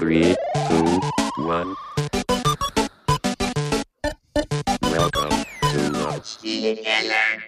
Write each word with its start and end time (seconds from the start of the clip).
Three, 0.00 0.34
two, 0.66 1.00
one. 1.44 1.76
Welcome 4.80 5.44
to 5.60 6.22
Spielekeller. 6.24 7.42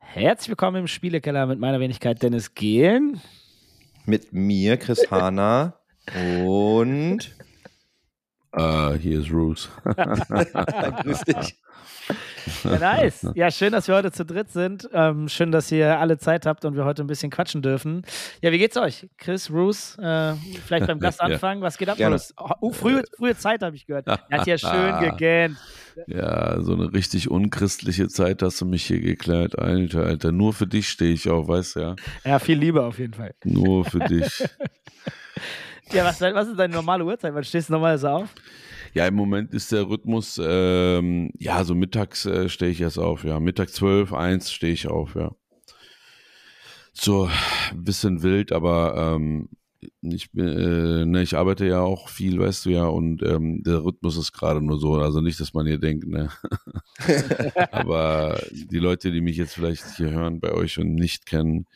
Herzlich 0.00 0.48
willkommen 0.48 0.78
im 0.78 0.88
Spielekeller 0.88 1.46
mit 1.46 1.60
meiner 1.60 1.78
Wenigkeit 1.78 2.20
Dennis 2.24 2.54
Gehlen. 2.54 3.20
Mit 4.04 4.32
mir, 4.32 4.78
Chris 4.78 5.08
Hahner 5.12 5.78
und 6.44 7.36
Äh, 8.52 8.94
hier 8.94 9.20
ist 9.20 9.28
Bruce. 9.28 9.68
grüß 9.84 11.20
dich. 11.20 11.56
Ja, 12.64 12.78
nice. 12.78 13.26
Ja, 13.34 13.50
schön, 13.50 13.72
dass 13.72 13.88
wir 13.88 13.94
heute 13.94 14.12
zu 14.12 14.24
dritt 14.24 14.50
sind. 14.50 14.88
Ähm, 14.92 15.28
schön, 15.28 15.52
dass 15.52 15.70
ihr 15.72 15.98
alle 15.98 16.18
Zeit 16.18 16.46
habt 16.46 16.64
und 16.64 16.76
wir 16.76 16.84
heute 16.84 17.02
ein 17.02 17.06
bisschen 17.06 17.30
quatschen 17.30 17.62
dürfen. 17.62 18.02
Ja, 18.42 18.52
wie 18.52 18.58
geht's 18.58 18.76
euch? 18.76 19.08
Chris, 19.18 19.48
Bruce, 19.48 19.96
äh, 19.98 20.34
vielleicht 20.66 20.86
beim 20.86 20.98
Gast 21.00 21.20
anfangen. 21.20 21.62
Was 21.62 21.78
geht 21.78 21.88
ab, 21.88 21.96
Gerne. 21.96 22.20
Oh, 22.60 22.72
frühe, 22.72 23.02
frühe 23.16 23.36
Zeit 23.36 23.62
habe 23.62 23.76
ich 23.76 23.86
gehört. 23.86 24.06
Er 24.06 24.18
hat 24.30 24.46
ja 24.46 24.58
schön 24.58 25.00
gegähnt. 25.10 25.56
Ja, 26.06 26.60
so 26.60 26.74
eine 26.74 26.92
richtig 26.92 27.30
unchristliche 27.30 28.08
Zeit 28.08 28.42
hast 28.42 28.60
du 28.60 28.66
mich 28.66 28.84
hier 28.84 29.00
geklärt. 29.00 29.58
Alter, 29.58 30.04
Alter, 30.04 30.32
nur 30.32 30.52
für 30.52 30.66
dich 30.66 30.88
stehe 30.88 31.12
ich 31.12 31.28
auf, 31.28 31.48
weißt 31.48 31.76
du 31.76 31.80
ja. 31.80 31.96
Ja, 32.24 32.38
viel 32.38 32.58
Liebe 32.58 32.82
auf 32.82 32.98
jeden 32.98 33.14
Fall. 33.14 33.34
Nur 33.44 33.84
für 33.84 33.98
dich. 34.00 34.44
Ja, 35.92 36.04
was, 36.04 36.20
was 36.20 36.48
ist 36.48 36.58
deine 36.58 36.74
normale 36.74 37.04
Uhrzeit? 37.04 37.34
Wann 37.34 37.44
stehst 37.44 37.68
du 37.68 37.72
normalerweise 37.72 38.10
auf? 38.10 38.28
Ja, 38.94 39.06
im 39.06 39.14
Moment 39.14 39.54
ist 39.54 39.72
der 39.72 39.88
Rhythmus, 39.88 40.40
ähm, 40.42 41.30
ja, 41.38 41.62
so 41.64 41.74
mittags 41.74 42.26
äh, 42.26 42.48
stehe 42.48 42.72
ich 42.72 42.80
erst 42.80 42.98
auf, 42.98 43.24
ja. 43.24 43.38
Mittag 43.38 43.70
12, 43.70 44.12
1 44.12 44.50
stehe 44.52 44.72
ich 44.72 44.88
auf, 44.88 45.14
ja. 45.14 45.32
So, 46.92 47.30
ein 47.70 47.84
bisschen 47.84 48.22
wild, 48.22 48.52
aber 48.52 49.14
ähm, 49.16 49.48
ich, 50.02 50.28
äh, 50.36 51.04
ne, 51.06 51.22
ich 51.22 51.36
arbeite 51.36 51.66
ja 51.66 51.80
auch 51.80 52.08
viel, 52.08 52.38
weißt 52.38 52.66
du 52.66 52.70
ja, 52.70 52.86
und 52.86 53.22
ähm, 53.22 53.62
der 53.62 53.84
Rhythmus 53.84 54.16
ist 54.16 54.32
gerade 54.32 54.60
nur 54.60 54.78
so. 54.78 54.94
Also 54.94 55.20
nicht, 55.20 55.40
dass 55.40 55.54
man 55.54 55.66
hier 55.66 55.78
denkt, 55.78 56.06
ne. 56.06 56.30
aber 57.70 58.40
die 58.52 58.78
Leute, 58.78 59.10
die 59.12 59.20
mich 59.20 59.36
jetzt 59.36 59.54
vielleicht 59.54 59.96
hier 59.96 60.10
hören 60.10 60.40
bei 60.40 60.52
euch 60.52 60.78
und 60.78 60.94
nicht 60.94 61.26
kennen, 61.26 61.66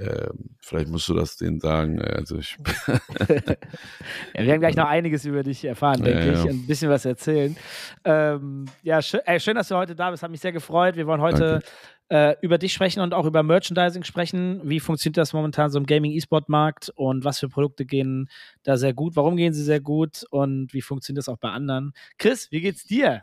ähm, 0.00 0.50
vielleicht 0.60 0.88
musst 0.88 1.08
du 1.08 1.14
das 1.14 1.36
denen 1.36 1.60
sagen. 1.60 2.00
Also 2.00 2.38
ich, 2.38 2.56
Ja, 2.86 4.40
wir 4.40 4.46
werden 4.46 4.60
gleich 4.60 4.76
noch 4.76 4.88
einiges 4.88 5.24
über 5.24 5.42
dich 5.42 5.64
erfahren, 5.64 6.02
denke 6.02 6.26
Ja, 6.26 6.32
ich, 6.32 6.44
ja. 6.44 6.50
und 6.50 6.64
ein 6.64 6.66
bisschen 6.66 6.90
was 6.90 7.04
erzählen. 7.04 7.56
Ähm, 8.04 8.66
ja, 8.82 9.02
schön, 9.02 9.20
äh, 9.26 9.38
schön, 9.40 9.54
dass 9.54 9.68
du 9.68 9.76
heute 9.76 9.94
da 9.94 10.10
bist. 10.10 10.22
Hat 10.22 10.30
mich 10.30 10.40
sehr 10.40 10.52
gefreut. 10.52 10.96
Wir 10.96 11.06
wollen 11.06 11.20
heute 11.20 11.60
äh, 12.08 12.34
über 12.42 12.58
dich 12.58 12.72
sprechen 12.72 13.00
und 13.00 13.14
auch 13.14 13.26
über 13.26 13.42
Merchandising 13.42 14.04
sprechen. 14.04 14.60
Wie 14.64 14.80
funktioniert 14.80 15.16
das 15.16 15.32
momentan 15.32 15.70
so 15.70 15.78
im 15.78 15.86
Gaming-E-Sport-Markt 15.86 16.90
und 16.94 17.24
was 17.24 17.38
für 17.38 17.48
Produkte 17.48 17.84
gehen 17.84 18.28
da 18.62 18.76
sehr 18.76 18.94
gut? 18.94 19.16
Warum 19.16 19.36
gehen 19.36 19.52
sie 19.52 19.64
sehr 19.64 19.80
gut 19.80 20.24
und 20.30 20.72
wie 20.72 20.82
funktioniert 20.82 21.18
das 21.18 21.28
auch 21.28 21.38
bei 21.38 21.50
anderen? 21.50 21.92
Chris, 22.18 22.50
wie 22.50 22.60
geht's 22.60 22.84
dir? 22.84 23.22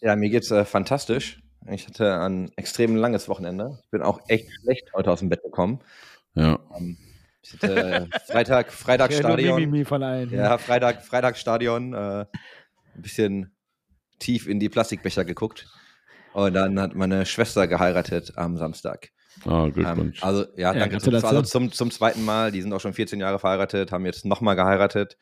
Ja, 0.00 0.16
mir 0.16 0.30
geht's 0.30 0.50
äh, 0.50 0.64
fantastisch. 0.64 1.40
Ich 1.70 1.86
hatte 1.86 2.20
ein 2.20 2.50
extrem 2.56 2.96
langes 2.96 3.28
Wochenende. 3.28 3.78
Ich 3.84 3.90
bin 3.90 4.02
auch 4.02 4.20
echt 4.28 4.48
schlecht 4.60 4.92
heute 4.94 5.10
aus 5.10 5.20
dem 5.20 5.28
Bett 5.28 5.42
gekommen. 5.42 5.80
ja. 6.34 6.58
Ähm, 6.76 6.96
ich 7.42 7.52
hatte 7.52 7.76
äh, 7.76 8.06
Freitag, 8.26 8.72
Freitag 8.72 9.10
Ja, 9.12 9.18
Stadion. 9.18 9.60
Mimimi 9.60 9.84
allen. 9.90 10.30
Ja, 10.30 10.56
Freitag, 10.56 11.02
Freitag 11.04 11.36
Stadion. 11.36 11.92
Äh, 11.92 12.24
ein 12.96 13.02
bisschen 13.02 13.54
tief 14.18 14.46
in 14.46 14.60
die 14.60 14.70
Plastikbecher 14.70 15.26
geguckt. 15.26 15.66
Und 16.32 16.54
dann 16.54 16.80
hat 16.80 16.94
meine 16.94 17.26
Schwester 17.26 17.66
geheiratet 17.66 18.32
am 18.36 18.56
Samstag. 18.56 19.10
Ah, 19.44 19.64
Ähm, 19.66 19.72
Glückwunsch. 19.74 20.22
also, 20.22 20.44
ja, 20.56 20.72
Ja, 20.72 20.74
danke. 20.74 20.98
Zum, 20.98 21.12
Gratulation. 21.12 21.36
also 21.36 21.42
zum, 21.42 21.72
zum 21.72 21.90
zweiten 21.90 22.24
Mal. 22.24 22.50
Die 22.50 22.62
sind 22.62 22.72
auch 22.72 22.80
schon 22.80 22.94
14 22.94 23.20
Jahre 23.20 23.38
verheiratet, 23.38 23.92
haben 23.92 24.06
jetzt 24.06 24.24
nochmal 24.24 24.56
geheiratet. 24.56 25.18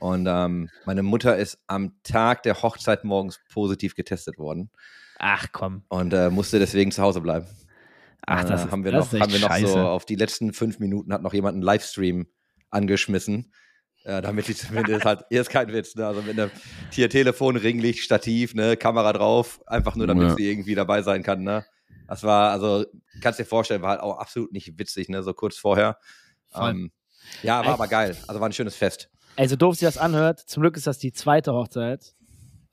Und 0.00 0.26
ähm, 0.28 0.68
meine 0.84 1.02
Mutter 1.02 1.38
ist 1.38 1.58
am 1.66 1.94
Tag 2.02 2.42
der 2.42 2.60
Hochzeit 2.62 3.04
morgens 3.04 3.40
positiv 3.50 3.94
getestet 3.94 4.36
worden 4.38 4.70
Ach 5.18 5.46
komm. 5.52 5.82
und 5.88 6.12
äh, 6.12 6.30
musste 6.30 6.58
deswegen 6.58 6.90
zu 6.92 7.02
Hause 7.02 7.20
bleiben. 7.20 7.46
Ach, 8.26 8.42
Äh, 8.42 8.46
das 8.48 8.64
ist, 8.64 8.70
haben 8.72 8.84
wir 8.84 8.92
das 8.92 9.06
noch, 9.06 9.06
ist 9.08 9.14
echt 9.14 9.22
haben 9.22 9.32
wir 9.32 9.40
noch 9.40 9.48
scheiße. 9.48 9.66
so 9.66 9.78
auf 9.80 10.04
die 10.06 10.16
letzten 10.16 10.52
fünf 10.52 10.78
Minuten 10.78 11.12
hat 11.12 11.22
noch 11.22 11.34
jemand 11.34 11.54
einen 11.54 11.62
Livestream 11.62 12.26
angeschmissen. 12.70 13.52
Äh, 14.04 14.20
damit 14.20 14.44
sie 14.46 14.54
zumindest 14.54 15.06
halt, 15.06 15.24
hier 15.30 15.40
ist 15.40 15.48
kein 15.48 15.72
Witz, 15.72 15.94
ne? 15.94 16.06
Also 16.06 16.20
mit 16.20 16.38
einem 16.38 16.50
hier 16.90 17.08
Telefon, 17.08 17.56
Ringlicht, 17.56 18.00
Stativ, 18.04 18.54
ne, 18.54 18.76
Kamera 18.76 19.14
drauf, 19.14 19.62
einfach 19.66 19.96
nur 19.96 20.06
damit 20.06 20.28
Ja. 20.28 20.34
sie 20.36 20.50
irgendwie 20.50 20.74
dabei 20.74 21.00
sein 21.00 21.22
kann, 21.22 21.42
ne? 21.42 21.64
Das 22.06 22.22
war, 22.22 22.50
also, 22.52 22.84
kannst 23.22 23.40
dir 23.40 23.46
vorstellen, 23.46 23.80
war 23.80 23.90
halt 23.92 24.00
auch 24.00 24.18
absolut 24.18 24.52
nicht 24.52 24.78
witzig, 24.78 25.08
ne, 25.08 25.22
so 25.22 25.32
kurz 25.32 25.56
vorher. 25.56 25.96
Voll. 26.50 26.70
Ähm, 26.72 26.92
ja, 27.42 27.64
war 27.64 27.72
aber 27.72 27.88
geil. 27.88 28.14
Also 28.28 28.40
war 28.40 28.48
ein 28.48 28.52
schönes 28.52 28.74
Fest. 28.76 29.10
Also 29.36 29.56
doof 29.56 29.76
sich 29.76 29.86
das 29.86 29.96
anhört, 29.96 30.38
zum 30.40 30.60
Glück 30.60 30.76
ist 30.76 30.86
das 30.86 30.98
die 30.98 31.12
zweite 31.12 31.54
Hochzeit. 31.54 32.14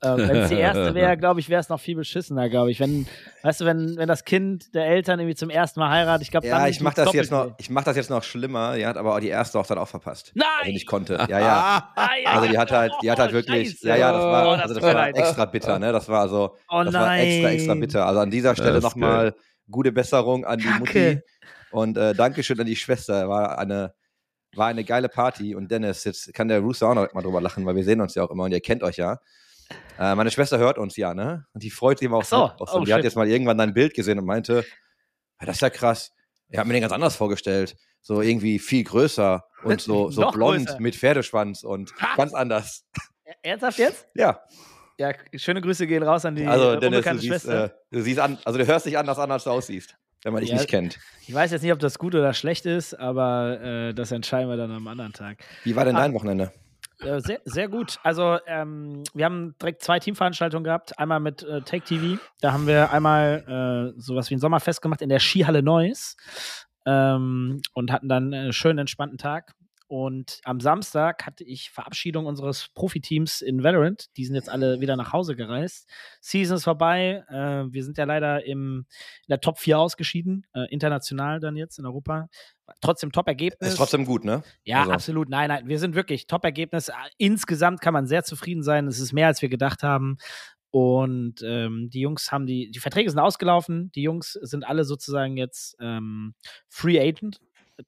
Ähm, 0.04 0.16
wenn 0.18 0.36
es 0.36 0.48
die 0.48 0.56
erste 0.56 0.94
wäre, 0.94 1.16
glaube 1.16 1.40
ich, 1.40 1.48
wäre 1.48 1.60
es 1.60 1.68
noch 1.68 1.78
viel 1.80 1.94
beschissener, 1.96 2.48
glaube 2.48 2.70
ich. 2.70 2.80
Wenn, 2.80 3.06
weißt 3.42 3.60
du, 3.60 3.64
wenn, 3.64 3.96
wenn 3.96 4.08
das 4.08 4.24
Kind 4.24 4.74
der 4.74 4.86
Eltern 4.86 5.20
irgendwie 5.20 5.36
zum 5.36 5.48
ersten 5.50 5.78
Mal 5.80 5.90
heiratet, 5.90 6.22
ich 6.22 6.30
glaube, 6.30 6.46
Ja, 6.46 6.58
dann 6.58 6.68
ich 6.68 6.80
mach 6.80 6.94
das 6.94 7.12
jetzt 7.12 7.30
doppelt 7.32 7.50
noch, 7.50 7.58
ich 7.58 7.70
mach 7.70 7.84
das 7.84 7.96
jetzt 7.96 8.10
noch 8.10 8.22
schlimmer. 8.24 8.74
Die 8.76 8.86
hat 8.86 8.96
aber 8.96 9.14
auch 9.14 9.20
die 9.20 9.28
erste 9.28 9.58
Hochzeit 9.58 9.78
auch 9.78 9.88
verpasst. 9.88 10.32
Nein! 10.34 10.46
Also 10.60 10.72
nicht 10.72 10.86
konnte. 10.86 11.14
Ja, 11.28 11.38
ja. 11.38 11.92
Ah, 11.94 12.08
ja, 12.22 12.30
Also 12.32 12.48
die 12.48 12.58
hat 12.58 12.70
halt, 12.72 12.92
die 13.02 13.10
hat 13.10 13.18
halt 13.18 13.30
Oh, 13.30 13.34
wirklich, 13.34 13.70
Scheiße. 13.70 13.88
ja, 13.88 13.96
ja, 13.96 14.12
das 14.12 14.22
war, 14.22 14.46
Oh, 14.46 14.50
also 14.50 14.74
tut 14.74 14.76
das 14.76 14.82
war 14.82 14.94
leid. 14.94 15.16
extra 15.16 15.44
bitter, 15.44 15.78
ne? 15.78 15.92
Das 15.92 16.08
war 16.08 16.20
also, 16.20 16.56
Oh 16.68 16.82
das 16.84 16.94
war 16.94 17.16
extra, 17.18 17.50
extra 17.50 17.74
bitter. 17.74 18.06
Also 18.06 18.20
an 18.20 18.30
dieser 18.30 18.54
Stelle 18.54 18.72
Das 18.74 18.82
nochmal 18.82 19.34
gute 19.70 19.92
Besserung 19.92 20.44
an 20.44 20.58
die 20.58 20.64
Kacke. 20.64 20.78
Mutti 20.80 21.20
und 21.70 21.96
äh, 21.96 22.12
Dankeschön 22.14 22.58
an 22.60 22.66
die 22.66 22.76
Schwester. 22.76 23.28
War 23.28 23.58
eine, 23.58 23.94
war 24.56 24.66
eine 24.66 24.84
geile 24.84 25.08
Party 25.08 25.54
und 25.54 25.70
Dennis, 25.70 26.04
jetzt 26.04 26.34
kann 26.34 26.48
der 26.48 26.58
Rooster 26.60 26.88
auch 26.88 26.94
noch 26.94 27.12
mal 27.14 27.22
drüber 27.22 27.40
lachen, 27.40 27.64
weil 27.64 27.76
wir 27.76 27.84
sehen 27.84 28.00
uns 28.02 28.14
ja 28.16 28.24
auch 28.24 28.30
immer 28.30 28.42
und 28.44 28.52
ihr 28.52 28.60
kennt 28.60 28.82
euch 28.82 28.96
ja. 28.96 29.18
Äh, 29.98 30.14
meine 30.14 30.30
Schwester 30.30 30.58
hört 30.58 30.78
uns 30.78 30.96
ja, 30.96 31.14
ne? 31.14 31.44
Und 31.52 31.62
die 31.62 31.70
freut 31.70 31.98
sich 31.98 32.06
immer 32.06 32.18
auch 32.18 32.24
so. 32.24 32.50
Oh, 32.58 32.84
die 32.84 32.92
hat 32.92 32.98
shit. 32.98 33.04
jetzt 33.04 33.16
mal 33.16 33.28
irgendwann 33.28 33.58
dein 33.58 33.74
Bild 33.74 33.94
gesehen 33.94 34.18
und 34.18 34.24
meinte, 34.24 34.64
ja, 35.40 35.46
das 35.46 35.56
ist 35.56 35.60
ja 35.62 35.70
krass. 35.70 36.12
Ich 36.48 36.58
habe 36.58 36.66
mir 36.68 36.74
den 36.74 36.82
ganz 36.82 36.92
anders 36.92 37.16
vorgestellt. 37.16 37.76
So 38.00 38.20
irgendwie 38.20 38.58
viel 38.58 38.84
größer 38.84 39.44
und 39.64 39.80
so, 39.80 40.10
so 40.10 40.28
blond 40.30 40.66
größer. 40.66 40.80
mit 40.80 40.96
Pferdeschwanz 40.96 41.62
und 41.62 41.92
Was? 42.00 42.16
ganz 42.16 42.34
anders. 42.34 42.84
Ernsthaft 43.42 43.78
jetzt? 43.78 44.06
Ja, 44.14 44.40
Ja, 44.98 45.12
schöne 45.36 45.60
Grüße 45.60 45.86
gehen 45.86 46.02
raus 46.02 46.24
an 46.24 46.34
die 46.34 46.46
also 46.46 46.72
äh, 46.72 46.80
Dennis, 46.80 46.80
du 46.80 46.86
unbekannte 46.88 47.20
siehst, 47.22 47.32
Schwester. 47.44 47.64
äh, 47.66 47.70
du 47.90 48.02
siehst 48.02 48.18
an, 48.18 48.38
also 48.44 48.58
du 48.58 48.66
hörst 48.66 48.86
dich 48.86 48.98
anders 48.98 49.18
an, 49.18 49.30
als 49.30 49.44
du 49.44 49.50
aussiehst, 49.50 49.96
wenn 50.22 50.32
man 50.32 50.40
dich 50.42 50.50
Ja. 50.50 50.56
nicht 50.56 50.68
kennt. 50.68 50.98
Ich 51.26 51.32
weiß 51.32 51.50
jetzt 51.52 51.62
nicht, 51.62 51.72
ob 51.72 51.78
das 51.78 51.98
gut 51.98 52.14
oder 52.14 52.34
schlecht 52.34 52.66
ist, 52.66 52.92
aber 52.98 53.60
äh, 53.62 53.94
das 53.94 54.10
entscheiden 54.12 54.50
wir 54.50 54.56
dann 54.56 54.70
am 54.72 54.86
anderen 54.88 55.12
Tag. 55.12 55.38
Wie 55.64 55.74
war 55.76 55.84
denn 55.84 55.96
Ah. 55.96 56.00
dein 56.00 56.12
Wochenende? 56.14 56.52
Äh, 57.04 57.20
sehr, 57.20 57.40
sehr 57.44 57.68
gut. 57.68 57.98
Also, 58.02 58.38
ähm, 58.46 59.02
wir 59.14 59.24
haben 59.24 59.54
direkt 59.60 59.82
zwei 59.82 59.98
Teamveranstaltungen 59.98 60.64
gehabt. 60.64 60.98
Einmal 60.98 61.20
mit 61.20 61.42
äh, 61.42 61.62
Take 61.62 61.84
TV. 61.84 62.20
Da 62.40 62.52
haben 62.52 62.66
wir 62.66 62.92
einmal 62.92 63.94
äh, 63.96 64.00
sowas 64.00 64.30
wie 64.30 64.36
ein 64.36 64.40
Sommerfest 64.40 64.82
gemacht 64.82 65.02
in 65.02 65.08
der 65.08 65.20
Skihalle 65.20 65.62
Neuss 65.62 66.16
ähm, 66.86 67.60
und 67.74 67.92
hatten 67.92 68.08
dann 68.08 68.32
einen 68.32 68.52
schönen, 68.52 68.78
entspannten 68.78 69.18
Tag. 69.18 69.54
Und 69.88 70.40
am 70.44 70.58
Samstag 70.58 71.26
hatte 71.26 71.44
ich 71.44 71.70
Verabschiedung 71.70 72.24
unseres 72.24 72.70
Profiteams 72.74 73.42
in 73.42 73.62
Valorant. 73.62 74.06
Die 74.16 74.24
sind 74.24 74.36
jetzt 74.36 74.48
alle 74.48 74.80
wieder 74.80 74.96
nach 74.96 75.12
Hause 75.12 75.36
gereist. 75.36 75.86
Season 76.22 76.56
ist 76.56 76.64
vorbei. 76.64 77.22
Äh, 77.28 77.70
wir 77.70 77.84
sind 77.84 77.98
ja 77.98 78.04
leider 78.04 78.42
im, 78.46 78.86
in 79.26 79.28
der 79.28 79.40
Top 79.40 79.58
4 79.58 79.78
ausgeschieden. 79.78 80.46
Äh, 80.54 80.72
international 80.72 81.40
dann 81.40 81.56
jetzt 81.56 81.78
in 81.78 81.84
Europa. 81.84 82.28
Trotzdem 82.80 83.12
Top-Ergebnis. 83.12 83.70
Ist 83.70 83.76
trotzdem 83.76 84.04
gut, 84.04 84.24
ne? 84.24 84.42
Ja, 84.64 84.80
Also- 84.80 84.92
absolut. 84.92 85.28
Nein, 85.28 85.48
nein, 85.48 85.68
wir 85.68 85.78
sind 85.78 85.94
wirklich 85.94 86.26
Top-Ergebnis. 86.26 86.90
Insgesamt 87.18 87.80
kann 87.80 87.92
man 87.92 88.06
sehr 88.06 88.24
zufrieden 88.24 88.62
sein. 88.62 88.86
Es 88.86 89.00
ist 89.00 89.12
mehr, 89.12 89.26
als 89.26 89.42
wir 89.42 89.48
gedacht 89.48 89.82
haben. 89.82 90.16
Und 90.70 91.42
ähm, 91.44 91.90
die 91.90 92.00
Jungs 92.00 92.32
haben 92.32 92.46
die, 92.46 92.70
die 92.70 92.78
Verträge 92.78 93.10
sind 93.10 93.18
ausgelaufen. 93.18 93.92
Die 93.92 94.02
Jungs 94.02 94.32
sind 94.32 94.66
alle 94.66 94.84
sozusagen 94.84 95.36
jetzt 95.36 95.76
ähm, 95.80 96.34
Free 96.70 96.98
Agent, 96.98 97.40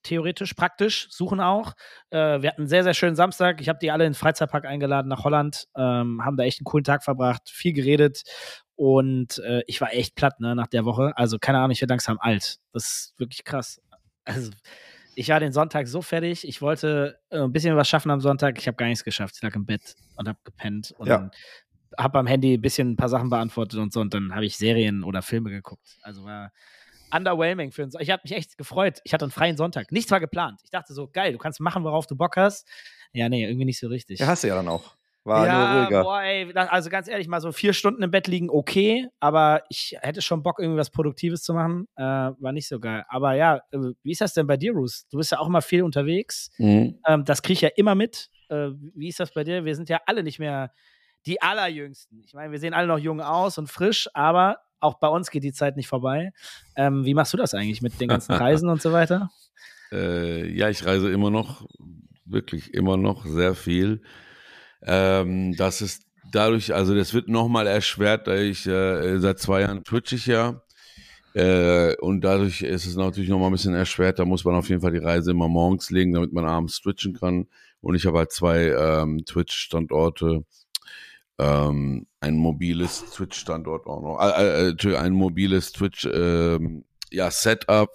theoretisch, 0.02 0.52
praktisch, 0.52 1.06
suchen 1.10 1.40
auch. 1.40 1.72
Äh, 2.10 2.42
wir 2.42 2.50
hatten 2.50 2.62
einen 2.62 2.68
sehr, 2.68 2.84
sehr 2.84 2.92
schönen 2.94 3.16
Samstag. 3.16 3.60
Ich 3.62 3.70
habe 3.70 3.78
die 3.80 3.90
alle 3.90 4.04
in 4.04 4.10
den 4.10 4.18
Freizeitpark 4.18 4.66
eingeladen 4.66 5.08
nach 5.08 5.24
Holland, 5.24 5.66
ähm, 5.76 6.22
haben 6.24 6.36
da 6.36 6.44
echt 6.44 6.58
einen 6.60 6.64
coolen 6.64 6.84
Tag 6.84 7.04
verbracht, 7.04 7.48
viel 7.48 7.72
geredet. 7.72 8.22
Und 8.76 9.38
äh, 9.38 9.62
ich 9.66 9.80
war 9.80 9.94
echt 9.94 10.14
platt, 10.16 10.40
ne, 10.40 10.54
nach 10.56 10.66
der 10.66 10.84
Woche. 10.84 11.12
Also, 11.16 11.38
keine 11.38 11.58
Ahnung, 11.58 11.70
ich 11.70 11.80
werde 11.80 11.92
langsam 11.92 12.18
alt. 12.20 12.56
Das 12.72 12.84
ist 12.84 13.14
wirklich 13.18 13.44
krass. 13.44 13.80
Also, 14.24 14.50
ich 15.14 15.28
war 15.28 15.38
den 15.40 15.52
Sonntag 15.52 15.86
so 15.86 16.02
fertig. 16.02 16.46
Ich 16.48 16.60
wollte 16.62 17.18
äh, 17.30 17.38
ein 17.40 17.52
bisschen 17.52 17.76
was 17.76 17.88
schaffen 17.88 18.10
am 18.10 18.20
Sonntag. 18.20 18.58
Ich 18.58 18.66
habe 18.66 18.76
gar 18.76 18.86
nichts 18.86 19.04
geschafft. 19.04 19.36
Ich 19.36 19.42
lag 19.42 19.54
im 19.54 19.64
Bett 19.66 19.94
und 20.16 20.28
habe 20.28 20.38
gepennt 20.44 20.92
und 20.98 21.06
Ja. 21.06 21.30
habe 21.98 22.18
am 22.18 22.26
Handy 22.26 22.54
ein 22.54 22.60
bisschen 22.60 22.92
ein 22.92 22.96
paar 22.96 23.08
Sachen 23.08 23.30
beantwortet 23.30 23.78
und 23.78 23.92
so. 23.92 24.00
Und 24.00 24.12
dann 24.14 24.34
habe 24.34 24.44
ich 24.44 24.56
Serien 24.56 25.04
oder 25.04 25.22
Filme 25.22 25.50
geguckt. 25.50 25.98
Also 26.02 26.24
war 26.24 26.52
underwhelming 27.12 27.70
für 27.70 27.84
uns. 27.84 27.94
Ich 28.00 28.10
habe 28.10 28.22
mich 28.24 28.32
echt 28.32 28.58
gefreut. 28.58 29.00
Ich 29.04 29.14
hatte 29.14 29.24
einen 29.24 29.30
freien 29.32 29.56
Sonntag. 29.56 29.92
Nichts 29.92 30.10
war 30.10 30.18
geplant. 30.18 30.60
Ich 30.64 30.70
dachte 30.70 30.92
so, 30.94 31.06
geil, 31.06 31.32
du 31.32 31.38
kannst 31.38 31.60
machen, 31.60 31.84
worauf 31.84 32.06
du 32.08 32.16
Bock 32.16 32.36
hast. 32.36 32.66
Ja, 33.12 33.28
nee, 33.28 33.44
irgendwie 33.44 33.66
nicht 33.66 33.78
so 33.78 33.86
richtig. 33.86 34.18
Ja, 34.18 34.26
hast 34.26 34.42
du 34.42 34.48
ja 34.48 34.56
dann 34.56 34.66
auch. 34.68 34.96
War 35.24 35.46
ja, 35.46 35.74
nur 35.74 35.82
ruhiger. 35.84 36.02
boah, 36.02 36.22
ey, 36.22 36.52
also 36.54 36.90
ganz 36.90 37.08
ehrlich, 37.08 37.28
mal 37.28 37.40
so 37.40 37.50
vier 37.50 37.72
Stunden 37.72 38.02
im 38.02 38.10
Bett 38.10 38.26
liegen, 38.26 38.50
okay, 38.50 39.08
aber 39.20 39.62
ich 39.70 39.96
hätte 40.00 40.20
schon 40.20 40.42
Bock, 40.42 40.58
irgendwie 40.58 40.78
was 40.78 40.90
Produktives 40.90 41.42
zu 41.42 41.54
machen. 41.54 41.88
Äh, 41.96 42.02
war 42.02 42.52
nicht 42.52 42.68
so 42.68 42.78
geil. 42.78 43.04
Aber 43.08 43.34
ja, 43.34 43.56
äh, 43.72 43.78
wie 44.02 44.12
ist 44.12 44.20
das 44.20 44.34
denn 44.34 44.46
bei 44.46 44.58
dir, 44.58 44.74
Bruce? 44.74 45.06
Du 45.10 45.16
bist 45.16 45.32
ja 45.32 45.38
auch 45.38 45.46
immer 45.46 45.62
viel 45.62 45.82
unterwegs. 45.82 46.50
Mhm. 46.58 46.98
Ähm, 47.06 47.24
das 47.24 47.40
kriege 47.40 47.54
ich 47.54 47.60
ja 47.62 47.70
immer 47.74 47.94
mit. 47.94 48.28
Äh, 48.50 48.70
wie 48.94 49.08
ist 49.08 49.18
das 49.18 49.32
bei 49.32 49.44
dir? 49.44 49.64
Wir 49.64 49.74
sind 49.74 49.88
ja 49.88 50.00
alle 50.04 50.22
nicht 50.22 50.38
mehr 50.38 50.72
die 51.26 51.40
allerjüngsten. 51.40 52.22
Ich 52.26 52.34
meine, 52.34 52.52
wir 52.52 52.58
sehen 52.58 52.74
alle 52.74 52.86
noch 52.86 52.98
jung 52.98 53.22
aus 53.22 53.56
und 53.56 53.68
frisch, 53.68 54.08
aber 54.12 54.58
auch 54.80 54.98
bei 54.98 55.08
uns 55.08 55.30
geht 55.30 55.42
die 55.42 55.52
Zeit 55.54 55.76
nicht 55.76 55.88
vorbei. 55.88 56.32
Ähm, 56.76 57.06
wie 57.06 57.14
machst 57.14 57.32
du 57.32 57.38
das 57.38 57.54
eigentlich 57.54 57.80
mit 57.80 57.98
den 57.98 58.08
ganzen 58.08 58.32
Reisen 58.32 58.68
und 58.68 58.82
so 58.82 58.92
weiter? 58.92 59.30
Äh, 59.90 60.46
ja, 60.48 60.68
ich 60.68 60.84
reise 60.84 61.10
immer 61.10 61.30
noch, 61.30 61.66
wirklich 62.26 62.74
immer 62.74 62.98
noch 62.98 63.24
sehr 63.24 63.54
viel. 63.54 64.02
Ähm, 64.84 65.56
das 65.56 65.80
ist 65.82 66.02
dadurch, 66.30 66.74
also 66.74 66.94
das 66.94 67.14
wird 67.14 67.28
nochmal 67.28 67.66
erschwert, 67.66 68.26
da 68.26 68.36
ich 68.36 68.66
äh, 68.66 69.18
seit 69.18 69.38
zwei 69.38 69.62
Jahren 69.62 69.84
twitch 69.84 70.12
ich 70.12 70.26
ja. 70.26 70.62
Äh, 71.34 71.96
und 71.96 72.20
dadurch 72.20 72.62
ist 72.62 72.86
es 72.86 72.94
natürlich 72.94 73.28
nochmal 73.28 73.48
ein 73.48 73.52
bisschen 73.52 73.74
erschwert. 73.74 74.18
Da 74.18 74.24
muss 74.24 74.44
man 74.44 74.54
auf 74.54 74.68
jeden 74.68 74.80
Fall 74.80 74.92
die 74.92 74.98
Reise 74.98 75.32
immer 75.32 75.48
morgens 75.48 75.90
legen, 75.90 76.12
damit 76.12 76.32
man 76.32 76.46
abends 76.46 76.80
twitchen 76.80 77.14
kann. 77.14 77.48
Und 77.80 77.96
ich 77.96 78.06
habe 78.06 78.18
halt 78.18 78.32
zwei 78.32 78.68
ähm, 78.68 79.24
Twitch-Standorte. 79.24 80.44
Ähm, 81.38 82.06
ein 82.20 82.36
mobiles 82.36 83.04
Twitch-Standort 83.10 83.86
auch 83.86 84.00
noch. 84.00 84.20
Äh, 84.20 84.70
äh, 84.70 84.96
ein 84.96 85.12
mobiles 85.12 85.72
Twitch, 85.72 86.06
ähm, 86.06 86.84
ja, 87.10 87.30
Setup. 87.30 87.90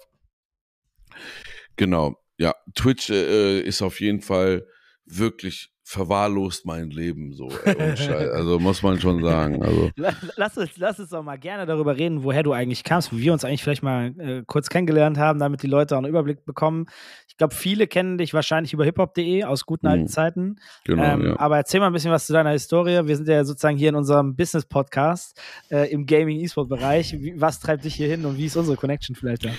Genau. 1.76 2.16
Ja, 2.36 2.54
Twitch 2.74 3.08
äh, 3.08 3.60
ist 3.60 3.80
auf 3.80 4.00
jeden 4.00 4.20
Fall 4.20 4.66
wirklich 5.06 5.72
verwahrlost 5.90 6.66
mein 6.66 6.90
Leben 6.90 7.32
so. 7.32 7.48
also 7.64 8.60
muss 8.60 8.80
man 8.80 9.00
schon 9.00 9.24
sagen. 9.24 9.60
Also. 9.60 9.90
Lass, 10.36 10.56
uns, 10.56 10.70
lass 10.76 11.00
uns 11.00 11.10
doch 11.10 11.24
mal 11.24 11.36
gerne 11.36 11.66
darüber 11.66 11.96
reden, 11.96 12.22
woher 12.22 12.44
du 12.44 12.52
eigentlich 12.52 12.84
kamst, 12.84 13.12
wie 13.12 13.22
wir 13.22 13.32
uns 13.32 13.44
eigentlich 13.44 13.64
vielleicht 13.64 13.82
mal 13.82 14.14
äh, 14.20 14.42
kurz 14.46 14.68
kennengelernt 14.68 15.18
haben, 15.18 15.40
damit 15.40 15.64
die 15.64 15.66
Leute 15.66 15.96
auch 15.96 15.98
einen 15.98 16.06
Überblick 16.06 16.44
bekommen. 16.44 16.86
Ich 17.26 17.36
glaube, 17.36 17.56
viele 17.56 17.88
kennen 17.88 18.18
dich 18.18 18.32
wahrscheinlich 18.32 18.72
über 18.72 18.84
hiphop.de 18.84 19.42
aus 19.42 19.66
guten 19.66 19.88
alten 19.88 20.04
mhm. 20.04 20.08
Zeiten. 20.08 20.56
Genau, 20.84 21.02
ähm, 21.02 21.26
ja. 21.26 21.40
Aber 21.40 21.56
erzähl 21.56 21.80
mal 21.80 21.88
ein 21.88 21.92
bisschen 21.92 22.12
was 22.12 22.26
zu 22.26 22.32
deiner 22.32 22.50
Historie. 22.50 23.00
Wir 23.08 23.16
sind 23.16 23.26
ja 23.26 23.42
sozusagen 23.42 23.76
hier 23.76 23.88
in 23.88 23.96
unserem 23.96 24.36
Business-Podcast 24.36 25.40
äh, 25.72 25.90
im 25.90 26.06
Gaming-E-Sport-Bereich. 26.06 27.18
Was 27.34 27.58
treibt 27.58 27.84
dich 27.84 27.96
hier 27.96 28.06
hin 28.06 28.24
und 28.26 28.38
wie 28.38 28.46
ist 28.46 28.56
unsere 28.56 28.76
Connection 28.76 29.16
vielleicht 29.16 29.44
da? 29.44 29.50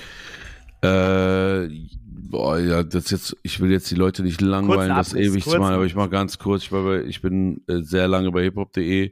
Äh, 0.83 1.67
boah, 2.11 2.59
ja, 2.59 2.83
das 2.83 3.09
jetzt, 3.09 3.37
ich 3.43 3.59
will 3.59 3.71
jetzt 3.71 3.89
die 3.89 3.95
Leute 3.95 4.23
nicht 4.23 4.41
langweilen, 4.41 4.95
das 4.95 5.13
ewig 5.13 5.43
zu 5.43 5.57
machen, 5.57 5.73
aber 5.73 5.85
ich 5.85 5.95
mache 5.95 6.09
ganz 6.09 6.37
kurz. 6.37 6.63
Ich, 6.63 6.71
war 6.71 6.83
bei, 6.83 7.03
ich 7.03 7.21
bin 7.21 7.63
äh, 7.67 7.81
sehr 7.81 8.07
lange 8.07 8.31
bei 8.31 8.43
hiphop.de 8.43 9.11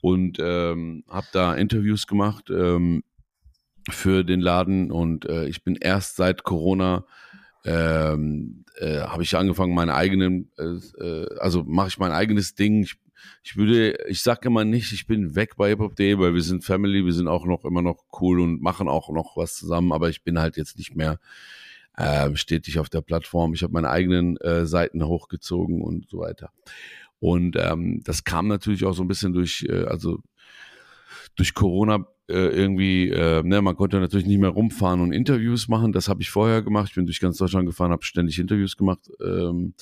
und 0.00 0.38
ähm, 0.40 1.04
habe 1.08 1.26
da 1.32 1.54
Interviews 1.54 2.06
gemacht 2.06 2.50
ähm, 2.50 3.02
für 3.90 4.24
den 4.24 4.40
Laden 4.40 4.90
und 4.90 5.26
äh, 5.26 5.46
ich 5.46 5.64
bin 5.64 5.76
erst 5.76 6.16
seit 6.16 6.42
Corona 6.44 7.04
ähm, 7.64 8.64
äh, 8.76 9.00
habe 9.00 9.24
ich 9.24 9.36
angefangen, 9.36 9.74
meine 9.74 9.94
eigenen, 9.94 10.50
äh, 10.56 11.02
äh 11.02 11.38
also 11.38 11.64
mache 11.64 11.88
ich 11.88 11.98
mein 11.98 12.12
eigenes 12.12 12.54
Ding. 12.54 12.84
Ich 12.84 12.96
ich 13.42 13.56
würde, 13.56 13.96
ich 14.08 14.22
sage 14.22 14.48
immer 14.48 14.64
nicht, 14.64 14.92
ich 14.92 15.06
bin 15.06 15.34
weg 15.34 15.56
bei 15.56 15.70
hiphop.de, 15.70 16.18
weil 16.18 16.34
wir 16.34 16.42
sind 16.42 16.64
Family, 16.64 17.04
wir 17.04 17.12
sind 17.12 17.28
auch 17.28 17.46
noch 17.46 17.64
immer 17.64 17.82
noch 17.82 18.04
cool 18.20 18.40
und 18.40 18.60
machen 18.60 18.88
auch 18.88 19.08
noch 19.10 19.36
was 19.36 19.54
zusammen, 19.54 19.92
aber 19.92 20.10
ich 20.10 20.22
bin 20.22 20.38
halt 20.38 20.56
jetzt 20.56 20.78
nicht 20.78 20.94
mehr 20.94 21.18
äh, 21.96 22.34
stetig 22.36 22.78
auf 22.78 22.88
der 22.88 23.00
Plattform. 23.00 23.54
Ich 23.54 23.62
habe 23.62 23.72
meine 23.72 23.90
eigenen 23.90 24.36
äh, 24.38 24.66
Seiten 24.66 25.04
hochgezogen 25.04 25.82
und 25.82 26.08
so 26.08 26.18
weiter. 26.18 26.50
Und 27.18 27.56
ähm, 27.58 28.02
das 28.04 28.24
kam 28.24 28.48
natürlich 28.48 28.84
auch 28.84 28.92
so 28.92 29.02
ein 29.02 29.08
bisschen 29.08 29.32
durch, 29.32 29.66
äh, 29.68 29.84
also 29.84 30.20
durch 31.34 31.54
Corona 31.54 32.06
äh, 32.28 32.48
irgendwie, 32.48 33.08
äh, 33.08 33.42
ne, 33.42 33.62
man 33.62 33.76
konnte 33.76 34.00
natürlich 34.00 34.26
nicht 34.26 34.40
mehr 34.40 34.50
rumfahren 34.50 35.00
und 35.00 35.12
Interviews 35.12 35.68
machen. 35.68 35.92
Das 35.92 36.08
habe 36.08 36.22
ich 36.22 36.30
vorher 36.30 36.62
gemacht. 36.62 36.88
Ich 36.88 36.94
bin 36.94 37.06
durch 37.06 37.20
ganz 37.20 37.38
Deutschland 37.38 37.66
gefahren, 37.66 37.92
habe 37.92 38.04
ständig 38.04 38.38
Interviews 38.38 38.76
gemacht 38.76 39.10
ähm, 39.24 39.74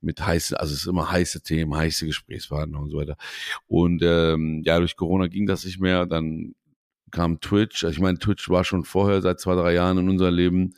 mit 0.00 0.24
heißen, 0.24 0.56
also 0.56 0.74
es 0.74 0.80
ist 0.80 0.86
immer 0.86 1.10
heiße 1.10 1.42
Themen, 1.42 1.74
heiße 1.74 2.06
Gesprächspartner 2.06 2.78
und 2.78 2.90
so 2.90 2.98
weiter. 2.98 3.16
Und 3.66 4.02
ähm, 4.04 4.62
ja, 4.64 4.78
durch 4.78 4.96
Corona 4.96 5.28
ging 5.28 5.46
das 5.46 5.64
nicht 5.64 5.80
mehr. 5.80 6.06
Dann 6.06 6.54
kam 7.10 7.40
Twitch. 7.40 7.84
Also 7.84 7.94
ich 7.94 8.00
meine, 8.00 8.18
Twitch 8.18 8.48
war 8.50 8.64
schon 8.64 8.84
vorher 8.84 9.22
seit 9.22 9.40
zwei, 9.40 9.54
drei 9.54 9.72
Jahren 9.74 9.98
in 9.98 10.08
unser 10.10 10.30
Leben. 10.30 10.74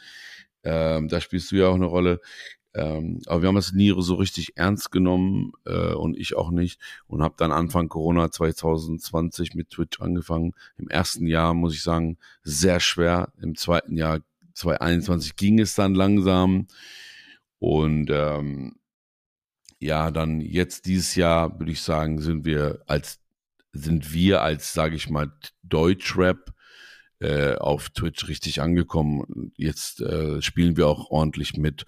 Ähm, 0.65 1.09
da 1.09 1.21
spielst 1.21 1.51
du 1.51 1.57
ja 1.57 1.69
auch 1.69 1.75
eine 1.75 1.87
Rolle. 1.87 2.21
Ähm, 2.75 3.21
aber 3.27 3.43
wir 3.43 3.49
haben 3.49 3.57
das 3.57 3.73
nie 3.73 3.95
so 3.99 4.15
richtig 4.15 4.57
ernst 4.57 4.93
genommen 4.93 5.53
äh, 5.65 5.95
und 5.95 6.17
ich 6.17 6.37
auch 6.37 6.51
nicht 6.51 6.81
und 7.07 7.23
habe 7.23 7.35
dann 7.39 7.51
Anfang 7.51 7.89
Corona 7.89 8.31
2020 8.31 9.55
mit 9.55 9.71
Twitch 9.71 10.01
angefangen. 10.01 10.55
Im 10.77 10.89
ersten 10.89 11.27
Jahr 11.27 11.55
muss 11.55 11.75
ich 11.75 11.83
sagen 11.83 12.19
sehr 12.43 12.79
schwer. 12.81 13.33
Im 13.41 13.57
zweiten 13.57 13.97
Jahr 13.97 14.21
2021 14.55 15.37
ging 15.37 15.59
es 15.59 15.75
dann 15.75 15.95
langsam 15.95 16.67
und 17.59 18.11
ähm, 18.11 18.77
ja, 19.81 20.11
dann 20.11 20.41
jetzt 20.41 20.87
dieses 20.87 21.15
Jahr 21.15 21.59
würde 21.59 21.73
ich 21.73 21.83
sagen, 21.83 22.21
sind 22.21 22.45
wir 22.45 22.83
als 22.87 23.21
sind 23.73 24.13
wir 24.13 24.43
als 24.43 24.73
sage 24.73 24.97
ich 24.97 25.09
mal 25.09 25.33
Deutschrap 25.63 26.53
äh, 27.21 27.55
auf 27.57 27.91
Twitch 27.91 28.29
richtig 28.29 28.61
angekommen. 28.61 29.53
Jetzt 29.57 30.01
äh, 30.01 30.41
spielen 30.43 30.77
wir 30.77 30.87
auch 30.89 31.11
ordentlich 31.11 31.57
mit. 31.57 31.85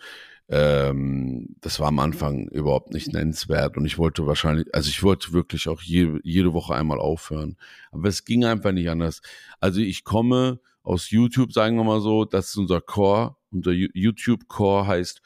Ähm, 0.49 1.55
das 1.61 1.79
war 1.79 1.88
am 1.88 2.00
Anfang 2.00 2.49
überhaupt 2.49 2.93
nicht 2.93 3.12
nennenswert 3.12 3.77
und 3.77 3.87
ich 3.87 3.99
wollte 3.99 4.27
wahrscheinlich, 4.27 4.67
also 4.75 4.88
ich 4.88 5.03
wollte 5.05 5.32
wirklich 5.32 5.69
auch 5.69 5.81
je, 5.81 6.19
jede 6.25 6.53
Woche 6.53 6.75
einmal 6.75 6.99
aufhören. 6.99 7.56
Aber 7.93 8.09
es 8.09 8.25
ging 8.25 8.44
einfach 8.44 8.73
nicht 8.73 8.91
anders. 8.91 9.23
Also 9.61 9.81
ich 9.81 10.03
komme 10.03 10.59
aus 10.82 11.11
YouTube, 11.11 11.53
sagen 11.53 11.77
wir 11.77 11.85
mal 11.85 12.00
so, 12.00 12.25
das 12.25 12.49
ist 12.49 12.56
unser 12.56 12.81
Core. 12.81 13.37
Unser 13.53 13.73
YouTube-Core 13.73 14.87
heißt, 14.87 15.23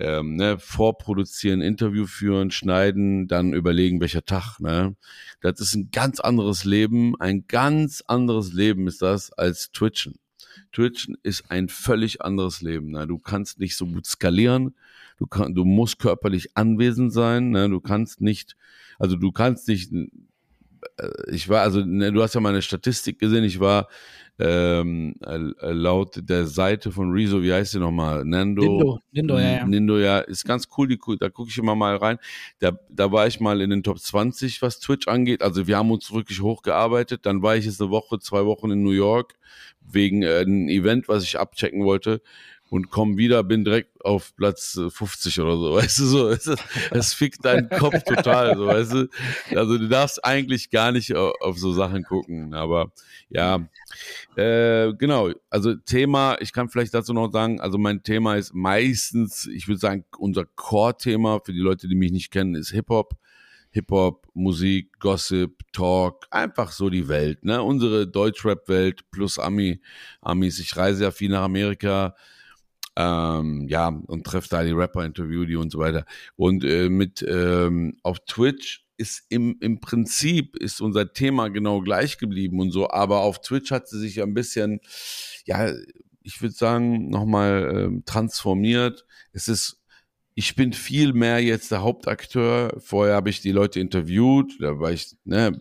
ähm, 0.00 0.36
ne, 0.36 0.58
vorproduzieren, 0.58 1.60
Interview 1.60 2.06
führen, 2.06 2.50
schneiden, 2.50 3.28
dann 3.28 3.52
überlegen, 3.52 4.00
welcher 4.00 4.24
Tag. 4.24 4.58
Ne? 4.58 4.96
Das 5.40 5.60
ist 5.60 5.74
ein 5.74 5.90
ganz 5.90 6.20
anderes 6.20 6.64
Leben, 6.64 7.20
ein 7.20 7.46
ganz 7.46 8.02
anderes 8.06 8.52
Leben 8.52 8.86
ist 8.88 9.02
das 9.02 9.30
als 9.32 9.70
Twitchen. 9.72 10.18
Twitchen 10.72 11.16
ist 11.22 11.50
ein 11.50 11.68
völlig 11.68 12.22
anderes 12.22 12.62
Leben. 12.62 12.90
Ne? 12.92 13.06
Du 13.06 13.18
kannst 13.18 13.60
nicht 13.60 13.76
so 13.76 13.86
gut 13.86 14.06
skalieren, 14.06 14.74
du, 15.18 15.26
kann, 15.26 15.54
du 15.54 15.64
musst 15.64 15.98
körperlich 15.98 16.56
anwesend 16.56 17.12
sein, 17.12 17.50
ne? 17.50 17.68
du 17.68 17.80
kannst 17.80 18.20
nicht, 18.20 18.56
also 18.98 19.16
du 19.16 19.32
kannst 19.32 19.68
nicht, 19.68 19.92
ich 21.30 21.48
war, 21.48 21.62
also 21.62 21.80
ne, 21.84 22.12
du 22.12 22.22
hast 22.22 22.34
ja 22.34 22.40
meine 22.40 22.62
Statistik 22.62 23.18
gesehen, 23.18 23.44
ich 23.44 23.60
war 23.60 23.88
ähm, 24.40 25.14
äh, 25.22 25.72
laut 25.72 26.18
der 26.28 26.46
Seite 26.46 26.90
von 26.90 27.12
Rezo, 27.12 27.42
wie 27.42 27.52
heißt 27.52 27.72
sie 27.72 27.78
nochmal? 27.78 28.24
Nando. 28.24 28.62
Nindo, 28.62 29.00
Nindo, 29.12 29.38
ja, 29.38 29.50
ja. 29.50 29.66
Nindo, 29.66 29.98
ja, 29.98 30.20
ist 30.20 30.44
ganz 30.46 30.68
cool, 30.76 30.88
die, 30.88 30.98
da 31.18 31.28
gucke 31.28 31.50
ich 31.50 31.58
immer 31.58 31.74
mal 31.74 31.96
rein. 31.96 32.18
Da, 32.58 32.72
da 32.88 33.12
war 33.12 33.26
ich 33.26 33.38
mal 33.38 33.60
in 33.60 33.70
den 33.70 33.82
Top 33.82 33.98
20, 33.98 34.62
was 34.62 34.80
Twitch 34.80 35.08
angeht. 35.08 35.42
Also 35.42 35.66
wir 35.66 35.76
haben 35.76 35.90
uns 35.90 36.10
wirklich 36.12 36.40
hochgearbeitet. 36.40 37.26
Dann 37.26 37.42
war 37.42 37.56
ich 37.56 37.66
jetzt 37.66 37.82
eine 37.82 37.90
Woche, 37.90 38.18
zwei 38.18 38.46
Wochen 38.46 38.70
in 38.70 38.82
New 38.82 38.92
York 38.92 39.34
wegen 39.82 40.22
äh, 40.22 40.38
einem 40.38 40.68
Event, 40.68 41.08
was 41.08 41.24
ich 41.24 41.38
abchecken 41.38 41.84
wollte 41.84 42.22
und 42.70 42.88
komm 42.88 43.18
wieder, 43.18 43.42
bin 43.42 43.64
direkt 43.64 44.02
auf 44.02 44.34
Platz 44.36 44.80
50 44.88 45.36
äh, 45.36 45.40
oder 45.42 45.56
so, 45.56 45.74
weißt 45.74 45.98
du, 45.98 46.04
so, 46.04 46.28
es, 46.30 46.50
es 46.90 47.12
fickt 47.12 47.44
deinen 47.44 47.68
Kopf 47.68 48.02
total, 48.04 48.56
so, 48.56 48.66
weißt 48.66 48.92
du, 48.92 49.08
also 49.56 49.76
du 49.76 49.88
darfst 49.88 50.24
eigentlich 50.24 50.70
gar 50.70 50.92
nicht 50.92 51.14
auf, 51.14 51.34
auf 51.40 51.58
so 51.58 51.72
Sachen 51.72 52.04
gucken, 52.04 52.54
aber 52.54 52.92
ja, 53.28 53.68
äh, 54.36 54.94
genau, 54.94 55.30
also 55.50 55.74
Thema, 55.74 56.36
ich 56.40 56.52
kann 56.52 56.68
vielleicht 56.68 56.94
dazu 56.94 57.12
noch 57.12 57.32
sagen, 57.32 57.60
also 57.60 57.76
mein 57.76 58.04
Thema 58.04 58.36
ist 58.36 58.54
meistens, 58.54 59.46
ich 59.46 59.66
würde 59.66 59.80
sagen, 59.80 60.04
unser 60.16 60.46
Core-Thema 60.46 61.40
für 61.44 61.52
die 61.52 61.58
Leute, 61.58 61.88
die 61.88 61.96
mich 61.96 62.12
nicht 62.12 62.30
kennen, 62.30 62.54
ist 62.54 62.70
Hip-Hop, 62.70 63.16
Hip-Hop, 63.72 64.28
Musik, 64.32 64.98
Gossip, 65.00 65.60
Talk, 65.72 66.26
einfach 66.30 66.72
so 66.72 66.88
die 66.88 67.06
Welt, 67.08 67.44
ne? 67.44 67.62
Unsere 67.62 68.06
Deutschrap-Welt 68.08 69.08
plus 69.12 69.38
Ami, 69.38 69.80
Amis. 70.20 70.58
Ich 70.58 70.76
reise 70.76 71.04
ja 71.04 71.12
viel 71.12 71.30
nach 71.30 71.42
Amerika, 71.42 72.16
ähm, 72.96 73.66
ja, 73.68 73.88
und 73.88 74.24
treffe 74.24 74.48
da 74.50 74.64
die 74.64 74.72
Rapper, 74.72 75.04
interview 75.04 75.44
die 75.44 75.56
und 75.56 75.70
so 75.70 75.78
weiter. 75.78 76.04
Und 76.36 76.64
äh, 76.64 76.88
mit 76.88 77.24
ähm, 77.28 77.96
auf 78.02 78.20
Twitch 78.20 78.86
ist 78.96 79.24
im, 79.30 79.56
im 79.60 79.80
Prinzip 79.80 80.56
ist 80.56 80.80
unser 80.80 81.12
Thema 81.12 81.48
genau 81.48 81.80
gleich 81.80 82.18
geblieben 82.18 82.60
und 82.60 82.70
so, 82.70 82.90
aber 82.90 83.20
auf 83.20 83.40
Twitch 83.40 83.70
hat 83.70 83.88
sie 83.88 83.98
sich 83.98 84.22
ein 84.22 84.34
bisschen, 84.34 84.80
ja, 85.46 85.72
ich 86.22 86.42
würde 86.42 86.54
sagen, 86.54 87.08
nochmal 87.08 87.72
ähm, 87.74 88.04
transformiert. 88.04 89.06
Es 89.32 89.48
ist 89.48 89.80
ich 90.34 90.54
bin 90.54 90.72
viel 90.72 91.12
mehr 91.12 91.40
jetzt 91.40 91.70
der 91.70 91.82
Hauptakteur. 91.82 92.74
Vorher 92.78 93.14
habe 93.14 93.30
ich 93.30 93.42
die 93.42 93.52
Leute 93.52 93.80
interviewt, 93.80 94.56
da 94.60 94.78
war 94.78 94.90
ich, 94.92 95.16
ne, 95.24 95.60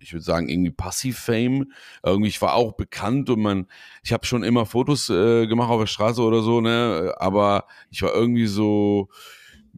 ich 0.00 0.12
würde 0.12 0.24
sagen, 0.24 0.48
irgendwie 0.48 0.70
Passiv-Fame. 0.70 1.72
Irgendwie, 2.04 2.28
ich 2.28 2.40
war 2.40 2.54
auch 2.54 2.72
bekannt 2.72 3.30
und 3.30 3.40
man, 3.40 3.66
ich 4.02 4.12
habe 4.12 4.26
schon 4.26 4.42
immer 4.42 4.66
Fotos 4.66 5.10
äh, 5.10 5.46
gemacht 5.46 5.70
auf 5.70 5.80
der 5.80 5.86
Straße 5.86 6.22
oder 6.22 6.42
so, 6.42 6.60
ne? 6.60 7.14
Aber 7.18 7.66
ich 7.90 8.02
war 8.02 8.14
irgendwie 8.14 8.46
so, 8.46 9.08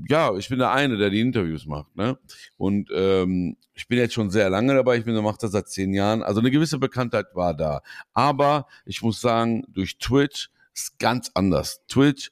ja, 0.08 0.34
ich 0.36 0.48
bin 0.48 0.58
der 0.58 0.72
eine, 0.72 0.96
der 0.96 1.10
die 1.10 1.20
Interviews 1.20 1.66
macht, 1.66 1.94
ne? 1.96 2.18
Und 2.56 2.90
ähm, 2.94 3.56
ich 3.74 3.88
bin 3.88 3.98
jetzt 3.98 4.14
schon 4.14 4.30
sehr 4.30 4.50
lange 4.50 4.74
dabei, 4.74 4.98
ich 4.98 5.04
bin, 5.04 5.14
mache 5.22 5.38
das 5.40 5.52
seit 5.52 5.68
zehn 5.68 5.92
Jahren. 5.94 6.22
Also 6.22 6.40
eine 6.40 6.50
gewisse 6.50 6.78
Bekanntheit 6.78 7.26
war 7.34 7.54
da. 7.54 7.82
Aber 8.12 8.66
ich 8.84 9.02
muss 9.02 9.20
sagen, 9.20 9.64
durch 9.68 9.98
Twitch 9.98 10.50
ist 10.74 10.98
ganz 10.98 11.30
anders. 11.34 11.80
Twitch 11.88 12.30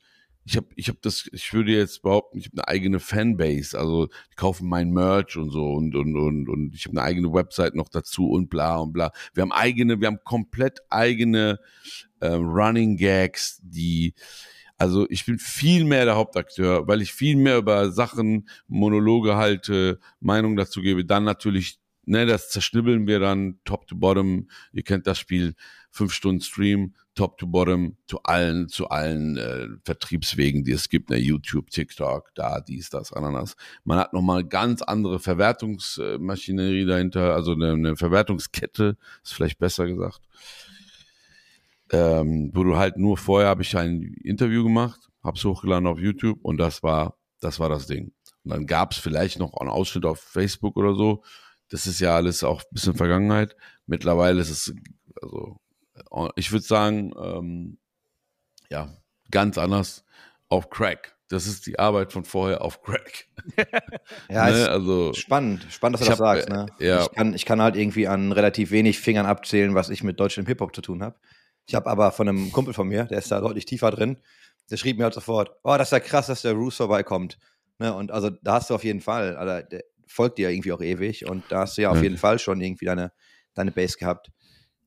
ich 0.49 0.57
habe, 0.57 0.69
ich 0.77 0.89
habe 0.89 0.99
das, 1.03 1.29
ich 1.31 1.53
würde 1.53 1.73
jetzt 1.73 2.01
behaupten, 2.01 2.39
ich 2.39 2.47
habe 2.47 2.57
eine 2.57 2.69
eigene 2.69 3.01
Fanbase, 3.01 3.79
also 3.79 4.07
die 4.07 4.37
kaufen 4.37 4.67
mein 4.67 4.91
Merch 4.93 5.37
und 5.37 5.51
so 5.51 5.75
und 5.75 5.95
und 5.95 6.17
und 6.17 6.49
und 6.49 6.75
ich 6.75 6.87
habe 6.87 6.97
eine 6.97 7.07
eigene 7.07 7.35
Website 7.35 7.75
noch 7.75 7.91
dazu 7.91 8.31
und 8.31 8.49
bla 8.49 8.79
und 8.79 8.95
bla. 8.95 9.13
Wir 9.35 9.43
haben 9.43 9.53
eigene, 9.53 10.01
wir 10.01 10.07
haben 10.07 10.21
komplett 10.25 10.79
eigene 10.89 11.59
äh, 12.21 12.29
Running 12.29 12.97
Gags, 12.97 13.61
die 13.63 14.15
also 14.79 15.07
ich 15.11 15.27
bin 15.27 15.39
viel 15.39 15.85
mehr 15.85 16.07
der 16.07 16.17
Hauptakteur, 16.17 16.89
weil 16.89 17.03
ich 17.03 17.13
viel 17.13 17.37
mehr 17.37 17.59
über 17.59 17.91
Sachen, 17.93 18.49
Monologe 18.69 19.37
halte, 19.37 20.01
Meinung 20.19 20.57
dazu 20.57 20.81
gebe. 20.81 21.05
Dann 21.05 21.25
natürlich, 21.25 21.79
ne, 22.07 22.25
das 22.25 22.49
zerschnibbeln 22.49 23.07
wir 23.07 23.19
dann 23.19 23.59
top 23.65 23.87
to 23.87 23.97
bottom. 23.97 24.49
Ihr 24.73 24.85
kennt 24.85 25.07
das 25.07 25.19
Spiel, 25.19 25.57
fünf 25.91 26.13
Stunden 26.13 26.41
Stream, 26.41 26.95
top 27.15 27.39
to 27.39 27.47
bottom, 27.47 27.97
zu 28.07 28.23
allen, 28.23 28.69
zu 28.69 28.89
allen 28.89 29.37
äh, 29.37 29.69
Vertriebswegen, 29.85 30.65
die 30.65 30.73
es 30.73 30.89
gibt, 30.89 31.11
ne, 31.11 31.19
YouTube, 31.19 31.71
TikTok, 31.71 32.31
da, 32.35 32.61
dies, 32.61 32.91
das, 32.91 33.13
Ananas. 33.13 33.57
Man 33.85 33.99
hat 33.99 34.13
nochmal 34.13 34.45
ganz 34.45 34.83
andere 34.83 35.19
Verwertungsmaschinerie 35.19 36.87
dahinter, 36.87 37.35
also 37.35 37.53
eine, 37.53 37.73
eine 37.73 37.97
Verwertungskette, 37.97 38.97
ist 39.23 39.35
vielleicht 39.35 39.59
besser 39.59 39.87
gesagt 39.87 40.21
ähm, 41.91 42.51
wo 42.55 42.65
du 42.65 42.77
halt 42.77 42.97
nur 42.97 43.17
vorher 43.17 43.49
habe 43.49 43.63
ich 43.63 43.77
ein 43.77 44.15
Interview 44.23 44.65
gemacht, 44.65 45.09
hab's 45.23 45.45
hochgeladen 45.45 45.87
auf 45.87 45.99
YouTube 45.99 46.39
und 46.43 46.59
das 46.59 46.83
war, 46.83 47.17
das 47.41 47.61
war 47.61 47.69
das 47.69 47.87
Ding. 47.87 48.13
Und 48.45 48.53
dann 48.53 48.67
gab 48.67 48.93
es 48.93 48.99
vielleicht 48.99 49.39
noch 49.39 49.55
einen 49.55 49.71
Ausschnitt 49.71 50.05
auf 50.05 50.21
Facebook 50.21 50.77
oder 50.77 50.95
so. 50.95 51.23
Das 51.71 51.87
ist 51.87 52.01
ja 52.01 52.15
alles 52.17 52.45
auch 52.45 52.63
ein 52.63 52.69
bisschen 52.71 52.95
Vergangenheit. 52.95 53.57
Mittlerweile 53.87 54.41
ist 54.41 54.51
es, 54.51 54.75
also 55.21 55.61
ich 56.37 56.53
würde 56.53 56.65
sagen, 56.65 57.13
ähm, 57.21 57.79
ja, 58.71 58.89
ganz 59.31 59.59
anders 59.59 60.05
auf 60.49 60.71
Crack. 60.71 61.17
Das 61.29 61.47
ist 61.47 61.67
die 61.67 61.79
Arbeit 61.79 62.13
von 62.13 62.25
vorher 62.25 62.63
auf 62.63 62.83
Crack. 62.83 63.27
Ja, 64.31 64.47
Ne, 64.47 64.53
ist 64.63 64.69
also 64.69 65.13
spannend, 65.13 65.67
spannend, 65.71 66.01
dass 66.01 66.07
du 66.07 66.11
das 66.11 66.21
hab, 66.21 66.37
sagst. 66.37 66.49
Ne? 66.49 66.67
äh, 66.81 66.87
ja. 66.89 67.03
Ich, 67.03 67.11
kann, 67.13 67.35
ich 67.35 67.45
kann 67.45 67.61
halt 67.61 67.77
irgendwie 67.77 68.09
an 68.09 68.33
relativ 68.33 68.71
wenig 68.71 68.99
Fingern 68.99 69.27
abzählen, 69.27 69.75
was 69.75 69.91
ich 69.91 70.03
mit 70.03 70.19
deutschem 70.21 70.47
Hip-Hop 70.47 70.75
zu 70.75 70.81
tun 70.83 71.03
habe. 71.03 71.17
Ich 71.67 71.75
habe 71.75 71.89
aber 71.91 72.13
von 72.13 72.29
einem 72.29 72.51
Kumpel 72.53 72.73
von 72.73 72.89
mir, 72.89 73.05
der 73.05 73.19
ist 73.19 73.31
da 73.31 73.41
deutlich 73.41 73.67
tiefer 73.67 73.91
drin, 73.91 74.19
der 74.71 74.77
schrieb 74.79 74.97
mir 74.99 75.05
halt 75.05 75.15
sofort, 75.15 75.51
oh, 75.65 75.77
das 75.77 75.89
ist 75.89 75.93
ja 75.93 76.01
krass, 76.01 76.27
dass 76.29 76.43
der 76.43 76.55
Roos 76.55 76.77
vorbeikommt. 76.77 77.39
Ne? 77.79 77.93
Und 77.93 78.11
also 78.11 78.31
da 78.31 78.55
hast 78.55 78.71
du 78.71 78.75
auf 78.75 78.85
jeden 78.85 79.01
Fall, 79.03 79.37
also, 79.37 79.67
der 79.69 79.85
folgt 80.07 80.39
dir 80.39 80.49
irgendwie 80.51 80.73
auch 80.73 80.81
ewig 80.81 81.27
und 81.27 81.45
da 81.51 81.61
hast 81.61 81.77
du 81.77 81.83
ja 81.83 81.91
auf 81.91 81.97
Ja. 81.99 82.05
jeden 82.05 82.17
Fall 82.17 82.39
schon 82.39 82.61
irgendwie 82.63 82.87
deine, 82.87 83.13
deine 83.55 83.71
Base 83.73 83.99
gehabt. 83.99 84.31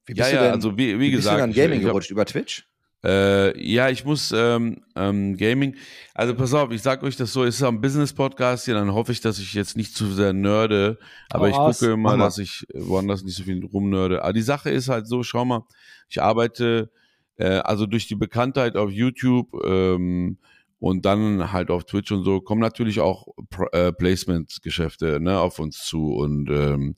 Wie 0.05 0.13
ja, 0.13 0.24
bist 0.24 0.34
ja, 0.34 0.39
du 0.39 0.46
denn, 0.46 0.53
also 0.53 0.77
wie, 0.77 0.96
wie, 0.96 1.00
wie 1.00 1.12
bist 1.12 1.20
gesagt, 1.24 1.36
du 1.36 1.38
denn 1.38 1.43
an 1.46 1.50
ich- 1.51 1.55
Gaming 1.55 1.79
ich 1.79 1.86
hab- 1.86 1.91
gerutscht? 1.91 2.12
Über 2.12 2.25
Twitch? 2.25 2.67
Äh, 3.03 3.60
ja, 3.60 3.89
ich 3.89 4.05
muss 4.05 4.31
ähm, 4.36 4.84
ähm, 4.96 5.36
Gaming. 5.36 5.75
Also 6.13 6.36
pass 6.36 6.53
auf, 6.53 6.70
ich 6.72 6.84
sag 6.84 7.01
euch 7.01 7.15
das 7.15 7.34
so, 7.34 7.43
es 7.43 7.55
ist 7.55 7.63
ein 7.63 7.81
Business-Podcast 7.81 8.65
hier, 8.65 8.75
dann 8.75 8.93
hoffe 8.93 9.12
ich, 9.12 9.22
dass 9.22 9.39
ich 9.39 9.55
jetzt 9.55 9.75
nicht 9.75 9.96
zu 9.96 10.12
sehr 10.12 10.34
nörde, 10.34 11.00
aber 11.31 11.51
Hau 11.51 11.70
ich 11.72 11.77
gucke 11.79 11.93
immer, 11.93 12.15
dass 12.15 12.38
ich 12.38 12.63
woanders 12.75 13.24
nicht 13.24 13.36
so 13.36 13.43
viel 13.43 13.65
rumnörde. 13.65 14.22
Aber 14.24 14.34
die 14.34 14.43
Sache 14.43 14.70
ist 14.70 14.88
halt 14.88 15.08
so, 15.08 15.24
schau 15.24 15.46
mal, 15.46 15.63
ich 16.10 16.22
arbeite 16.22 16.91
äh, 17.38 17.46
also 17.63 17.88
durch 17.88 18.05
die 18.08 18.13
Bekanntheit 18.15 18.75
auf 18.75 18.91
YouTube 18.91 19.48
ähm, 19.65 20.38
und 20.82 21.06
dann 21.06 21.54
halt 21.54 21.70
auf 21.70 21.86
Twitch 21.86 22.12
und 22.12 22.24
so 22.24 22.42
kommen 22.42 22.60
natürlich 22.60 23.00
auch 23.00 23.28
äh, 23.72 23.94
Placement-Geschäfte 23.94 25.20
ne, 25.20 25.40
auf 25.40 25.60
uns 25.60 25.86
zu 25.86 26.16
und 26.16 26.50
ähm, 26.50 26.96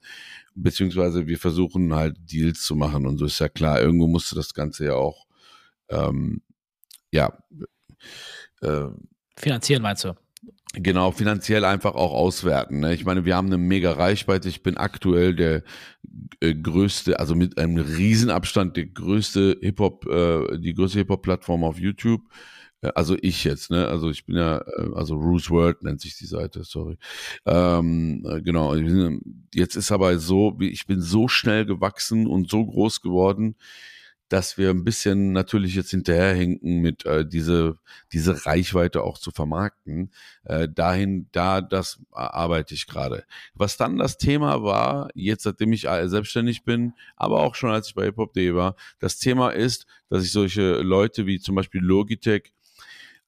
beziehungsweise 0.56 1.28
wir 1.28 1.38
versuchen 1.38 1.94
halt 1.94 2.16
Deals 2.32 2.64
zu 2.64 2.76
machen 2.76 3.06
und 3.06 3.18
so 3.18 3.26
ist 3.26 3.40
ja 3.40 3.50
klar, 3.50 3.82
irgendwo 3.82 4.08
musste 4.08 4.36
das 4.36 4.54
Ganze 4.54 4.86
ja 4.86 4.96
auch 4.96 5.28
ähm, 5.90 6.42
ja, 7.12 7.38
äh, 8.62 8.86
Finanzieren 9.36 9.82
meinst 9.82 10.06
du? 10.06 10.14
genau, 10.74 11.12
finanziell 11.12 11.66
einfach 11.66 11.94
auch 11.96 12.14
auswerten. 12.14 12.80
Ne? 12.80 12.94
Ich 12.94 13.06
meine, 13.06 13.26
wir 13.26 13.36
haben 13.36 13.48
eine 13.48 13.58
mega 13.58 13.92
Reichweite. 13.92 14.50
Ich 14.50 14.64
bin 14.64 14.78
aktuell 14.78 15.36
der 15.36 15.64
äh, 16.40 16.56
größte, 16.56 17.20
also 17.20 17.36
mit 17.36 17.58
einem 17.58 17.78
Riesenabstand 17.78 18.78
der 18.78 18.88
größte 18.88 19.58
Hip-Hop, 19.62 20.08
äh, 20.08 20.58
die 20.58 20.74
größte 20.74 21.00
Hip-Hop-Plattform 21.00 21.64
auf 21.64 21.78
YouTube. 21.78 22.22
Also 22.96 23.18
ich 23.22 23.44
jetzt, 23.44 23.72
ne? 23.72 23.88
Also 23.88 24.10
ich 24.10 24.26
bin 24.26 24.36
ja, 24.36 24.58
äh, 24.60 24.90
also 24.96 25.16
Roos 25.16 25.50
World 25.50 25.84
nennt 25.84 26.02
sich 26.02 26.18
die 26.18 26.26
Seite, 26.26 26.64
sorry. 26.64 26.98
Ähm, 27.46 28.26
äh, 28.30 28.42
genau. 28.42 28.76
Jetzt 29.54 29.76
ist 29.76 29.92
aber 29.92 30.18
so, 30.20 30.58
ich 30.60 30.86
bin 30.88 31.02
so 31.02 31.28
schnell 31.28 31.66
gewachsen 31.66 32.28
und 32.28 32.50
so 32.50 32.66
groß 32.66 33.02
geworden, 33.02 33.56
dass 34.30 34.58
wir 34.58 34.72
ein 34.72 34.84
bisschen 34.84 35.32
natürlich 35.32 35.76
jetzt 35.76 35.92
hinterherhinken 35.92 36.82
mit 36.82 37.06
äh, 37.06 37.24
diese 37.24 37.78
diese 38.12 38.46
Reichweite 38.48 39.04
auch 39.04 39.20
zu 39.20 39.32
vermarkten. 39.32 40.12
Äh, 40.44 40.68
dahin, 40.70 41.28
da 41.32 41.62
das 41.62 42.00
arbeite 42.12 42.74
ich 42.74 42.88
gerade. 42.88 43.26
Was 43.54 43.78
dann 43.78 43.98
das 43.98 44.18
Thema 44.18 44.64
war, 44.64 45.10
jetzt 45.14 45.44
seitdem 45.44 45.72
ich 45.74 45.82
selbstständig 46.06 46.64
bin, 46.64 46.94
aber 47.16 47.42
auch 47.42 47.54
schon 47.56 47.70
als 47.72 47.90
ich 47.90 47.96
bei 47.96 48.06
HipHop.de 48.06 48.56
war, 48.56 48.76
das 49.00 49.20
Thema 49.20 49.50
ist, 49.52 49.86
dass 50.10 50.24
ich 50.24 50.32
solche 50.32 50.78
Leute 50.82 51.28
wie 51.28 51.40
zum 51.40 51.56
Beispiel 51.56 51.82
Logitech 51.82 52.54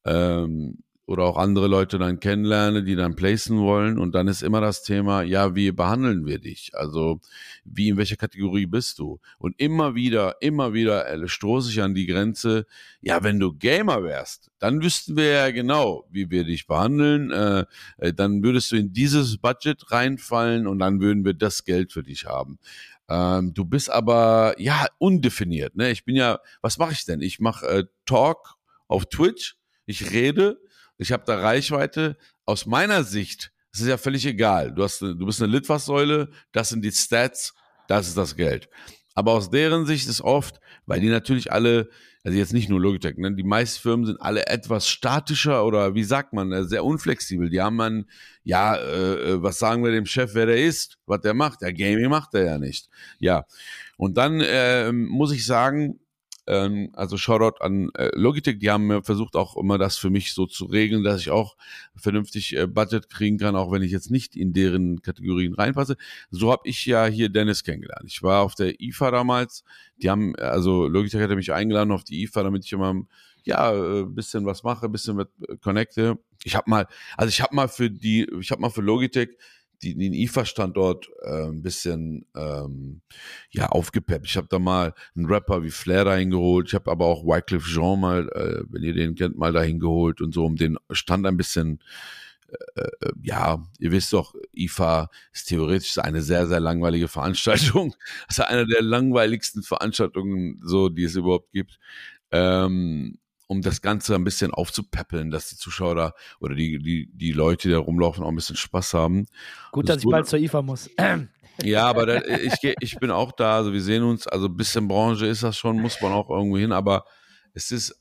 ähm, 0.05 0.77
oder 1.07 1.23
auch 1.23 1.37
andere 1.37 1.67
Leute 1.67 1.99
dann 1.99 2.19
kennenlerne, 2.19 2.83
die 2.83 2.95
dann 2.95 3.15
placen 3.15 3.59
wollen. 3.59 3.99
Und 3.99 4.15
dann 4.15 4.27
ist 4.27 4.41
immer 4.41 4.59
das 4.59 4.81
Thema, 4.81 5.21
ja, 5.21 5.55
wie 5.55 5.71
behandeln 5.71 6.25
wir 6.25 6.39
dich? 6.39 6.71
Also, 6.73 7.19
wie, 7.63 7.89
in 7.89 7.97
welcher 7.97 8.15
Kategorie 8.15 8.65
bist 8.65 8.97
du? 8.97 9.19
Und 9.37 9.59
immer 9.59 9.93
wieder, 9.93 10.37
immer 10.41 10.73
wieder 10.73 11.07
äh, 11.07 11.27
stoße 11.27 11.69
ich 11.69 11.81
an 11.81 11.93
die 11.93 12.07
Grenze, 12.07 12.65
ja, 13.01 13.23
wenn 13.23 13.39
du 13.39 13.53
Gamer 13.53 14.03
wärst, 14.03 14.49
dann 14.57 14.81
wüssten 14.81 15.15
wir 15.15 15.29
ja 15.29 15.51
genau, 15.51 16.07
wie 16.09 16.31
wir 16.31 16.43
dich 16.43 16.65
behandeln. 16.65 17.31
Äh, 17.31 17.65
äh, 17.97 18.13
dann 18.13 18.41
würdest 18.43 18.71
du 18.71 18.75
in 18.75 18.91
dieses 18.91 19.37
Budget 19.37 19.91
reinfallen 19.91 20.65
und 20.65 20.79
dann 20.79 21.01
würden 21.01 21.23
wir 21.23 21.33
das 21.33 21.65
Geld 21.65 21.91
für 21.91 22.01
dich 22.01 22.25
haben. 22.25 22.57
Ähm, 23.07 23.53
du 23.53 23.65
bist 23.65 23.91
aber, 23.91 24.55
ja, 24.57 24.87
undefiniert. 24.97 25.75
Ne? 25.75 25.91
Ich 25.91 26.03
bin 26.03 26.15
ja, 26.15 26.39
was 26.61 26.79
mache 26.79 26.93
ich 26.93 27.05
denn? 27.05 27.21
Ich 27.21 27.39
mache 27.39 27.67
äh, 27.67 27.83
Talk 28.07 28.55
auf 28.87 29.05
Twitch, 29.05 29.55
ich 29.85 30.11
rede, 30.11 30.59
ich 30.97 31.11
habe 31.11 31.23
da 31.25 31.39
Reichweite. 31.39 32.17
Aus 32.45 32.65
meiner 32.65 33.03
Sicht, 33.03 33.51
es 33.73 33.81
ist 33.81 33.87
ja 33.87 33.97
völlig 33.97 34.25
egal. 34.25 34.73
Du, 34.73 34.83
hast, 34.83 35.01
du 35.01 35.25
bist 35.25 35.41
eine 35.41 35.51
Litfaßsäule, 35.51 36.29
das 36.51 36.69
sind 36.69 36.83
die 36.83 36.91
Stats, 36.91 37.53
das 37.87 38.07
ist 38.07 38.17
das 38.17 38.35
Geld. 38.35 38.69
Aber 39.15 39.31
aus 39.31 39.49
deren 39.49 39.85
Sicht 39.85 40.07
ist 40.09 40.21
oft, 40.21 40.59
weil 40.85 40.99
die 40.99 41.09
natürlich 41.09 41.51
alle, 41.51 41.89
also 42.23 42.37
jetzt 42.37 42.53
nicht 42.53 42.69
nur 42.69 42.81
Logitech, 42.81 43.17
ne, 43.17 43.33
die 43.33 43.43
meisten 43.43 43.81
Firmen 43.81 44.05
sind 44.05 44.21
alle 44.21 44.47
etwas 44.47 44.89
statischer 44.89 45.65
oder 45.65 45.95
wie 45.95 46.03
sagt 46.03 46.33
man, 46.33 46.51
äh, 46.51 46.65
sehr 46.65 46.83
unflexibel. 46.83 47.49
Die 47.49 47.61
haben 47.61 47.77
man, 47.77 48.05
ja, 48.43 48.75
äh, 48.75 49.31
äh, 49.31 49.43
was 49.43 49.57
sagen 49.57 49.83
wir 49.83 49.91
dem 49.91 50.05
Chef, 50.05 50.33
wer 50.33 50.45
der 50.45 50.63
ist, 50.63 50.97
was 51.05 51.21
der 51.21 51.33
macht? 51.33 51.61
Der 51.61 51.73
Gaming 51.73 52.09
macht 52.09 52.33
er 52.33 52.43
ja 52.43 52.57
nicht. 52.57 52.89
Ja. 53.19 53.45
Und 53.97 54.17
dann 54.17 54.41
ähm, 54.45 55.05
muss 55.05 55.31
ich 55.31 55.45
sagen, 55.45 55.99
ähm, 56.47 56.89
also 56.93 57.17
Shoutout 57.17 57.63
an 57.63 57.89
äh, 57.95 58.09
Logitech, 58.13 58.59
die 58.59 58.69
haben 58.69 59.03
versucht 59.03 59.35
auch 59.35 59.57
immer 59.57 59.77
das 59.77 59.97
für 59.97 60.09
mich 60.09 60.33
so 60.33 60.45
zu 60.45 60.65
regeln, 60.65 61.03
dass 61.03 61.21
ich 61.21 61.31
auch 61.31 61.55
vernünftig 61.95 62.55
äh, 62.55 62.67
Budget 62.67 63.09
kriegen 63.09 63.37
kann, 63.37 63.55
auch 63.55 63.71
wenn 63.71 63.81
ich 63.81 63.91
jetzt 63.91 64.11
nicht 64.11 64.35
in 64.35 64.53
deren 64.53 65.01
Kategorien 65.01 65.53
reinpasse. 65.53 65.97
So 66.29 66.51
habe 66.51 66.67
ich 66.67 66.85
ja 66.85 67.05
hier 67.05 67.29
Dennis 67.29 67.63
kennengelernt. 67.63 68.05
Ich 68.07 68.21
war 68.23 68.43
auf 68.43 68.55
der 68.55 68.79
IFA 68.79 69.11
damals, 69.11 69.63
die 70.01 70.09
haben, 70.09 70.35
äh, 70.35 70.41
also 70.41 70.87
Logitech 70.87 71.21
hatte 71.21 71.35
mich 71.35 71.53
eingeladen 71.53 71.91
auf 71.91 72.03
die 72.03 72.23
IFA, 72.23 72.43
damit 72.43 72.65
ich 72.65 72.73
immer 72.73 73.05
ja, 73.45 73.73
äh, 73.73 74.03
bisschen 74.05 74.45
was 74.45 74.63
mache, 74.63 74.89
bisschen 74.89 75.15
mit 75.15 75.29
äh, 75.47 75.55
connecte. 75.57 76.17
Ich 76.43 76.55
habe 76.55 76.69
mal, 76.69 76.87
also 77.15 77.29
ich 77.29 77.41
habe 77.41 77.55
mal 77.55 77.67
für 77.67 77.89
die, 77.89 78.27
ich 78.39 78.51
habe 78.51 78.61
mal 78.61 78.71
für 78.71 78.81
Logitech 78.81 79.37
die, 79.81 79.95
den 79.95 80.13
IFA-Standort 80.13 81.09
äh, 81.23 81.47
ein 81.47 81.61
bisschen 81.61 82.25
ähm, 82.35 83.01
ja 83.49 83.67
aufgepeppt. 83.67 84.25
Ich 84.25 84.37
habe 84.37 84.47
da 84.49 84.59
mal 84.59 84.93
einen 85.15 85.25
Rapper 85.27 85.63
wie 85.63 85.71
Flair 85.71 86.05
dahin 86.05 86.31
geholt. 86.31 86.67
Ich 86.67 86.73
habe 86.73 86.91
aber 86.91 87.05
auch 87.05 87.23
Wycliffe 87.25 87.69
Jean 87.69 87.99
mal, 87.99 88.29
äh, 88.29 88.63
wenn 88.69 88.83
ihr 88.83 88.93
den 88.93 89.15
kennt, 89.15 89.37
mal 89.37 89.53
dahin 89.53 89.79
geholt 89.79 90.21
und 90.21 90.33
so, 90.33 90.45
um 90.45 90.55
den 90.55 90.77
Stand 90.91 91.25
ein 91.25 91.37
bisschen 91.37 91.79
äh, 92.75 92.83
äh, 93.01 93.11
ja, 93.23 93.63
ihr 93.79 93.91
wisst 93.91 94.13
doch, 94.13 94.35
IFA 94.53 95.09
ist 95.33 95.45
theoretisch 95.45 95.97
eine 95.97 96.21
sehr, 96.21 96.47
sehr 96.47 96.59
langweilige 96.59 97.07
Veranstaltung. 97.07 97.95
Das 98.27 98.37
ist 98.39 98.45
eine 98.45 98.65
der 98.67 98.81
langweiligsten 98.81 99.63
Veranstaltungen, 99.63 100.59
so, 100.63 100.89
die 100.89 101.03
es 101.03 101.15
überhaupt 101.15 101.51
gibt. 101.51 101.79
Ähm, 102.31 103.17
um 103.47 103.61
das 103.61 103.81
Ganze 103.81 104.15
ein 104.15 104.23
bisschen 104.23 104.51
aufzupäppeln, 104.51 105.31
dass 105.31 105.49
die 105.49 105.55
Zuschauer 105.55 105.95
da 105.95 106.13
oder 106.39 106.55
die, 106.55 106.79
die, 106.79 107.09
die 107.13 107.31
Leute, 107.31 107.67
die 107.67 107.73
da 107.73 107.79
rumlaufen, 107.79 108.23
auch 108.23 108.29
ein 108.29 108.35
bisschen 108.35 108.55
Spaß 108.55 108.93
haben. 108.93 109.27
Gut, 109.71 109.87
Das 109.87 109.97
dass 109.97 110.03
ich 110.05 110.09
bald 110.09 110.27
zur 110.27 110.39
IFA 110.39 110.61
muss. 110.61 110.89
Ja, 111.63 111.85
aber 111.85 112.05
da, 112.05 112.21
ich, 112.21 112.75
ich 112.81 112.99
bin 112.99 113.11
auch 113.11 113.31
da, 113.31 113.55
also 113.55 113.71
wir 113.71 113.81
sehen 113.81 114.03
uns, 114.03 114.27
also 114.27 114.47
ein 114.47 114.57
bisschen 114.57 114.89
Branche 114.89 115.25
ist 115.25 115.41
das 115.41 115.57
schon, 115.57 115.79
muss 115.81 116.01
man 116.01 116.11
auch 116.11 116.29
irgendwo 116.29 116.57
hin, 116.57 116.73
aber 116.73 117.05
es 117.53 117.71
ist 117.71 117.95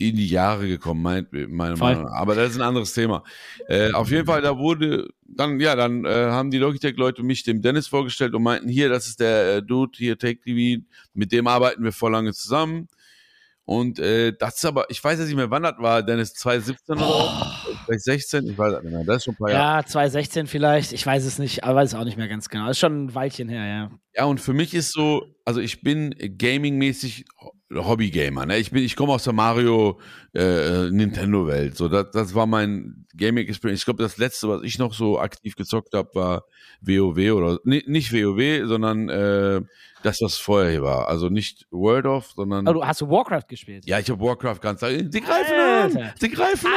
in 0.00 0.16
die 0.16 0.28
Jahre 0.28 0.66
gekommen, 0.66 1.02
mein, 1.02 1.26
meine 1.30 1.76
Voll. 1.76 1.94
Meinung. 1.94 2.04
nach. 2.10 2.18
Aber 2.18 2.34
das 2.34 2.50
ist 2.50 2.56
ein 2.56 2.62
anderes 2.62 2.94
Thema. 2.94 3.22
Äh, 3.68 3.92
auf 3.92 4.10
jeden 4.10 4.26
Fall, 4.26 4.40
da 4.40 4.56
wurde, 4.56 5.08
dann, 5.26 5.60
ja, 5.60 5.76
dann 5.76 6.06
äh, 6.06 6.08
haben 6.08 6.50
die 6.50 6.58
Logitech-Leute 6.58 7.22
mich 7.22 7.42
dem 7.42 7.60
Dennis 7.60 7.86
vorgestellt 7.86 8.34
und 8.34 8.42
meinten, 8.42 8.68
hier, 8.68 8.88
das 8.88 9.06
ist 9.06 9.20
der 9.20 9.56
äh, 9.56 9.62
Dude, 9.62 9.92
hier 9.96 10.18
Take 10.18 10.40
TV, 10.40 10.82
mit 11.12 11.32
dem 11.32 11.46
arbeiten 11.46 11.84
wir 11.84 11.92
vor 11.92 12.10
lange 12.10 12.32
zusammen. 12.32 12.88
Und 13.70 14.00
äh, 14.00 14.32
das 14.36 14.56
ist 14.56 14.64
aber, 14.64 14.86
ich 14.90 15.02
weiß 15.02 15.20
jetzt 15.20 15.28
nicht 15.28 15.36
mehr, 15.36 15.48
wann 15.48 15.62
das 15.62 15.74
war, 15.78 16.02
Dennis, 16.02 16.34
2017 16.34 16.96
oder 16.96 17.06
so? 17.06 17.74
vielleicht 17.84 18.02
16, 18.02 18.46
ich 18.48 18.58
weiß 18.58 18.82
nicht 18.82 18.92
mehr, 18.92 19.04
das 19.04 19.18
ist 19.18 19.24
schon 19.26 19.34
ein 19.34 19.36
paar 19.36 19.50
Jahre. 19.52 19.82
Ja, 19.82 19.86
2016 19.86 20.48
vielleicht, 20.48 20.92
ich 20.92 21.06
weiß 21.06 21.24
es 21.24 21.38
nicht, 21.38 21.62
aber 21.62 21.76
weiß 21.76 21.90
es 21.90 21.94
auch 21.94 22.02
nicht 22.02 22.16
mehr 22.16 22.26
ganz 22.26 22.48
genau. 22.48 22.68
Ist 22.68 22.80
schon 22.80 23.04
ein 23.04 23.14
Weilchen 23.14 23.48
her, 23.48 23.64
ja. 23.64 23.90
Ja, 24.16 24.24
und 24.24 24.40
für 24.40 24.54
mich 24.54 24.74
ist 24.74 24.92
so, 24.92 25.24
also 25.44 25.60
ich 25.60 25.82
bin 25.82 26.16
gaming-mäßig 26.36 27.26
Hobby-Gamer. 27.72 28.46
Ne? 28.46 28.58
Ich 28.58 28.72
bin, 28.72 28.82
ich 28.82 28.96
komme 28.96 29.12
aus 29.12 29.22
der 29.22 29.34
Mario 29.34 30.00
äh, 30.34 30.90
Nintendo-Welt. 30.90 31.76
So, 31.76 31.86
das, 31.86 32.10
das 32.10 32.34
war 32.34 32.46
mein 32.46 33.06
Gaming-Experience. 33.16 33.82
Ich 33.82 33.84
glaube, 33.84 34.02
das 34.02 34.18
letzte, 34.18 34.48
was 34.48 34.64
ich 34.64 34.80
noch 34.80 34.94
so 34.94 35.20
aktiv 35.20 35.54
gezockt 35.54 35.94
habe, 35.94 36.10
war 36.14 36.44
WoW 36.80 37.32
oder 37.32 37.60
nee, 37.62 37.84
nicht 37.86 38.12
WoW, 38.12 38.66
sondern 38.66 39.08
äh, 39.08 39.60
das, 40.02 40.20
was 40.22 40.36
vorher 40.38 40.70
hier 40.70 40.82
war. 40.82 41.08
Also 41.08 41.28
nicht 41.28 41.66
World 41.70 42.06
of, 42.06 42.32
sondern. 42.34 42.66
Aber 42.66 42.74
du 42.80 42.84
hast 42.86 43.00
du 43.00 43.08
Warcraft 43.08 43.44
gespielt? 43.48 43.86
Ja, 43.86 43.98
ich 43.98 44.08
habe 44.10 44.20
Warcraft 44.24 44.58
ganz. 44.60 44.80
Sie 44.80 45.20
greifen 45.20 45.54
Alter. 45.54 46.00
an! 46.02 46.12
Sie 46.18 46.28
greifen 46.30 46.70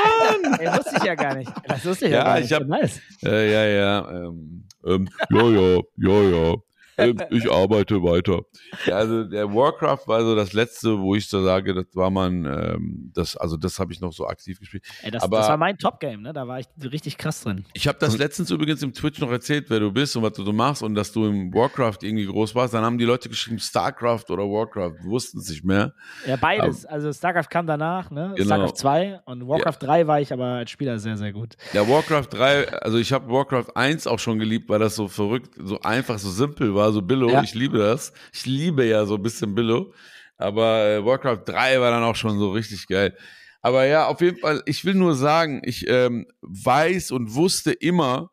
an! 0.45 0.53
Ey, 0.59 0.67
wusste 0.77 0.95
ich 0.97 1.03
ja 1.03 1.15
gar 1.15 1.35
nicht. 1.35 1.51
Das 1.67 1.85
wusste 1.85 2.05
ich 2.05 2.11
ja, 2.11 2.17
Ja, 2.19 2.23
gar 2.25 2.35
nicht. 2.39 2.45
ich 2.45 2.53
hab- 2.53 2.67
nice. 2.67 3.01
Äh, 3.23 3.51
ja, 3.51 3.65
ja. 3.65 4.11
Ähm, 4.11 4.65
ähm, 4.85 5.09
ja, 5.29 5.43
ja, 5.49 5.79
ja, 5.97 6.21
ja. 6.21 6.55
Ähm, 6.97 7.17
ich 7.31 7.51
arbeite 7.51 8.01
weiter. 8.03 8.41
Ja, 8.85 8.95
also 8.97 9.23
der 9.23 9.53
Warcraft 9.53 10.07
war 10.07 10.21
so 10.23 10.35
das 10.35 10.53
letzte, 10.53 10.99
wo 10.99 11.15
ich 11.15 11.27
so 11.27 11.43
sage, 11.43 11.73
das 11.73 11.85
war 11.93 12.09
man, 12.09 12.45
ähm, 12.45 13.11
das, 13.13 13.35
also 13.37 13.57
das 13.57 13.79
habe 13.79 13.91
ich 13.93 13.99
noch 14.01 14.13
so 14.13 14.27
aktiv 14.27 14.59
gespielt. 14.59 14.83
Ey, 15.01 15.11
das, 15.11 15.23
Aber- 15.23 15.37
das 15.37 15.49
war 15.49 15.57
mein 15.57 15.77
Top-Game, 15.77 16.21
ne? 16.21 16.33
Da 16.33 16.47
war 16.47 16.59
ich 16.59 16.67
richtig 16.83 17.17
krass 17.17 17.41
drin. 17.41 17.65
Ich 17.73 17.87
habe 17.87 17.97
das 17.99 18.17
letztens 18.17 18.51
übrigens 18.51 18.83
im 18.83 18.93
Twitch 18.93 19.19
noch 19.19 19.31
erzählt, 19.31 19.69
wer 19.69 19.79
du 19.79 19.91
bist 19.91 20.15
und 20.15 20.23
was 20.23 20.33
du 20.33 20.43
so 20.43 20.53
machst 20.53 20.83
und 20.83 20.95
dass 20.95 21.11
du 21.11 21.25
im 21.25 21.53
Warcraft 21.53 21.97
irgendwie 22.01 22.25
groß 22.25 22.53
warst. 22.55 22.73
Dann 22.73 22.83
haben 22.83 22.97
die 22.97 23.05
Leute 23.05 23.29
geschrieben 23.29 23.59
Starcraft 23.59 24.25
oder 24.29 24.43
Warcraft, 24.43 25.03
wussten 25.03 25.39
es 25.39 25.49
nicht 25.49 25.63
mehr. 25.63 25.93
Ja, 26.27 26.35
beides. 26.35 26.85
Also 26.85 27.11
StarCraft 27.11 27.49
kam 27.49 27.65
danach, 27.67 28.11
ne? 28.11 28.33
Genau. 28.35 28.45
StarCraft 28.45 28.73
2 28.77 29.19
und 29.25 29.47
Warcraft 29.47 29.77
3 29.79 30.07
war 30.07 30.21
ich 30.21 30.31
aber 30.33 30.45
als 30.45 30.69
Spieler 30.71 30.99
sehr, 30.99 31.17
sehr 31.17 31.33
gut. 31.33 31.55
Ja, 31.73 31.87
Warcraft 31.87 32.27
3, 32.29 32.67
also 32.73 32.97
ich 32.97 33.11
habe 33.13 33.29
Warcraft 33.31 33.75
1 33.75 34.07
auch 34.07 34.19
schon 34.19 34.39
geliebt, 34.39 34.69
weil 34.69 34.79
das 34.79 34.95
so 34.95 35.07
verrückt, 35.07 35.51
so 35.57 35.79
einfach, 35.81 36.19
so 36.19 36.29
simpel 36.29 36.75
war, 36.75 36.82
so 36.91 37.01
Billo. 37.01 37.29
Ja. 37.29 37.43
Ich 37.43 37.53
liebe 37.53 37.77
das. 37.77 38.11
Ich 38.33 38.45
liebe 38.45 38.85
ja 38.85 39.05
so 39.05 39.15
ein 39.15 39.21
bisschen 39.23 39.55
Billo. 39.55 39.93
Aber 40.37 40.85
äh, 40.85 41.05
Warcraft 41.05 41.43
3 41.45 41.79
war 41.79 41.91
dann 41.91 42.03
auch 42.03 42.15
schon 42.15 42.37
so 42.39 42.51
richtig 42.51 42.87
geil. 42.87 43.15
Aber 43.61 43.85
ja, 43.85 44.07
auf 44.07 44.19
jeden 44.19 44.39
Fall, 44.39 44.61
ich 44.65 44.83
will 44.83 44.95
nur 44.95 45.15
sagen, 45.15 45.61
ich 45.63 45.85
ähm, 45.87 46.25
weiß 46.41 47.11
und 47.11 47.33
wusste 47.35 47.71
immer, 47.71 48.31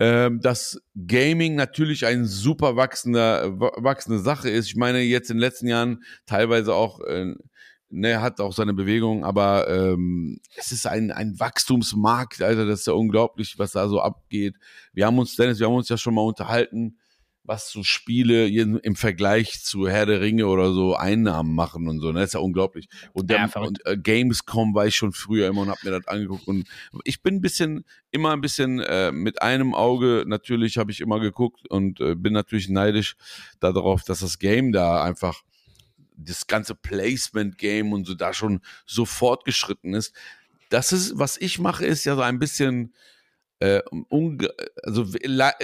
ähm, 0.00 0.40
dass 0.40 0.80
Gaming 1.06 1.54
natürlich 1.54 2.06
ein 2.06 2.24
super 2.24 2.76
wachsender, 2.76 3.58
wa- 3.60 3.72
wachsende 3.76 4.20
Sache 4.20 4.48
ist. 4.48 4.66
Ich 4.66 4.76
meine, 4.76 5.00
jetzt 5.00 5.30
in 5.30 5.36
den 5.36 5.40
letzten 5.42 5.66
Jahren 5.68 6.02
teilweise 6.26 6.74
auch, 6.74 7.00
äh, 7.00 7.34
ne, 7.90 8.20
hat 8.20 8.40
auch 8.40 8.52
seine 8.52 8.74
Bewegung, 8.74 9.24
aber 9.24 9.68
ähm, 9.68 10.40
es 10.56 10.72
ist 10.72 10.86
ein, 10.86 11.10
ein 11.10 11.38
Wachstumsmarkt, 11.38 12.42
Alter, 12.42 12.66
das 12.66 12.80
ist 12.80 12.86
ja 12.86 12.92
unglaublich, 12.92 13.58
was 13.58 13.72
da 13.72 13.88
so 13.88 14.00
abgeht. 14.00 14.56
Wir 14.92 15.06
haben 15.06 15.18
uns, 15.18 15.36
Dennis, 15.36 15.58
wir 15.58 15.66
haben 15.66 15.74
uns 15.74 15.88
ja 15.88 15.96
schon 15.96 16.14
mal 16.14 16.22
unterhalten, 16.22 16.98
was 17.48 17.70
so 17.70 17.82
Spiele 17.82 18.46
im 18.46 18.94
Vergleich 18.94 19.64
zu 19.64 19.88
Herr 19.88 20.04
der 20.04 20.20
Ringe 20.20 20.46
oder 20.48 20.74
so 20.74 20.94
Einnahmen 20.94 21.54
machen 21.54 21.88
und 21.88 21.98
so. 22.00 22.12
Ne? 22.12 22.20
Das 22.20 22.28
ist 22.28 22.34
ja 22.34 22.40
unglaublich. 22.40 22.88
Und, 23.14 23.30
der, 23.30 23.50
Ja, 23.54 23.60
und 23.62 23.84
äh, 23.86 23.96
Gamescom 23.96 24.74
war 24.74 24.86
ich 24.86 24.96
schon 24.96 25.12
früher 25.12 25.48
immer 25.48 25.62
und 25.62 25.70
hab 25.70 25.82
mir 25.82 25.90
das 25.90 26.06
angeguckt. 26.08 26.46
Und 26.46 26.68
ich 27.04 27.22
bin 27.22 27.36
ein 27.36 27.40
bisschen, 27.40 27.86
immer 28.10 28.32
ein 28.32 28.42
bisschen 28.42 28.80
äh, 28.80 29.12
mit 29.12 29.40
einem 29.40 29.74
Auge, 29.74 30.24
natürlich 30.26 30.76
habe 30.76 30.90
ich 30.90 31.00
immer 31.00 31.20
geguckt 31.20 31.66
und 31.70 32.00
äh, 32.00 32.14
bin 32.14 32.34
natürlich 32.34 32.68
neidisch 32.68 33.16
darauf, 33.60 34.04
dass 34.04 34.20
das 34.20 34.38
Game 34.38 34.70
da 34.70 35.02
einfach 35.02 35.42
das 36.18 36.46
ganze 36.46 36.74
Placement-Game 36.74 37.92
und 37.92 38.06
so 38.06 38.14
da 38.14 38.32
schon 38.32 38.60
so 38.86 39.04
fortgeschritten 39.04 39.94
ist. 39.94 40.14
Das 40.68 40.92
ist, 40.92 41.18
was 41.18 41.36
ich 41.38 41.58
mache, 41.58 41.86
ist 41.86 42.04
ja 42.04 42.14
so 42.16 42.22
ein 42.22 42.38
bisschen 42.38 42.92
äh, 43.60 43.82
also 44.82 45.06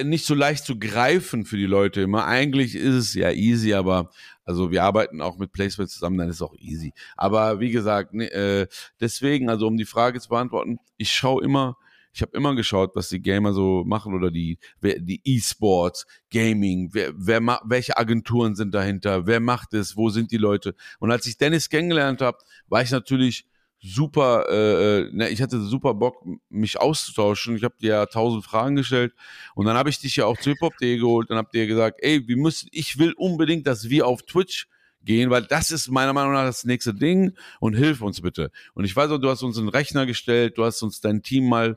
nicht 0.02 0.26
so 0.26 0.34
leicht 0.34 0.64
zu 0.64 0.78
greifen 0.78 1.44
für 1.44 1.57
die 1.57 1.66
Leute 1.66 2.00
immer. 2.02 2.26
Eigentlich 2.26 2.74
ist 2.74 2.94
es 2.94 3.14
ja 3.14 3.31
easy, 3.31 3.74
aber 3.74 4.11
also 4.44 4.70
wir 4.70 4.83
arbeiten 4.83 5.20
auch 5.20 5.38
mit 5.38 5.52
Placement 5.52 5.90
zusammen, 5.90 6.18
dann 6.18 6.28
ist 6.28 6.37
es 6.37 6.42
auch 6.42 6.57
easy. 6.59 6.92
Aber 7.16 7.61
wie 7.61 7.70
gesagt, 7.70 8.14
ne, 8.14 8.31
äh, 8.33 8.66
deswegen, 9.00 9.48
also 9.48 9.66
um 9.66 9.76
die 9.76 9.85
Frage 9.85 10.20
zu 10.20 10.28
beantworten, 10.28 10.78
ich 10.96 11.12
schaue 11.12 11.44
immer, 11.44 11.76
ich 12.14 12.22
habe 12.22 12.37
immer 12.37 12.55
geschaut, 12.55 12.92
was 12.94 13.09
die 13.09 13.20
Gamer 13.20 13.53
so 13.53 13.83
machen 13.85 14.14
oder 14.14 14.31
die 14.31 14.59
die 14.83 15.20
E-Sports, 15.24 16.07
Gaming, 16.31 16.90
wer, 16.92 17.12
wer 17.16 17.40
ma 17.40 17.61
welche 17.64 17.96
Agenturen 17.96 18.55
sind 18.55 18.72
dahinter, 18.72 19.27
wer 19.27 19.40
macht 19.40 19.74
es, 19.74 19.96
wo 19.96 20.11
sind 20.11 20.31
die 20.31 20.37
Leute? 20.37 20.74
Und 21.00 21.11
als 21.11 21.27
ich 21.27 21.37
Dennis 21.38 21.68
kennengelernt 21.68 22.22
habe, 22.22 22.38
war 22.68 22.83
ich 22.83 22.90
natürlich 22.92 23.46
super, 23.83 24.46
äh, 24.48 25.00
äh, 25.00 25.11
ne, 25.12 25.29
ich 25.29 25.42
hatte 25.42 25.61
super 25.61 25.92
Bock, 25.92 26.24
mich 26.48 26.81
auszutauschen. 26.81 27.57
Ich 27.57 27.64
habe 27.64 27.74
dir 27.81 27.90
ja 27.90 28.07
tausend 28.07 28.44
Fragen 28.44 28.77
gestellt 28.77 29.12
und 29.55 29.66
dann 29.66 29.77
habe 29.77 29.90
ich 29.90 29.98
dich 29.98 30.16
ja 30.16 30.24
auch 30.24 30.38
zu 30.38 30.50
hiphop.de 30.50 30.96
geholt 30.96 31.29
und 31.31 31.37
habe 31.37 31.50
dir 31.53 31.66
gesagt, 31.66 31.98
ey, 32.00 32.27
wir 32.27 32.37
müssen, 32.37 32.68
ich 32.72 32.98
will 32.98 33.12
unbedingt, 33.12 33.66
dass 33.66 33.90
wir 33.90 34.07
auf 34.07 34.22
Twitch 34.22 34.68
gehen, 35.05 35.31
weil 35.31 35.42
das 35.42 35.70
ist 35.70 35.90
meiner 35.90 36.12
Meinung 36.12 36.33
nach 36.33 36.46
das 36.46 36.64
nächste 36.64 36.94
Ding 36.94 37.37
und 37.61 37.74
hilf 37.74 38.00
uns 38.00 38.22
bitte. 38.22 38.50
Und 38.72 38.85
ich 38.85 38.96
weiß 38.96 39.11
auch, 39.11 39.18
du 39.18 39.29
hast 39.29 39.42
uns 39.42 39.59
einen 39.59 39.68
Rechner 39.68 40.07
gestellt, 40.07 40.57
du 40.57 40.64
hast 40.64 40.83
uns 40.83 41.00
dein 41.00 41.22
Team 41.22 41.48
mal 41.48 41.77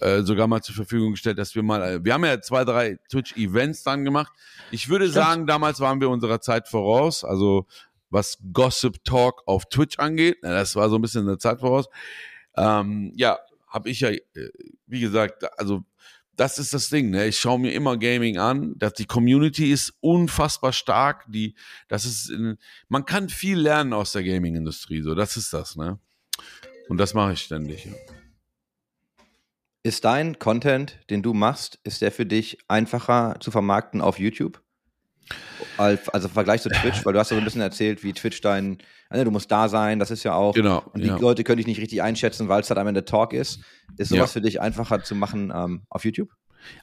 äh, 0.00 0.22
sogar 0.22 0.46
mal 0.46 0.62
zur 0.62 0.74
Verfügung 0.74 1.12
gestellt, 1.12 1.38
dass 1.38 1.54
wir 1.54 1.62
mal, 1.62 1.82
äh, 1.82 2.04
wir 2.04 2.14
haben 2.14 2.24
ja 2.24 2.40
zwei, 2.40 2.64
drei 2.64 2.98
Twitch-Events 3.10 3.82
dann 3.82 4.04
gemacht. 4.04 4.32
Ich 4.70 4.88
würde 4.88 5.06
Stimmt. 5.06 5.24
sagen, 5.24 5.46
damals 5.46 5.80
waren 5.80 6.00
wir 6.00 6.08
unserer 6.08 6.40
Zeit 6.40 6.68
voraus, 6.68 7.24
also 7.24 7.66
was 8.10 8.38
Gossip 8.52 9.04
Talk 9.04 9.42
auf 9.46 9.66
Twitch 9.66 9.98
angeht, 9.98 10.38
na, 10.42 10.50
das 10.50 10.74
war 10.74 10.88
so 10.88 10.96
ein 10.96 11.02
bisschen 11.02 11.28
eine 11.28 11.38
Zeit 11.38 11.60
voraus. 11.60 11.86
Ähm, 12.56 13.12
ja, 13.14 13.38
habe 13.68 13.88
ich 13.88 14.00
ja, 14.00 14.10
äh, 14.10 14.20
wie 14.86 15.00
gesagt, 15.00 15.44
also 15.58 15.84
das 16.40 16.58
ist 16.58 16.72
das 16.72 16.88
Ding. 16.88 17.10
Ne? 17.10 17.26
Ich 17.26 17.38
schaue 17.38 17.58
mir 17.58 17.72
immer 17.72 17.98
Gaming 17.98 18.38
an. 18.38 18.74
Dass 18.78 18.94
die 18.94 19.04
Community 19.04 19.70
ist 19.70 19.92
unfassbar 20.00 20.72
stark. 20.72 21.26
Die, 21.28 21.54
das 21.86 22.06
ist, 22.06 22.30
in, 22.30 22.56
man 22.88 23.04
kann 23.04 23.28
viel 23.28 23.58
lernen 23.58 23.92
aus 23.92 24.12
der 24.12 24.24
Gaming-Industrie. 24.24 25.02
So, 25.02 25.14
das 25.14 25.36
ist 25.36 25.52
das. 25.52 25.76
Ne? 25.76 25.98
Und 26.88 26.96
das 26.96 27.12
mache 27.12 27.34
ich 27.34 27.42
ständig. 27.42 27.84
Ja. 27.84 27.92
Ist 29.82 30.04
dein 30.04 30.38
Content, 30.38 30.98
den 31.08 31.22
du 31.22 31.32
machst, 31.32 31.78
ist 31.84 32.02
der 32.02 32.12
für 32.12 32.26
dich 32.26 32.58
einfacher 32.68 33.36
zu 33.40 33.50
vermarkten 33.50 34.00
auf 34.02 34.18
YouTube? 34.18 34.60
Als- 35.78 36.08
Also 36.10 36.28
im 36.28 36.34
Vergleich 36.34 36.60
zu 36.62 36.68
Twitch, 36.70 37.04
weil 37.04 37.12
du 37.14 37.18
hast 37.18 37.30
ja 37.30 37.36
so 37.36 37.40
ein 37.40 37.44
bisschen 37.44 37.62
erzählt, 37.62 38.04
wie 38.04 38.12
Twitch 38.12 38.40
dein, 38.42 38.78
also 39.08 39.24
du 39.24 39.30
musst 39.30 39.50
da 39.50 39.68
sein, 39.68 39.98
das 39.98 40.10
ist 40.10 40.22
ja 40.24 40.34
auch. 40.34 40.54
Genau. 40.54 40.82
Und 40.92 41.02
die 41.02 41.08
ja. 41.08 41.16
Leute 41.16 41.44
können 41.44 41.56
dich 41.58 41.66
nicht 41.66 41.80
richtig 41.80 42.02
einschätzen, 42.02 42.48
weil 42.48 42.60
es 42.60 42.68
halt 42.68 42.78
am 42.78 42.86
Ende 42.88 43.04
Talk 43.06 43.32
ist. 43.32 43.60
Ist 43.96 44.08
sowas 44.10 44.18
Ja. 44.20 44.26
für 44.26 44.40
dich 44.42 44.60
einfacher 44.60 45.02
zu 45.02 45.14
machen 45.14 45.50
ähm, 45.54 45.82
auf 45.88 46.04
YouTube? 46.04 46.28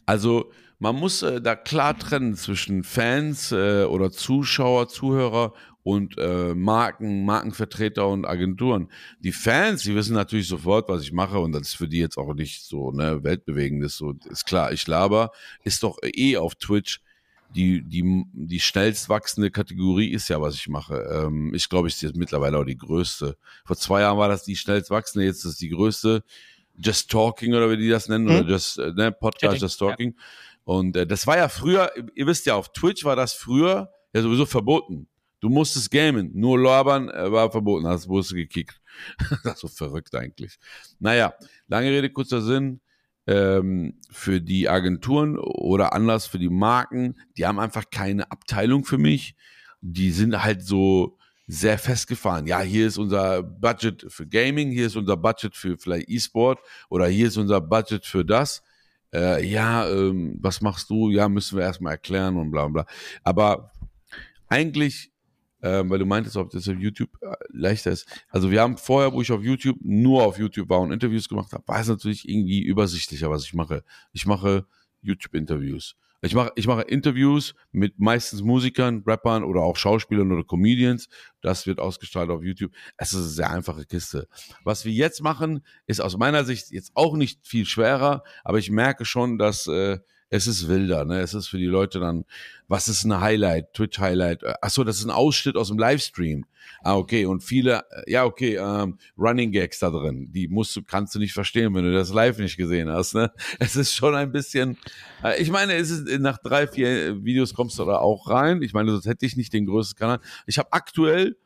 Also 0.07 0.51
man 0.79 0.95
muss 0.95 1.21
äh, 1.21 1.39
da 1.39 1.55
klar 1.55 1.97
trennen 1.99 2.33
zwischen 2.35 2.83
Fans 2.83 3.51
äh, 3.51 3.83
oder 3.83 4.09
Zuschauer, 4.11 4.87
Zuhörer 4.87 5.53
und 5.87 6.17
äh, 6.17 6.53
Marken, 6.53 7.23
Markenvertreter 7.23 8.09
und 8.09 8.25
Agenturen. 8.25 8.89
Die 9.21 9.31
Fans, 9.31 9.83
die 9.83 9.95
wissen 9.95 10.15
natürlich 10.15 10.49
sofort, 10.49 10.89
was 10.89 11.01
ich 11.01 11.13
mache 11.13 11.39
und 11.39 11.53
das 11.53 11.69
ist 11.69 11.75
für 11.75 11.87
die 11.87 11.99
jetzt 11.99 12.17
auch 12.17 12.33
nicht 12.33 12.65
so 12.65 12.91
ne, 12.91 13.23
weltbewegendes. 13.23 13.95
So 13.95 14.13
ist 14.29 14.45
klar, 14.45 14.73
ich 14.73 14.85
laber, 14.85 15.31
ist 15.63 15.83
doch 15.83 15.97
eh 16.03 16.35
auf 16.35 16.55
Twitch. 16.55 16.99
Die, 17.55 17.81
die, 17.83 18.25
die 18.33 18.59
schnellst 18.59 19.07
wachsende 19.07 19.49
Kategorie 19.49 20.09
ist 20.11 20.27
ja, 20.27 20.41
was 20.41 20.55
ich 20.55 20.67
mache. 20.67 20.97
Ähm, 21.09 21.53
ich 21.53 21.69
glaube, 21.69 21.87
ich 21.87 21.93
ist 21.93 22.01
jetzt 22.01 22.17
mittlerweile 22.17 22.57
auch 22.57 22.65
die 22.65 22.77
größte. 22.77 23.37
Vor 23.63 23.77
zwei 23.77 24.01
Jahren 24.01 24.17
war 24.17 24.27
das 24.27 24.43
die 24.43 24.57
schnellst 24.57 24.89
wachsende, 24.89 25.25
jetzt 25.25 25.45
ist 25.45 25.51
es 25.53 25.57
die 25.57 25.69
größte. 25.69 26.21
Just 26.77 27.09
Talking 27.09 27.53
oder 27.53 27.71
wie 27.71 27.77
die 27.77 27.87
das 27.87 28.09
nennen, 28.09 28.27
Hm. 28.27 28.39
oder 28.41 28.49
Just, 28.49 28.77
ne, 28.77 29.13
Podcast 29.13 29.39
Chatting, 29.39 29.61
Just 29.61 29.79
Talking. 29.79 30.15
Und 30.65 30.97
äh, 30.97 31.07
das 31.07 31.25
war 31.27 31.37
ja 31.37 31.47
früher, 31.47 31.89
ihr 32.13 32.27
wisst 32.27 32.45
ja, 32.45 32.55
auf 32.55 32.73
Twitch 32.73 33.05
war 33.05 33.15
das 33.15 33.31
früher 33.31 33.89
ja 34.11 34.21
sowieso 34.21 34.45
verboten. 34.45 35.07
Du 35.39 35.49
musstest 35.49 35.91
gamen, 35.91 36.31
nur 36.33 36.59
labern 36.59 37.09
äh, 37.09 37.31
war 37.31 37.51
verboten, 37.51 37.87
hast 37.87 38.07
du 38.07 38.21
gekickt. 38.35 38.81
das 39.43 39.55
ist 39.55 39.61
so 39.61 39.67
verrückt 39.67 40.15
eigentlich. 40.15 40.57
Naja, 40.99 41.33
lange 41.67 41.89
Rede, 41.89 42.09
kurzer 42.09 42.41
Sinn. 42.41 42.81
Ähm, 43.29 43.99
für 44.09 44.39
die 44.39 44.69
Agenturen 44.69 45.37
oder 45.37 45.91
anders 45.91 46.27
für 46.27 46.39
die 46.39 46.49
Marken, 46.49 47.15
die 47.35 47.45
haben 47.45 47.59
einfach 47.59 47.83
keine 47.91 48.31
Abteilung 48.31 48.85
für 48.85 48.97
mich. 48.97 49.35
Die 49.81 50.11
sind 50.11 50.41
halt 50.41 50.63
so 50.63 51.17
sehr 51.45 51.77
festgefahren. 51.77 52.47
Ja, 52.47 52.61
hier 52.61 52.87
ist 52.87 52.97
unser 52.97 53.43
Budget 53.43 54.05
für 54.07 54.25
Gaming, 54.25 54.71
hier 54.71 54.87
ist 54.87 54.95
unser 54.95 55.17
Budget 55.17 55.55
für 55.55 55.77
vielleicht 55.77 56.09
E-Sport 56.09 56.59
oder 56.89 57.07
hier 57.07 57.27
ist 57.27 57.37
unser 57.37 57.59
Budget 57.59 58.05
für 58.05 58.23
das 58.23 58.63
äh, 59.13 59.45
ja, 59.45 59.87
ähm, 59.89 60.37
was 60.41 60.61
machst 60.61 60.89
du? 60.89 61.09
Ja, 61.09 61.29
müssen 61.29 61.57
wir 61.57 61.65
erstmal 61.65 61.93
erklären 61.93 62.37
und 62.37 62.51
bla 62.51 62.67
bla. 62.67 62.85
Aber 63.23 63.71
eigentlich, 64.47 65.11
ähm, 65.61 65.89
weil 65.89 65.99
du 65.99 66.05
meintest, 66.05 66.37
ob 66.37 66.49
das 66.51 66.67
auf 66.67 66.77
YouTube 66.77 67.09
äh, 67.21 67.35
leichter 67.49 67.91
ist. 67.91 68.07
Also 68.29 68.51
wir 68.51 68.61
haben 68.61 68.77
vorher, 68.77 69.13
wo 69.13 69.21
ich 69.21 69.31
auf 69.31 69.43
YouTube 69.43 69.77
nur 69.81 70.23
auf 70.23 70.37
YouTube 70.37 70.69
war 70.69 70.79
und 70.79 70.91
Interviews 70.91 71.27
gemacht 71.27 71.51
habe, 71.53 71.67
war 71.67 71.79
es 71.79 71.87
natürlich 71.87 72.27
irgendwie 72.27 72.61
übersichtlicher, 72.61 73.29
was 73.29 73.45
ich 73.45 73.53
mache. 73.53 73.83
Ich 74.13 74.25
mache 74.25 74.65
YouTube-Interviews. 75.01 75.95
Ich 76.21 76.33
mache 76.33 76.51
ich 76.55 76.65
mache 76.65 76.81
Interviews 76.81 77.53
mit 77.71 77.99
meistens 77.99 78.41
Musikern, 78.41 79.03
Rappern 79.05 79.43
oder 79.43 79.61
auch 79.61 79.75
Schauspielern 79.75 80.31
oder 80.31 80.43
Comedians. 80.43 81.09
Das 81.41 81.67
wird 81.67 81.79
ausgestrahlt 81.79 82.31
auf 82.31 82.43
YouTube. 82.43 82.71
Es 82.97 83.13
ist 83.13 83.19
eine 83.19 83.27
sehr 83.27 83.51
einfache 83.51 83.85
Kiste. 83.85 84.27
Was 84.63 84.83
wir 84.83 84.91
jetzt 84.91 85.21
machen, 85.21 85.63
ist 85.85 86.01
aus 86.01 86.17
meiner 86.17 86.43
Sicht 86.43 86.71
jetzt 86.71 86.91
auch 86.95 87.15
nicht 87.15 87.45
viel 87.45 87.65
schwerer, 87.65 88.23
aber 88.43 88.57
ich 88.57 88.71
merke 88.71 89.05
schon, 89.05 89.37
dass 89.37 89.67
äh, 89.67 89.99
es 90.29 90.47
ist 90.47 90.67
wilder, 90.67 91.05
ne? 91.05 91.19
Es 91.19 91.33
ist 91.33 91.47
für 91.47 91.57
die 91.57 91.65
Leute 91.65 91.99
dann, 91.99 92.25
was 92.67 92.87
ist 92.87 93.05
ein 93.05 93.19
Highlight, 93.19 93.73
Twitch-Highlight? 93.73 94.43
Ach 94.61 94.69
so, 94.69 94.83
das 94.83 94.97
ist 94.97 95.05
ein 95.05 95.11
Ausschnitt 95.11 95.55
aus 95.55 95.69
dem 95.69 95.77
Livestream. 95.77 96.45
Ah, 96.81 96.95
okay. 96.95 97.25
Und 97.25 97.43
viele, 97.43 97.85
äh, 97.91 98.11
ja, 98.11 98.25
okay, 98.25 98.55
ähm, 98.55 98.97
Running 99.17 99.51
Gags 99.51 99.79
da 99.79 99.89
drin. 99.89 100.31
Die 100.31 100.49
musst 100.49 100.75
du, 100.75 100.83
kannst 100.83 101.15
du 101.15 101.19
nicht 101.19 101.33
verstehen, 101.33 101.73
wenn 101.73 101.85
du 101.85 101.93
das 101.93 102.13
live 102.13 102.39
nicht 102.39 102.57
gesehen 102.57 102.89
hast, 102.89 103.15
ne? 103.15 103.31
Es 103.59 103.75
ist 103.75 103.93
schon 103.93 104.15
ein 104.15 104.31
bisschen, 104.31 104.77
äh, 105.23 105.41
ich 105.41 105.49
meine, 105.49 105.73
es 105.73 105.91
ist, 105.91 106.19
nach 106.19 106.37
drei, 106.39 106.67
vier 106.67 107.23
Videos 107.23 107.53
kommst 107.53 107.79
du 107.79 107.85
da 107.85 107.97
auch 107.97 108.29
rein. 108.29 108.61
Ich 108.61 108.73
meine, 108.73 108.91
sonst 108.91 109.05
hätte 109.05 109.25
ich 109.25 109.37
nicht 109.37 109.53
den 109.53 109.65
größten 109.65 109.97
Kanal. 109.97 110.19
Ich 110.45 110.57
habe 110.59 110.73
aktuell 110.73 111.37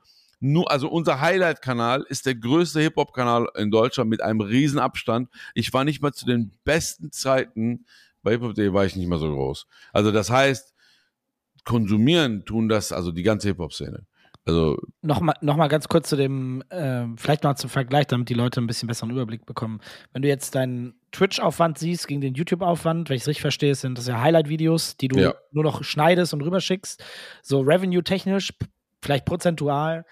nur, 0.44 0.72
also 0.72 0.90
unser 0.90 1.22
Highlight-Kanal 1.22 2.04
ist 2.10 2.26
der 2.26 2.34
größte 2.34 2.82
Hip-Hop-Kanal 2.82 3.48
in 3.58 3.70
Deutschland 3.70 4.10
mit 4.10 4.24
einem 4.24 4.42
riesen 4.42 4.80
Abstand. 4.80 5.30
Ich 5.54 5.72
war 5.72 5.84
nicht 5.84 6.02
mal 6.02 6.14
zu 6.14 6.26
den 6.26 6.52
besten 6.64 7.12
Zeiten 7.12 7.86
bei 8.24 8.32
Hip-Hop.de 8.32 8.74
war 8.74 8.86
ich 8.86 8.96
nicht 8.96 9.08
mal 9.08 9.20
so 9.20 9.32
groß. 9.32 9.66
Also 9.94 10.12
das 10.12 10.30
heißt, 10.30 10.74
konsumieren 11.64 12.44
tun 12.46 12.70
das, 12.70 12.92
also 12.92 13.12
die 13.12 13.24
ganze 13.24 13.50
Hip-Hop-Szene. 13.50 14.06
Also 14.44 14.78
Nochmal 15.04 15.36
noch 15.42 15.56
mal 15.56 15.68
ganz 15.68 15.88
kurz 15.88 16.10
zu 16.10 16.16
dem, 16.16 16.64
äh, 16.70 17.06
vielleicht 17.16 17.44
mal 17.44 17.56
zum 17.56 17.70
Vergleich, 17.70 18.08
damit 18.08 18.28
die 18.30 18.34
Leute 18.34 18.60
ein 18.60 18.66
bisschen 18.66 18.88
besseren 18.88 19.12
Überblick 19.12 19.46
bekommen. 19.46 19.82
Wenn 20.14 20.24
du 20.24 20.28
jetzt 20.28 20.56
deinen 20.56 20.96
Twitch-Aufwand 21.12 21.78
siehst 21.78 22.08
gegen 22.08 22.22
den 22.22 22.34
YouTube-Aufwand, 22.34 23.10
wenn 23.10 23.16
ich 23.18 23.22
es 23.22 23.28
richtig 23.28 23.42
verstehe, 23.42 23.76
sind 23.76 24.00
das 24.00 24.08
ja 24.08 24.20
Highlight-Videos, 24.20 24.98
die 24.98 25.10
du 25.10 25.20
Ja. 25.20 25.36
nur 25.52 25.64
noch 25.64 25.84
schneidest 25.84 26.34
und 26.34 26.42
rüberschickst. 26.42 27.04
So 27.44 27.60
revenue-technisch, 27.60 28.54
vielleicht 29.04 29.26
prozentual. 29.26 30.06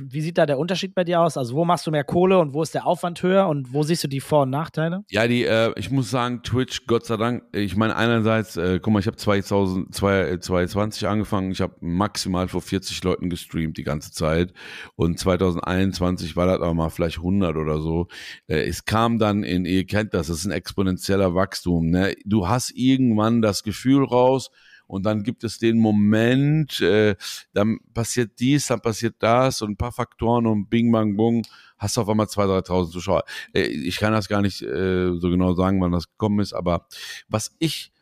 Wie 0.00 0.20
sieht 0.20 0.38
da 0.38 0.46
der 0.46 0.58
Unterschied 0.58 0.94
bei 0.94 1.04
dir 1.04 1.20
aus? 1.20 1.36
Also, 1.36 1.54
wo 1.54 1.64
machst 1.64 1.86
du 1.86 1.90
mehr 1.90 2.04
Kohle 2.04 2.38
und 2.38 2.54
wo 2.54 2.62
ist 2.62 2.74
der 2.74 2.86
Aufwand 2.86 3.22
höher 3.22 3.48
und 3.48 3.72
wo 3.72 3.82
siehst 3.82 4.04
du 4.04 4.08
die 4.08 4.20
Vor- 4.20 4.42
und 4.42 4.50
Nachteile? 4.50 5.04
Ja, 5.10 5.26
die, 5.26 5.44
äh, 5.44 5.72
ich 5.76 5.90
muss 5.90 6.10
sagen, 6.10 6.42
Twitch, 6.42 6.86
Gott 6.86 7.06
sei 7.06 7.16
Dank, 7.16 7.42
ich 7.52 7.76
meine, 7.76 7.96
einerseits, 7.96 8.56
äh, 8.56 8.78
guck 8.80 8.92
mal, 8.92 9.00
ich 9.00 9.06
habe 9.06 9.16
2020 9.16 11.08
angefangen, 11.08 11.50
ich 11.52 11.60
habe 11.60 11.74
maximal 11.80 12.48
vor 12.48 12.62
40 12.62 13.02
Leuten 13.04 13.30
gestreamt 13.30 13.76
die 13.76 13.84
ganze 13.84 14.12
Zeit 14.12 14.52
und 14.96 15.18
2021 15.18 16.36
war 16.36 16.46
das 16.46 16.56
aber 16.56 16.74
mal 16.74 16.90
vielleicht 16.90 17.18
100 17.18 17.56
oder 17.56 17.80
so. 17.80 18.08
Äh, 18.46 18.66
es 18.68 18.84
kam 18.84 19.18
dann 19.18 19.42
in, 19.42 19.64
ihr 19.64 19.86
kennt 19.86 20.14
das, 20.14 20.28
das 20.28 20.38
ist 20.38 20.46
ein 20.46 20.52
exponentieller 20.52 21.34
Wachstum, 21.34 21.90
ne? 21.90 22.14
Du 22.24 22.48
hast 22.48 22.70
irgendwann 22.74 23.42
das 23.42 23.62
Gefühl 23.62 24.04
raus, 24.04 24.50
und 24.90 25.04
dann 25.04 25.22
gibt 25.22 25.44
es 25.44 25.58
den 25.58 25.78
Moment, 25.78 26.80
äh, 26.80 27.14
dann 27.52 27.78
passiert 27.94 28.40
dies, 28.40 28.66
dann 28.66 28.80
passiert 28.80 29.14
das 29.20 29.62
und 29.62 29.70
ein 29.70 29.76
paar 29.76 29.92
Faktoren 29.92 30.46
und 30.46 30.68
bing, 30.68 30.90
bang, 30.90 31.16
bung, 31.16 31.46
hast 31.78 31.96
du 31.96 32.00
auf 32.00 32.08
einmal 32.08 32.26
2.000, 32.26 32.66
3.000 32.66 32.90
Zuschauer. 32.90 33.24
Äh, 33.54 33.66
ich 33.66 33.98
kann 33.98 34.12
das 34.12 34.28
gar 34.28 34.42
nicht 34.42 34.62
äh, 34.62 35.12
so 35.16 35.30
genau 35.30 35.54
sagen, 35.54 35.80
wann 35.80 35.92
das 35.92 36.10
gekommen 36.10 36.40
ist, 36.40 36.52
aber 36.52 36.86
was 37.28 37.54
ich 37.60 37.92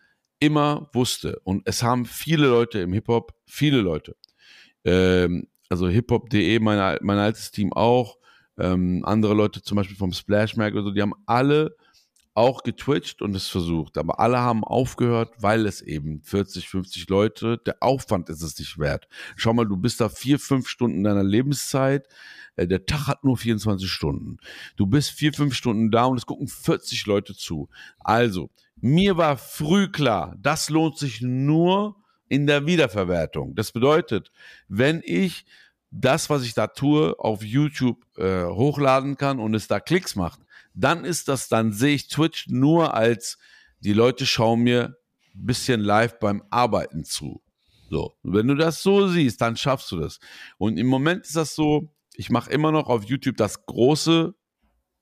immer 0.40 0.88
wusste, 0.94 1.40
und 1.44 1.62
es 1.66 1.83
haben 1.83 2.07
viele 2.07 2.46
Leute 2.46 2.79
im 2.79 2.92
Hip-Hop, 2.94 3.35
viele 3.44 3.81
Leute, 3.81 4.16
ähm, 4.85 5.46
also 5.68 5.88
hiphop.de, 5.88 6.59
mein, 6.61 6.98
mein 7.03 7.18
altes 7.18 7.51
Team 7.51 7.72
auch, 7.74 8.16
ähm, 8.57 9.03
andere 9.05 9.35
Leute 9.35 9.62
zum 9.62 9.77
Beispiel 9.77 9.96
vom 9.96 10.12
Splash 10.12 10.57
Mag 10.57 10.72
oder 10.72 10.85
so, 10.85 10.90
die 10.90 11.03
haben 11.03 11.14
alle 11.27 11.77
auch 12.38 12.62
getwitcht 12.62 13.20
und 13.20 13.35
es 13.35 13.48
versucht, 13.48 13.98
aber 13.98 14.20
alle 14.20 14.38
haben 14.38 14.62
aufgehört, 14.62 15.35
weil 15.40 15.66
es 15.66 15.83
eben 15.83 16.22
40, 16.22 16.68
50 16.68 17.09
Leute, 17.09 17.59
der 17.59 17.79
Aufwand 17.81 18.29
ist 18.29 18.42
es 18.42 18.57
nicht 18.57 18.79
wert. 18.79 19.09
Schau 19.35 19.53
mal, 19.53 19.66
du 19.66 19.77
bist 19.77 20.01
da 20.01 20.09
vier, 20.09 20.38
fünf 20.38 20.68
Stunden 20.68 21.03
deiner 21.03 21.24
Lebenszeit, 21.24 22.07
äh, 22.55 22.68
der 22.68 22.87
Tag 22.87 23.09
hat 23.09 23.24
nur 23.24 23.37
24 23.37 23.90
Stunden. 23.90 24.37
Du 24.77 24.87
bist 24.87 25.11
vier, 25.11 25.33
fünf 25.33 25.53
Stunden 25.53 25.90
da 25.90 26.05
und 26.05 26.16
es 26.16 26.27
gucken 26.27 26.46
40 26.46 27.07
Leute 27.07 27.35
zu. 27.35 27.68
Also, 27.98 28.51
mir 28.81 29.16
war 29.16 29.37
früh 29.37 29.88
klar, 29.88 30.37
das 30.38 30.70
lohnt 30.70 30.96
sich 30.96 31.20
nur 31.20 31.96
in 32.29 32.46
der 32.46 32.66
Wiederverwertung. 32.66 33.57
Das 33.57 33.72
bedeutet, 33.72 34.31
wenn 34.68 35.03
ich 35.05 35.44
das, 35.90 36.31
was 36.31 36.44
ich 36.44 36.55
da 36.55 36.68
tue, 36.68 37.18
auf 37.18 37.42
YouTube 37.42 37.98
äh, 38.16 38.44
hochladen 38.44 39.16
kann 39.16 39.40
und 39.40 39.55
es 39.55 39.66
da 39.66 39.81
Klicks 39.81 40.14
macht, 40.14 40.40
dann 40.79 41.05
ist 41.05 41.29
das, 41.29 41.49
dann 41.49 41.73
sehe 41.73 41.95
ich 41.95 42.09
Twitch 42.09 42.47
nur 42.49 42.95
als, 42.95 43.38
die 43.81 43.93
Leute 43.93 44.27
schauen 44.27 44.61
mir 44.61 44.97
ein 45.35 45.47
bisschen 45.47 45.81
live 45.81 46.19
beim 46.21 46.43
Arbeiten 46.51 47.05
zu. 47.05 47.43
So, 47.91 48.17
wenn 48.23 48.47
du 48.47 48.55
das 48.55 48.83
so 48.83 49.09
siehst, 49.09 49.41
dann 49.41 49.57
schaffst 49.57 49.91
du 49.91 49.99
das. 49.99 50.21
Und 50.57 50.79
im 50.79 50.87
Moment 50.87 51.25
ist 51.27 51.37
das 51.37 51.55
so, 51.55 51.93
ich 52.14 52.31
mache 52.31 52.51
immer 52.51 52.71
noch 52.71 52.88
auf 52.88 53.05
YouTube 53.05 53.37
das 53.37 53.67
große 53.67 54.35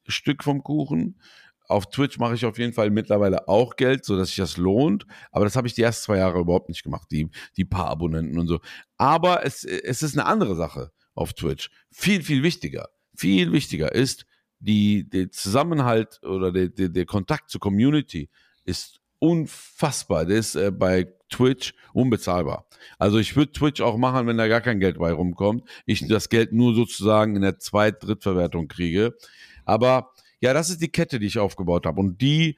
Stück 0.06 0.44
vom 0.44 0.62
Kuchen. 0.62 1.20
Auf 1.68 1.90
Twitch 1.90 2.18
mache 2.18 2.36
ich 2.36 2.46
auf 2.46 2.58
jeden 2.58 2.72
Fall 2.72 2.90
mittlerweile 2.90 3.48
auch 3.48 3.76
Geld, 3.76 4.04
so 4.04 4.16
dass 4.16 4.28
sich 4.28 4.36
das 4.36 4.56
lohnt. 4.56 5.04
Aber 5.30 5.44
das 5.44 5.56
habe 5.56 5.66
ich 5.66 5.74
die 5.74 5.82
ersten 5.82 6.04
zwei 6.04 6.18
Jahre 6.18 6.38
überhaupt 6.38 6.68
nicht 6.68 6.84
gemacht, 6.84 7.08
die, 7.10 7.28
die 7.56 7.64
paar 7.64 7.88
Abonnenten 7.88 8.38
und 8.38 8.46
so. 8.46 8.60
Aber 8.96 9.44
es, 9.44 9.64
es 9.64 10.02
ist 10.02 10.16
eine 10.16 10.26
andere 10.26 10.54
Sache 10.54 10.92
auf 11.14 11.34
Twitch. 11.34 11.70
Viel, 11.90 12.22
viel 12.22 12.42
wichtiger. 12.42 12.88
Viel 13.16 13.50
wichtiger 13.52 13.92
ist, 13.92 14.26
die, 14.58 15.08
der 15.08 15.30
Zusammenhalt 15.30 16.22
oder 16.22 16.52
der, 16.52 16.68
der, 16.68 16.88
der 16.88 17.06
Kontakt 17.06 17.50
zur 17.50 17.60
Community 17.60 18.28
ist 18.64 19.00
unfassbar. 19.18 20.26
Der 20.26 20.38
ist 20.38 20.54
äh, 20.54 20.70
bei 20.70 21.12
Twitch 21.28 21.74
unbezahlbar. 21.92 22.66
Also 22.98 23.18
ich 23.18 23.36
würde 23.36 23.52
Twitch 23.52 23.80
auch 23.80 23.96
machen, 23.96 24.26
wenn 24.26 24.36
da 24.36 24.48
gar 24.48 24.60
kein 24.60 24.80
Geld 24.80 24.98
bei 24.98 25.12
rumkommt. 25.12 25.64
Ich 25.84 26.06
das 26.06 26.28
Geld 26.28 26.52
nur 26.52 26.74
sozusagen 26.74 27.36
in 27.36 27.42
der 27.42 27.58
Zweit-, 27.58 28.02
Drittverwertung 28.02 28.68
kriege. 28.68 29.14
Aber 29.64 30.12
ja, 30.40 30.52
das 30.52 30.70
ist 30.70 30.82
die 30.82 30.88
Kette, 30.88 31.18
die 31.18 31.26
ich 31.26 31.38
aufgebaut 31.38 31.86
habe. 31.86 32.00
Und 32.00 32.20
die, 32.20 32.56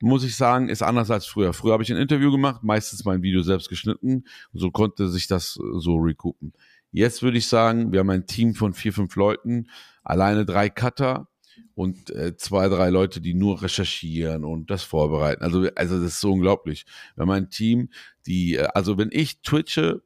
muss 0.00 0.24
ich 0.24 0.36
sagen, 0.36 0.68
ist 0.68 0.82
anders 0.82 1.10
als 1.10 1.26
früher. 1.26 1.52
Früher 1.52 1.72
habe 1.72 1.82
ich 1.82 1.90
ein 1.90 1.98
Interview 1.98 2.30
gemacht, 2.30 2.62
meistens 2.62 3.04
mein 3.04 3.22
Video 3.22 3.42
selbst 3.42 3.68
geschnitten. 3.68 4.24
So 4.52 4.70
konnte 4.70 5.08
sich 5.08 5.26
das 5.26 5.58
äh, 5.60 5.78
so 5.78 5.96
recoupen. 5.96 6.52
Jetzt 6.96 7.22
würde 7.22 7.36
ich 7.36 7.46
sagen, 7.46 7.92
wir 7.92 8.00
haben 8.00 8.08
ein 8.08 8.26
Team 8.26 8.54
von 8.54 8.72
vier, 8.72 8.90
fünf 8.90 9.16
Leuten, 9.16 9.68
alleine 10.02 10.46
drei 10.46 10.70
Cutter 10.70 11.28
und 11.74 12.08
äh, 12.08 12.38
zwei, 12.38 12.68
drei 12.70 12.88
Leute, 12.88 13.20
die 13.20 13.34
nur 13.34 13.60
recherchieren 13.60 14.46
und 14.46 14.70
das 14.70 14.82
vorbereiten. 14.82 15.44
Also, 15.44 15.68
also 15.76 15.96
das 15.96 16.14
ist 16.14 16.20
so 16.20 16.32
unglaublich. 16.32 16.86
Wir 17.14 17.22
haben 17.22 17.30
ein 17.32 17.50
Team, 17.50 17.90
die, 18.26 18.54
äh, 18.56 18.68
also 18.72 18.96
wenn 18.96 19.10
ich 19.12 19.42
twitche, 19.42 20.00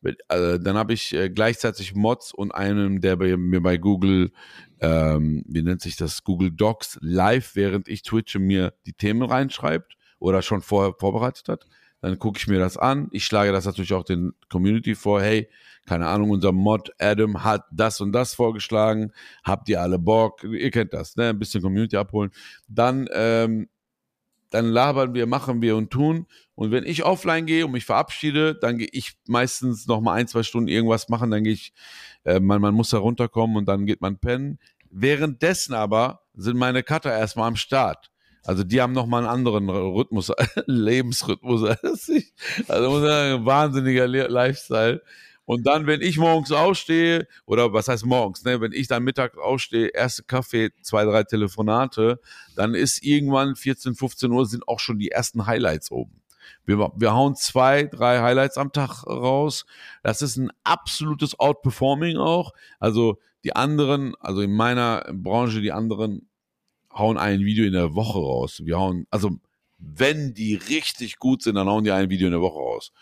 wenn- 0.00 0.16
äh, 0.28 0.58
dann 0.58 0.76
habe 0.76 0.92
ich 0.92 1.14
äh, 1.14 1.30
gleichzeitig 1.30 1.94
Mods 1.94 2.34
und 2.34 2.50
einen, 2.52 3.00
der 3.00 3.14
bei, 3.14 3.36
mir 3.36 3.60
bei 3.60 3.76
Google, 3.78 4.32
ähm, 4.80 5.44
wie 5.46 5.62
nennt 5.62 5.82
sich 5.82 5.94
das, 5.94 6.24
Google 6.24 6.50
Docs 6.50 6.98
live, 7.00 7.54
während 7.54 7.86
ich 7.86 8.02
twitche, 8.02 8.40
mir 8.40 8.74
die 8.86 8.92
Themen 8.94 9.22
reinschreibt 9.22 9.96
oder 10.18 10.42
schon 10.42 10.62
vorher 10.62 10.94
vorbereitet 10.98 11.48
hat. 11.48 11.66
Dann 12.00 12.18
gucke 12.18 12.38
ich 12.38 12.46
mir 12.46 12.58
das 12.58 12.76
an. 12.76 13.08
Ich 13.10 13.24
schlage 13.24 13.52
das 13.52 13.64
natürlich 13.64 13.92
auch 13.92 14.04
den 14.04 14.32
Community 14.48 14.94
vor. 14.94 15.20
Hey, 15.20 15.48
keine 15.86 16.06
Ahnung, 16.06 16.30
unser 16.30 16.52
Mod 16.52 16.92
Adam 16.98 17.42
hat 17.44 17.64
das 17.72 18.00
und 18.00 18.12
das 18.12 18.34
vorgeschlagen. 18.34 19.12
Habt 19.42 19.68
ihr 19.68 19.80
alle 19.80 19.98
Bock? 19.98 20.44
Ihr 20.44 20.70
kennt 20.70 20.92
das, 20.92 21.16
ne? 21.16 21.30
Ein 21.30 21.38
bisschen 21.38 21.62
Community 21.62 21.96
abholen. 21.96 22.30
Dann, 22.68 23.08
ähm, 23.12 23.68
dann 24.50 24.66
labern 24.66 25.14
wir, 25.14 25.26
machen 25.26 25.60
wir 25.60 25.76
und 25.76 25.90
tun. 25.90 26.26
Und 26.54 26.70
wenn 26.70 26.84
ich 26.84 27.04
offline 27.04 27.46
gehe 27.46 27.64
und 27.66 27.72
mich 27.72 27.84
verabschiede, 27.84 28.54
dann 28.54 28.78
gehe 28.78 28.88
ich 28.92 29.18
meistens 29.26 29.86
noch 29.86 30.00
mal 30.00 30.14
ein, 30.14 30.28
zwei 30.28 30.42
Stunden 30.42 30.68
irgendwas 30.68 31.08
machen. 31.08 31.30
Dann 31.30 31.42
gehe 31.44 31.54
ich, 31.54 31.72
äh, 32.24 32.38
man, 32.38 32.60
man 32.60 32.74
muss 32.74 32.90
da 32.90 32.98
runterkommen 32.98 33.56
und 33.56 33.66
dann 33.66 33.86
geht 33.86 34.00
man 34.00 34.18
pennen. 34.18 34.58
Währenddessen 34.90 35.74
aber 35.74 36.22
sind 36.34 36.56
meine 36.56 36.82
Cutter 36.82 37.12
erstmal 37.12 37.48
am 37.48 37.56
Start. 37.56 38.10
Also 38.48 38.64
die 38.64 38.80
haben 38.80 38.94
noch 38.94 39.04
mal 39.06 39.18
einen 39.18 39.26
anderen 39.26 39.68
Rhythmus, 39.68 40.32
Lebensrhythmus 40.66 41.64
als 41.64 42.08
ich. 42.08 42.32
Also 42.66 42.88
muss 42.88 43.02
ich 43.02 43.08
sagen, 43.08 43.44
wahnsinniger 43.44 44.08
Le- 44.08 44.28
Lifestyle. 44.28 45.02
Und 45.44 45.66
dann, 45.66 45.86
wenn 45.86 46.00
ich 46.00 46.16
morgens 46.16 46.50
aufstehe, 46.50 47.26
oder 47.44 47.74
was 47.74 47.88
heißt 47.88 48.06
morgens, 48.06 48.44
ne, 48.44 48.62
wenn 48.62 48.72
ich 48.72 48.88
dann 48.88 49.04
mittags 49.04 49.36
aufstehe, 49.36 49.88
erste 49.88 50.22
Kaffee, 50.22 50.70
zwei, 50.80 51.04
drei 51.04 51.24
Telefonate, 51.24 52.20
dann 52.56 52.74
ist 52.74 53.04
irgendwann 53.04 53.54
14, 53.54 53.94
15 53.94 54.30
Uhr 54.32 54.46
sind 54.46 54.66
auch 54.66 54.80
schon 54.80 54.98
die 54.98 55.10
ersten 55.10 55.44
Highlights 55.46 55.90
oben. 55.90 56.22
Wir, 56.64 56.78
wir 56.96 57.12
hauen 57.12 57.34
zwei, 57.36 57.84
drei 57.84 58.20
Highlights 58.22 58.56
am 58.56 58.72
Tag 58.72 59.06
raus. 59.06 59.66
Das 60.02 60.22
ist 60.22 60.38
ein 60.38 60.50
absolutes 60.64 61.38
Outperforming 61.38 62.16
auch. 62.16 62.52
Also 62.80 63.18
die 63.44 63.54
anderen, 63.54 64.14
also 64.20 64.40
in 64.40 64.52
meiner 64.54 65.04
Branche, 65.12 65.60
die 65.60 65.72
anderen 65.72 66.28
hauen 66.98 67.16
ein 67.16 67.40
Video 67.40 67.64
in 67.64 67.72
der 67.72 67.94
Woche 67.94 68.18
raus. 68.18 68.62
Wir 68.64 68.78
hauen, 68.78 69.06
also 69.10 69.38
wenn 69.78 70.34
die 70.34 70.54
richtig 70.56 71.18
gut 71.18 71.42
sind, 71.42 71.54
dann 71.54 71.68
hauen 71.68 71.84
die 71.84 71.92
ein 71.92 72.10
Video 72.10 72.26
in 72.26 72.32
der 72.32 72.40
Woche 72.40 72.58
raus. 72.58 72.92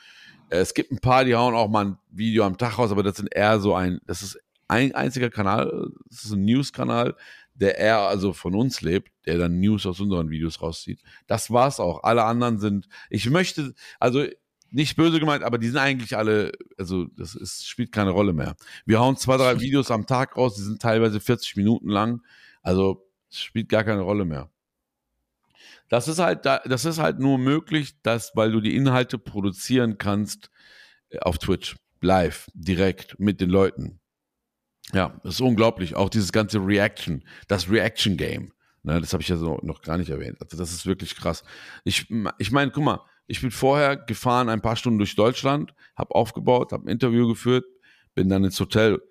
Äh, 0.51 0.59
Es 0.59 0.75
gibt 0.75 0.93
ein 0.93 0.99
paar, 0.99 1.25
die 1.25 1.35
hauen 1.35 1.55
auch 1.55 1.69
mal 1.69 1.87
ein 1.87 1.99
Video 2.11 2.45
am 2.45 2.59
Tag 2.59 2.79
raus, 2.79 2.91
aber 2.91 3.03
das 3.03 3.17
sind 3.17 3.35
eher 3.35 3.59
so 3.61 3.75
ein, 3.75 4.01
das 4.07 4.23
ist 4.23 4.39
ein 4.69 4.95
einziger 4.95 5.31
Kanal, 5.31 5.91
das 6.11 6.25
ist 6.25 6.33
ein 6.33 6.45
News-Kanal, 6.45 7.15
der 7.55 7.79
eher 7.79 8.01
also 8.01 8.33
von 8.33 8.55
uns 8.55 8.83
lebt, 8.83 9.11
der 9.25 9.39
dann 9.39 9.61
News 9.61 9.87
aus 9.87 10.01
unseren 10.01 10.29
Videos 10.29 10.61
rauszieht. 10.61 11.01
Das 11.27 11.51
war's 11.51 11.81
auch. 11.81 12.03
Alle 12.03 12.25
anderen 12.25 12.59
sind, 12.59 12.89
ich 13.09 13.31
möchte, 13.31 13.75
also 13.99 14.25
nicht 14.71 14.97
böse 14.97 15.21
gemeint, 15.21 15.45
aber 15.45 15.59
die 15.59 15.69
sind 15.69 15.79
eigentlich 15.79 16.17
alle, 16.17 16.53
also 16.77 17.07
das 17.17 17.35
ist, 17.35 17.67
spielt 17.67 17.93
keine 17.93 18.11
Rolle 18.11 18.33
mehr. 18.33 18.57
Wir 18.85 19.01
hauen 19.01 19.17
zwei, 19.17 19.37
drei 19.37 19.61
Videos 19.61 19.91
am 19.91 20.07
Tag 20.07 20.37
raus, 20.37 20.57
die 20.57 20.63
sind 20.63 20.83
teilweise 20.83 21.21
40 21.21 21.57
Minuten 21.57 21.89
lang. 21.89 22.23
Also 22.63 23.06
es 23.31 23.41
spielt 23.41 23.69
gar 23.69 23.85
keine 23.85 24.03
Rolle 24.03 24.25
mehr. 24.25 24.51
Das 25.89 26.09
ist 26.09 26.19
halt, 26.19 26.45
da- 26.47 26.63
das 26.65 26.85
ist 26.85 26.99
halt 26.99 27.19
nur 27.19 27.39
möglich, 27.39 28.01
dass, 28.03 28.33
weil 28.35 28.51
du 28.53 28.61
die 28.61 28.75
Inhalte 28.77 29.19
produzieren 29.19 29.99
kannst 29.99 30.51
äh, 31.11 31.19
auf 31.21 31.39
Twitch, 31.39 31.77
live, 32.01 32.49
direkt 32.55 33.19
mit 33.21 33.41
den 33.41 33.51
Leuten. 33.51 34.01
Ja, 34.93 35.21
das 35.25 35.35
ist 35.35 35.41
unglaublich. 35.41 35.97
Auch 35.97 36.09
dieses 36.09 36.33
ganze 36.33 36.59
Reaction, 36.59 37.25
das 37.49 37.69
Reaction 37.71 38.17
Game. 38.17 38.53
Ne, 38.83 39.01
das 39.01 39.13
habe 39.13 39.23
ich 39.23 39.29
ja 39.29 39.37
so 39.37 39.59
noch 39.63 39.83
gar 39.83 39.99
nicht 39.99 40.11
erwähnt. 40.11 40.37
Also 40.41 40.57
das 40.57 40.73
ist 40.73 40.87
wirklich 40.87 41.17
krass. 41.17 41.43
Ich, 41.83 42.07
ich 42.39 42.53
meine, 42.53 42.71
guck 42.71 42.85
mal, 42.85 43.01
ich 43.27 43.41
bin 43.41 43.51
vorher 43.51 43.97
gefahren 43.97 44.49
ein 44.49 44.63
paar 44.63 44.77
Stunden 44.77 44.99
durch 44.99 45.17
Deutschland, 45.17 45.75
habe 45.97 46.15
aufgebaut, 46.15 46.71
habe 46.73 46.85
ein 46.87 46.93
Interview 46.93 47.27
geführt, 47.27 47.65
bin 48.15 48.29
dann 48.29 48.45
ins 48.45 48.61
Hotel 48.61 49.03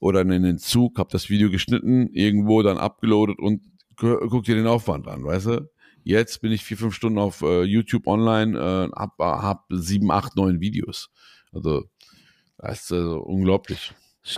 oder 0.00 0.20
in 0.22 0.42
den 0.42 0.58
Zug, 0.58 0.98
habe 0.98 1.10
das 1.12 1.30
Video 1.30 1.50
geschnitten, 1.50 2.08
irgendwo 2.12 2.62
dann 2.62 2.78
abgeloadet 2.78 3.38
und 3.38 3.62
gu- 3.96 4.28
guck 4.28 4.44
dir 4.44 4.54
den 4.54 4.66
Aufwand 4.66 5.08
an, 5.08 5.24
weißt 5.24 5.46
du? 5.46 5.70
Jetzt 6.02 6.42
bin 6.42 6.52
ich 6.52 6.62
vier, 6.62 6.76
fünf 6.76 6.94
Stunden 6.94 7.18
auf 7.18 7.40
äh, 7.42 7.62
YouTube 7.62 8.06
online, 8.06 8.58
äh, 8.58 8.90
hab, 8.94 9.18
hab 9.18 9.64
sieben, 9.70 10.10
acht, 10.10 10.36
neun 10.36 10.60
Videos. 10.60 11.10
Also 11.52 11.84
das 12.58 12.82
ist 12.82 12.92
also 12.92 13.20
unglaublich. 13.20 13.92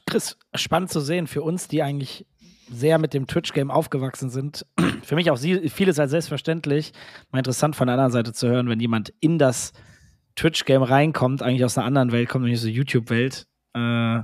Chris, 0.06 0.36
spannend 0.54 0.90
zu 0.90 1.00
sehen 1.00 1.26
für 1.26 1.42
uns, 1.42 1.68
die 1.68 1.82
eigentlich 1.82 2.26
sehr 2.68 2.98
mit 2.98 3.14
dem 3.14 3.26
Twitch-Game 3.26 3.70
aufgewachsen 3.70 4.30
sind. 4.30 4.66
Für 5.04 5.14
mich 5.14 5.30
auch 5.30 5.38
vieles 5.38 6.00
als 6.00 6.10
selbstverständlich. 6.10 6.92
Mal 7.30 7.38
interessant 7.38 7.76
von 7.76 7.86
der 7.86 7.94
anderen 7.94 8.10
Seite 8.10 8.32
zu 8.32 8.48
hören, 8.48 8.68
wenn 8.68 8.80
jemand 8.80 9.14
in 9.20 9.38
das 9.38 9.72
Twitch-Game 10.34 10.82
reinkommt, 10.82 11.42
eigentlich 11.42 11.64
aus 11.64 11.78
einer 11.78 11.86
anderen 11.86 12.10
Welt 12.10 12.28
kommt, 12.28 12.44
nämlich 12.44 12.60
der 12.62 12.72
YouTube-Welt. 12.72 13.46
Äh, 13.74 14.22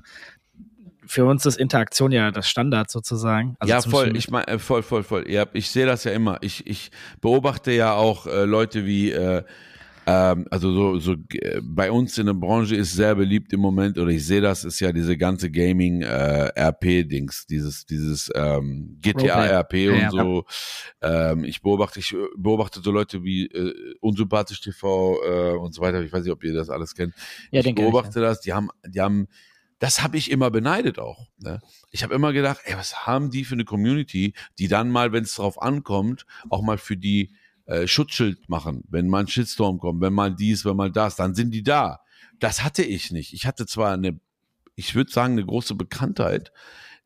für 1.07 1.25
uns 1.25 1.45
ist 1.47 1.57
Interaktion 1.59 2.13
ja 2.13 2.31
das 2.31 2.49
Standard 2.49 2.91
sozusagen. 2.91 3.57
Also 3.59 3.73
ja, 3.75 3.81
voll. 3.81 4.07
zum- 4.09 4.17
Ich 4.17 4.31
meine, 4.31 4.47
äh, 4.49 4.59
voll, 4.59 4.83
voll, 4.83 5.03
voll. 5.03 5.29
Ja, 5.31 5.47
ich 5.53 5.71
sehe 5.71 5.87
das 5.87 6.05
ja 6.05 6.13
immer. 6.13 6.39
Ich, 6.43 6.67
ich 6.67 6.91
beobachte 7.21 7.73
ja 7.73 7.95
auch 7.95 8.27
äh, 8.27 8.45
Leute 8.45 8.87
wie, 8.87 9.11
äh, 9.11 9.43
ähm, 10.05 10.47
also 10.51 10.73
so, 10.73 10.99
so 10.99 11.13
äh, 11.33 11.61
bei 11.63 11.91
uns 11.93 12.19
in 12.19 12.27
der 12.27 12.35
Branche 12.35 12.75
ist 12.75 12.93
sehr 12.95 13.15
beliebt 13.15 13.53
im 13.53 13.61
Moment, 13.61 13.99
oder 13.99 14.11
ich 14.11 14.27
sehe 14.27 14.41
das, 14.41 14.65
ist 14.65 14.81
ja 14.81 14.91
diese 14.91 15.17
ganze 15.17 15.49
Gaming 15.51 16.03
äh, 16.03 16.51
RP-Dings, 16.59 17.47
dieses, 17.47 17.87
dieses 17.87 18.29
ähm, 18.35 18.99
GTA 19.01 19.45
Roleplay. 19.45 19.57
RP 19.59 19.75
Ja, 19.75 19.93
und 19.93 20.01
ja. 20.01 20.11
so. 20.11 20.45
Ähm, 21.03 21.45
ich 21.45 21.63
beobachte, 21.63 22.01
ich 22.01 22.13
äh, 22.15 22.17
beobachte 22.37 22.81
so 22.83 22.91
Leute 22.91 23.23
wie 23.23 23.47
äh, 23.47 23.95
Unsympathisch 24.01 24.61
TV 24.61 25.19
äh, 25.25 25.57
und 25.57 25.73
so 25.73 25.83
weiter. 25.83 26.01
Ich 26.03 26.13
weiß 26.13 26.25
nicht, 26.25 26.33
ob 26.33 26.43
ihr 26.43 26.53
das 26.55 26.69
alles 26.69 26.95
kennt. 26.97 27.15
ja, 27.53 27.61
ich 27.61 27.67
kenn 27.67 27.77
ich, 27.77 27.83
beobachte 27.83 28.21
das, 28.21 28.41
die 28.41 28.53
haben, 28.53 28.71
die 28.87 29.01
haben, 29.01 29.29
das 29.83 30.01
habe 30.01 30.17
ich 30.17 30.31
immer 30.31 30.53
beneidet 30.53 31.01
auch. 31.01 31.27
Ne? 31.39 31.61
Ich 31.91 32.05
habe 32.05 32.15
immer 32.15 32.33
gedacht, 32.33 32.61
ey, 32.67 32.77
was 32.77 33.05
haben 33.05 33.33
die 33.33 33.45
für 33.45 33.57
eine 33.57 33.65
Community, 33.65 34.33
die 34.61 34.69
dann 34.69 34.89
mal, 34.89 35.11
wenn 35.11 35.25
es 35.25 35.35
drauf 35.35 35.61
ankommt, 35.61 36.25
auch 36.51 36.63
mal 36.63 36.79
für 36.79 36.97
die 36.97 37.35
äh, 37.65 37.89
Schutzschild 37.89 38.49
machen, 38.49 38.85
wenn 38.91 39.09
mal 39.09 39.25
ein 39.25 39.27
Shitstorm 39.27 39.81
kommt, 39.81 40.01
wenn 40.01 40.13
mal 40.13 40.33
dies, 40.33 40.65
wenn 40.65 40.77
mal 40.77 40.93
das, 40.93 41.17
dann 41.17 41.35
sind 41.35 41.51
die 41.51 41.65
da. 41.65 41.99
Das 42.39 42.63
hatte 42.63 42.85
ich 42.85 43.11
nicht. 43.11 43.33
Ich 43.33 43.45
hatte 43.45 43.67
zwar 43.67 43.95
eine, 43.95 44.21
ich 44.77 44.95
würde 44.95 45.11
sagen, 45.11 45.33
eine 45.33 45.47
große 45.47 45.75
Bekanntheit, 45.75 46.53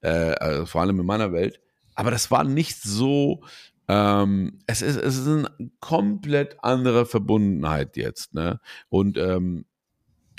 äh, 0.02 0.32
äh, 0.32 0.66
vor 0.66 0.82
allem 0.82 1.00
in 1.00 1.06
meiner 1.06 1.32
Welt, 1.32 1.62
aber 1.94 2.10
das 2.10 2.30
war 2.30 2.44
nicht 2.44 2.82
so, 2.82 3.42
ähm, 3.88 4.58
es 4.66 4.82
ist, 4.82 4.96
es 4.96 5.16
ist 5.16 5.26
eine 5.26 5.48
komplett 5.80 6.62
andere 6.62 7.06
Verbundenheit 7.06 7.96
jetzt, 7.96 8.34
ne? 8.34 8.60
Und 8.90 9.16
ähm, 9.16 9.64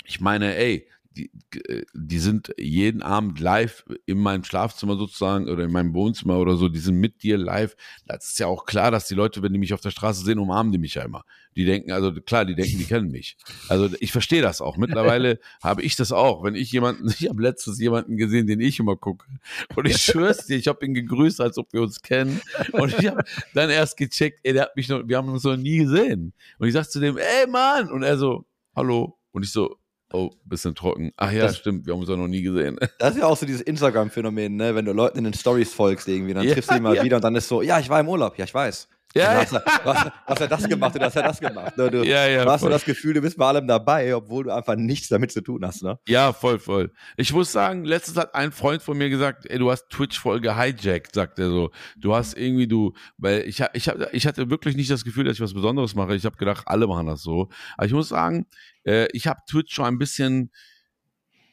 ich 0.04 0.20
meine, 0.20 0.54
ey, 0.54 0.88
die, 1.10 1.30
äh, 1.68 1.84
die 1.94 2.18
sind 2.18 2.54
jeden 2.58 3.02
Abend 3.02 3.40
live 3.40 3.84
in 4.06 4.18
meinem 4.18 4.44
Schlafzimmer 4.44 4.96
sozusagen 4.96 5.48
oder 5.48 5.64
in 5.64 5.72
meinem 5.72 5.94
Wohnzimmer 5.94 6.38
oder 6.38 6.56
so, 6.56 6.68
die 6.68 6.78
sind 6.78 6.96
mit 6.96 7.22
dir 7.22 7.38
live. 7.38 7.76
Das 8.06 8.28
ist 8.28 8.38
ja 8.38 8.46
auch 8.46 8.66
klar, 8.66 8.90
dass 8.90 9.08
die 9.08 9.14
Leute, 9.14 9.42
wenn 9.42 9.52
die 9.52 9.58
mich 9.58 9.74
auf 9.74 9.80
der 9.80 9.90
Straße 9.90 10.24
sehen, 10.24 10.38
umarmen 10.38 10.72
die 10.72 10.78
mich 10.78 10.94
ja 10.94 11.02
immer. 11.02 11.24
Die 11.56 11.64
denken, 11.64 11.90
also 11.90 12.12
klar, 12.12 12.44
die 12.44 12.54
denken, 12.54 12.78
die 12.78 12.84
kennen 12.84 13.10
mich. 13.10 13.36
Also 13.68 13.88
ich 14.00 14.12
verstehe 14.12 14.42
das 14.42 14.60
auch. 14.60 14.76
Mittlerweile 14.76 15.40
habe 15.62 15.82
ich 15.82 15.96
das 15.96 16.12
auch. 16.12 16.44
Wenn 16.44 16.54
ich 16.54 16.70
jemanden, 16.70 17.08
ich 17.18 17.28
habe 17.28 17.42
letztens 17.42 17.80
jemanden 17.80 18.16
gesehen, 18.16 18.46
den 18.46 18.60
ich 18.60 18.78
immer 18.78 18.96
gucke. 18.96 19.26
Und 19.74 19.86
ich 19.86 19.98
schwör's 19.98 20.46
dir, 20.46 20.56
ich 20.56 20.68
habe 20.68 20.84
ihn 20.86 20.94
gegrüßt, 20.94 21.40
als 21.40 21.58
ob 21.58 21.72
wir 21.72 21.82
uns 21.82 22.00
kennen. 22.00 22.40
Und 22.72 22.96
ich 22.98 23.06
habe 23.08 23.24
dann 23.54 23.70
erst 23.70 23.96
gecheckt, 23.96 24.40
ey, 24.44 24.52
der 24.52 24.62
hat 24.64 24.76
mich 24.76 24.88
noch, 24.88 25.06
wir 25.06 25.16
haben 25.16 25.28
uns 25.28 25.44
noch 25.44 25.56
nie 25.56 25.78
gesehen. 25.78 26.32
Und 26.58 26.68
ich 26.68 26.74
sag 26.74 26.84
zu 26.84 27.00
dem, 27.00 27.16
ey 27.16 27.46
Mann! 27.48 27.90
Und 27.90 28.02
er 28.02 28.18
so, 28.18 28.46
hallo. 28.76 29.18
Und 29.32 29.44
ich 29.44 29.50
so, 29.50 29.76
oh, 30.12 30.30
bisschen 30.44 30.74
trocken. 30.74 31.12
Ach 31.16 31.30
ja, 31.32 31.42
Das- 31.42 31.56
stimmt, 31.58 31.86
wir 31.86 31.92
haben 31.94 32.00
uns 32.00 32.08
ja 32.08 32.16
noch 32.16 32.28
nie 32.28 32.42
gesehen. 32.42 32.78
Das 32.98 33.14
ist 33.14 33.20
ja 33.20 33.26
auch 33.26 33.36
so 33.36 33.46
dieses 33.46 33.60
Instagram-Phänomen, 33.62 34.56
ne? 34.56 34.74
Wenn 34.74 34.84
du 34.84 34.92
Leuten 34.92 35.18
in 35.18 35.24
den 35.24 35.34
Stories 35.34 35.72
folgst 35.72 36.08
irgendwie, 36.08 36.34
dann 36.34 36.44
Ja, 36.46 36.52
triffst 36.54 36.70
du 36.70 36.74
die 36.74 36.80
mal 36.80 36.96
ja. 36.96 37.02
wieder 37.04 37.16
und 37.16 37.24
dann 37.24 37.36
ist 37.36 37.48
so, 37.48 37.62
ja, 37.62 37.78
ich 37.78 37.88
war 37.88 38.00
im 38.00 38.08
Urlaub, 38.08 38.36
ja, 38.38 38.44
ich 38.44 38.54
weiß. 38.54 38.88
Ja, 39.14 39.34
dann 39.34 39.40
hast, 39.40 39.52
du, 39.52 39.64
hast, 39.84 40.12
hast 40.26 40.40
ja 40.40 40.46
das 40.46 40.68
gemacht 40.68 40.94
und 40.94 41.02
hast 41.02 41.14
ja 41.16 41.22
das 41.22 41.40
gemacht. 41.40 41.76
Ne? 41.78 41.90
Du, 41.90 42.04
Ja, 42.04 42.26
ja, 42.26 42.44
du 42.44 42.50
hast 42.50 42.60
voll. 42.60 42.70
das 42.70 42.84
Gefühl, 42.84 43.14
du 43.14 43.22
bist 43.22 43.38
bei 43.38 43.46
allem 43.46 43.66
dabei, 43.66 44.14
obwohl 44.14 44.44
du 44.44 44.54
einfach 44.54 44.76
nichts 44.76 45.08
damit 45.08 45.32
zu 45.32 45.40
tun 45.40 45.64
hast. 45.64 45.82
Ne? 45.82 45.98
Ja, 46.06 46.32
voll, 46.32 46.58
voll. 46.58 46.92
Ich 47.16 47.32
muss 47.32 47.50
sagen, 47.50 47.84
letztens 47.84 48.18
hat 48.18 48.34
ein 48.34 48.52
Freund 48.52 48.82
von 48.82 48.98
mir 48.98 49.08
gesagt, 49.08 49.46
ey, 49.46 49.58
du 49.58 49.70
hast 49.70 49.88
Twitch 49.88 50.18
voll 50.20 50.40
gehijackt, 50.40 51.14
sagt 51.14 51.38
er 51.38 51.48
so. 51.48 51.70
Du 51.96 52.14
hast 52.14 52.36
irgendwie 52.36 52.68
du, 52.68 52.92
weil 53.16 53.40
ich 53.48 53.62
ich 53.72 53.88
hab, 53.88 54.12
ich 54.12 54.26
hatte 54.26 54.50
wirklich 54.50 54.76
nicht 54.76 54.90
das 54.90 55.04
Gefühl, 55.04 55.24
dass 55.24 55.36
ich 55.36 55.40
was 55.40 55.54
Besonderes 55.54 55.94
mache. 55.94 56.14
Ich 56.14 56.24
habe 56.26 56.36
gedacht, 56.36 56.64
alle 56.66 56.86
machen 56.86 57.06
das 57.06 57.22
so. 57.22 57.48
Aber 57.76 57.86
ich 57.86 57.92
muss 57.92 58.10
sagen, 58.10 58.46
äh, 58.84 59.08
ich 59.12 59.26
habe 59.26 59.40
Twitch 59.48 59.74
schon 59.74 59.86
ein 59.86 59.98
bisschen 59.98 60.50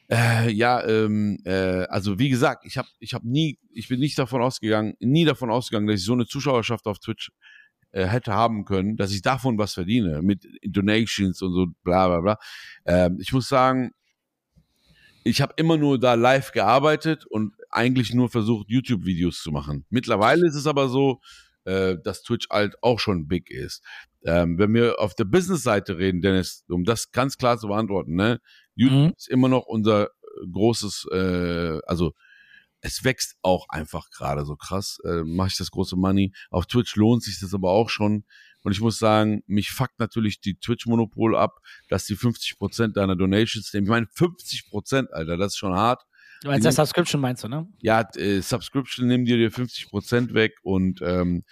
äh, 0.09 0.51
ja, 0.51 0.85
ähm, 0.85 1.39
äh, 1.45 1.85
also 1.85 2.19
wie 2.19 2.29
gesagt, 2.29 2.65
ich 2.65 2.77
habe 2.77 2.87
ich 2.99 3.13
hab 3.13 3.23
nie, 3.23 3.59
ich 3.71 3.87
bin 3.87 3.99
nicht 3.99 4.17
davon 4.17 4.41
ausgegangen, 4.41 4.95
nie 4.99 5.25
davon 5.25 5.49
ausgegangen, 5.49 5.87
dass 5.87 5.99
ich 5.99 6.05
so 6.05 6.13
eine 6.13 6.27
Zuschauerschaft 6.27 6.85
auf 6.85 6.99
Twitch 6.99 7.31
äh, 7.91 8.05
hätte 8.05 8.33
haben 8.33 8.65
können, 8.65 8.97
dass 8.97 9.11
ich 9.11 9.21
davon 9.21 9.57
was 9.57 9.73
verdiene 9.73 10.21
mit 10.21 10.45
Donations 10.63 11.41
und 11.41 11.53
so 11.53 11.67
bla 11.83 12.07
bla 12.07 12.21
bla. 12.21 12.39
Ähm, 12.85 13.17
ich 13.19 13.33
muss 13.33 13.49
sagen, 13.49 13.91
ich 15.23 15.41
habe 15.41 15.53
immer 15.57 15.77
nur 15.77 15.99
da 15.99 16.13
live 16.13 16.51
gearbeitet 16.51 17.25
und 17.25 17.55
eigentlich 17.71 18.13
nur 18.13 18.29
versucht, 18.29 18.69
YouTube-Videos 18.69 19.41
zu 19.41 19.51
machen. 19.51 19.85
Mittlerweile 19.89 20.45
ist 20.45 20.55
es 20.55 20.67
aber 20.67 20.87
so, 20.87 21.19
äh, 21.63 21.95
dass 22.03 22.21
Twitch 22.21 22.47
halt 22.51 22.75
auch 22.83 22.99
schon 22.99 23.27
big 23.27 23.49
ist. 23.49 23.83
Ähm, 24.23 24.59
wenn 24.59 24.73
wir 24.73 24.99
auf 24.99 25.15
der 25.15 25.25
Business-Seite 25.25 25.97
reden, 25.97 26.21
Dennis, 26.21 26.63
um 26.69 26.83
das 26.83 27.11
ganz 27.11 27.37
klar 27.37 27.57
zu 27.57 27.67
beantworten, 27.67 28.15
ne, 28.15 28.39
YouTube 28.75 29.07
Mhm. 29.09 29.13
ist 29.17 29.27
immer 29.29 29.47
noch 29.49 29.65
unser 29.65 30.05
äh, 30.05 30.09
großes, 30.51 31.07
äh, 31.11 31.79
also 31.87 32.13
es 32.81 33.03
wächst 33.03 33.35
auch 33.41 33.67
einfach 33.69 34.09
gerade 34.11 34.45
so 34.45 34.55
krass. 34.55 34.99
Äh, 35.05 35.23
Mache 35.23 35.47
ich 35.47 35.57
das 35.57 35.71
große 35.71 35.95
Money. 35.95 36.33
Auf 36.51 36.67
Twitch 36.67 36.95
lohnt 36.95 37.23
sich 37.23 37.39
das 37.39 37.53
aber 37.53 37.71
auch 37.71 37.89
schon. 37.89 38.25
Und 38.61 38.71
ich 38.71 38.81
muss 38.81 38.99
sagen, 38.99 39.43
mich 39.47 39.69
fuckt 39.71 39.99
natürlich 39.99 40.39
die 40.41 40.55
Twitch-Monopol 40.59 41.35
ab, 41.35 41.59
dass 41.87 42.05
die 42.05 42.15
50% 42.15 42.93
deiner 42.93 43.15
Donations 43.15 43.71
nehmen. 43.73 43.85
Ich 43.85 43.89
meine, 43.89 44.07
50%, 44.07 45.11
Alter, 45.11 45.37
das 45.37 45.53
ist 45.53 45.57
schon 45.57 45.73
hart. 45.73 46.03
Du 46.41 46.49
meinst 46.49 46.65
das 46.65 46.75
Subscription, 46.75 47.21
meinst 47.21 47.43
du, 47.43 47.47
ne? 47.47 47.67
Ja, 47.81 48.01
äh, 48.15 48.41
Subscription 48.41 49.07
nehmen 49.07 49.25
dir 49.25 49.37
dir 49.37 49.51
50% 49.51 50.33
weg 50.33 50.53
und 50.63 50.99
ähm, 51.01 51.43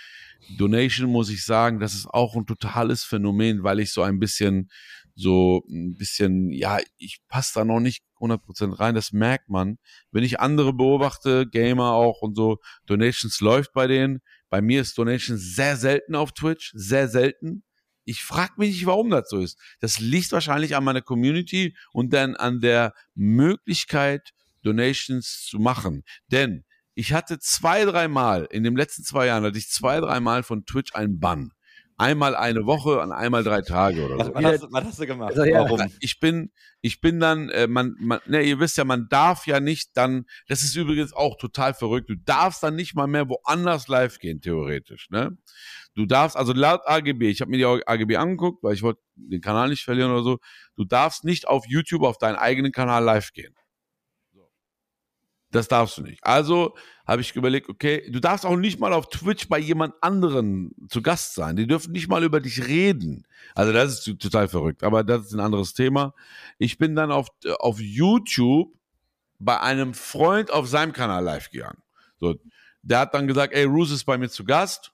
Donation 0.57 1.09
muss 1.09 1.29
ich 1.29 1.45
sagen, 1.45 1.79
das 1.79 1.93
ist 1.95 2.05
auch 2.07 2.35
ein 2.35 2.45
totales 2.45 3.03
Phänomen, 3.03 3.63
weil 3.63 3.79
ich 3.79 3.91
so 3.91 4.01
ein 4.03 4.19
bisschen 4.19 4.69
so 5.15 5.63
ein 5.69 5.95
bisschen, 5.95 6.51
ja, 6.51 6.79
ich 6.97 7.19
passe 7.27 7.53
da 7.55 7.65
noch 7.65 7.79
nicht 7.79 8.03
100% 8.19 8.79
rein, 8.79 8.95
das 8.95 9.11
merkt 9.11 9.49
man. 9.49 9.77
Wenn 10.11 10.23
ich 10.23 10.39
andere 10.39 10.73
beobachte, 10.73 11.47
Gamer 11.47 11.91
auch 11.91 12.21
und 12.21 12.35
so, 12.35 12.59
Donations 12.85 13.39
läuft 13.41 13.73
bei 13.73 13.87
denen. 13.87 14.21
Bei 14.49 14.61
mir 14.61 14.81
ist 14.81 14.97
Donations 14.97 15.55
sehr 15.55 15.77
selten 15.77 16.15
auf 16.15 16.31
Twitch, 16.31 16.71
sehr 16.75 17.07
selten. 17.07 17.63
Ich 18.05 18.23
frage 18.23 18.53
mich 18.57 18.71
nicht, 18.71 18.85
warum 18.85 19.09
das 19.09 19.29
so 19.29 19.39
ist. 19.39 19.57
Das 19.79 19.99
liegt 19.99 20.31
wahrscheinlich 20.31 20.75
an 20.75 20.83
meiner 20.83 21.01
Community 21.01 21.75
und 21.91 22.13
dann 22.13 22.35
an 22.35 22.59
der 22.59 22.93
Möglichkeit, 23.15 24.33
Donations 24.63 25.45
zu 25.45 25.59
machen. 25.59 26.03
Denn 26.27 26.63
ich 26.95 27.13
hatte 27.13 27.39
zwei, 27.39 27.85
dreimal, 27.85 28.47
in 28.51 28.63
den 28.63 28.75
letzten 28.75 29.03
zwei 29.03 29.27
Jahren 29.27 29.43
hatte 29.43 29.57
ich 29.57 29.69
zwei, 29.69 29.99
dreimal 29.99 30.43
von 30.43 30.65
Twitch 30.65 30.93
einen 30.95 31.19
Bann. 31.19 31.51
Einmal 32.03 32.35
eine 32.35 32.65
Woche 32.65 32.99
und 32.99 33.11
einmal 33.11 33.43
drei 33.43 33.61
Tage 33.61 34.03
oder 34.05 34.17
Was, 34.17 34.27
so. 34.27 34.33
was, 34.33 34.43
hast, 34.43 34.63
du- 34.63 34.67
was 34.71 34.83
hast 34.85 34.99
du 34.99 35.07
gemacht? 35.07 35.29
Also, 35.31 35.43
ja. 35.43 35.59
Warum? 35.59 35.81
Ich 36.01 36.19
bin, 36.19 36.51
ich 36.81 36.99
bin 37.01 37.19
dann, 37.19 37.49
äh, 37.49 37.67
man, 37.67 37.95
man, 37.99 38.19
ne, 38.25 38.41
ihr 38.41 38.59
wisst 38.59 38.77
ja, 38.77 38.83
man 38.83 39.07
darf 39.09 39.47
ja 39.47 39.59
nicht 39.59 39.91
dann, 39.95 40.25
das 40.47 40.63
ist 40.63 40.75
übrigens 40.75 41.13
auch 41.13 41.37
total 41.37 41.73
verrückt, 41.73 42.09
du 42.09 42.15
darfst 42.15 42.61
dann 42.63 42.75
nicht 42.75 42.93
mal 42.95 43.07
mehr 43.07 43.29
woanders 43.29 43.87
live 43.87 44.19
gehen, 44.19 44.41
theoretisch, 44.41 45.09
ne? 45.09 45.37
Du 45.95 46.05
darfst, 46.05 46.35
also 46.35 46.53
laut 46.53 46.81
AGB, 46.85 47.29
ich 47.29 47.39
habe 47.41 47.51
mir 47.51 47.57
die 47.57 47.87
AGB 47.87 48.17
angeguckt, 48.17 48.63
weil 48.63 48.73
ich 48.73 48.81
wollte 48.81 49.01
den 49.15 49.41
Kanal 49.41 49.69
nicht 49.69 49.83
verlieren 49.83 50.11
oder 50.11 50.23
so, 50.23 50.39
du 50.75 50.85
darfst 50.85 51.23
nicht 51.23 51.47
auf 51.47 51.65
YouTube 51.67 52.03
auf 52.03 52.17
deinen 52.17 52.35
eigenen 52.35 52.71
Kanal 52.71 53.03
live 53.03 53.31
gehen. 53.31 53.55
Das 55.51 55.67
darfst 55.67 55.97
du 55.99 56.01
nicht. 56.01 56.23
Also 56.23 56.75
habe 57.05 57.21
ich 57.21 57.35
überlegt, 57.35 57.69
okay, 57.69 58.09
du 58.09 58.19
darfst 58.19 58.45
auch 58.45 58.55
nicht 58.55 58.79
mal 58.79 58.93
auf 58.93 59.09
Twitch 59.09 59.49
bei 59.49 59.59
jemand 59.59 59.93
anderen 60.01 60.73
zu 60.87 61.01
Gast 61.01 61.35
sein. 61.35 61.55
Die 61.55 61.67
dürfen 61.67 61.91
nicht 61.91 62.07
mal 62.07 62.23
über 62.23 62.39
dich 62.39 62.65
reden. 62.65 63.25
Also 63.55 63.73
das 63.73 64.07
ist 64.07 64.19
total 64.19 64.47
verrückt, 64.47 64.83
aber 64.83 65.03
das 65.03 65.25
ist 65.25 65.33
ein 65.33 65.41
anderes 65.41 65.73
Thema. 65.73 66.13
Ich 66.57 66.77
bin 66.77 66.95
dann 66.95 67.11
auf, 67.11 67.27
auf 67.59 67.79
YouTube 67.79 68.73
bei 69.39 69.59
einem 69.59 69.93
Freund 69.93 70.51
auf 70.51 70.67
seinem 70.67 70.93
Kanal 70.93 71.23
live 71.23 71.51
gegangen. 71.51 71.81
So, 72.19 72.35
der 72.81 72.99
hat 72.99 73.13
dann 73.13 73.27
gesagt, 73.27 73.53
ey, 73.53 73.65
Roos 73.65 73.91
ist 73.91 74.05
bei 74.05 74.17
mir 74.17 74.29
zu 74.29 74.45
Gast. 74.45 74.92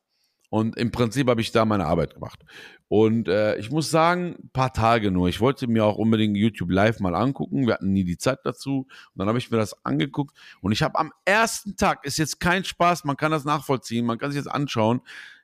Und 0.50 0.78
im 0.78 0.92
Prinzip 0.92 1.28
habe 1.28 1.42
ich 1.42 1.52
da 1.52 1.64
meine 1.66 1.86
Arbeit 1.86 2.16
gemacht. 2.16 2.44
Und 2.88 3.28
äh, 3.28 3.58
ich 3.58 3.70
muss 3.70 3.92
sagen, 3.92 4.36
ein 4.44 4.50
paar 4.52 4.74
Tage 4.74 5.12
nur. 5.12 5.30
Ich 5.30 5.42
wollte 5.42 5.68
mir 5.68 5.86
auch 5.86 5.98
unbedingt 5.98 6.36
YouTube 6.36 6.72
Live 6.72 7.00
mal 7.00 7.14
angucken. 7.14 7.68
Wir 7.68 7.76
hatten 7.76 7.94
nie 7.94 8.04
die 8.04 8.18
Zeit 8.18 8.40
dazu. 8.44 8.88
Und 9.14 9.20
dann 9.20 9.28
habe 9.28 9.38
ich 9.38 9.52
mir 9.52 9.58
das 9.58 9.86
angeguckt. 9.86 10.36
Und 10.62 10.72
ich 10.72 10.82
habe 10.82 10.98
am 10.98 11.14
ersten 11.24 11.76
Tag, 11.76 12.04
ist 12.04 12.18
jetzt 12.18 12.40
kein 12.40 12.64
Spaß, 12.64 13.04
man 13.04 13.16
kann 13.16 13.32
das 13.32 13.46
nachvollziehen, 13.46 14.08
man 14.08 14.18
kann 14.18 14.32
sich 14.32 14.40
jetzt 14.40 14.52
anschauen. 14.52 15.02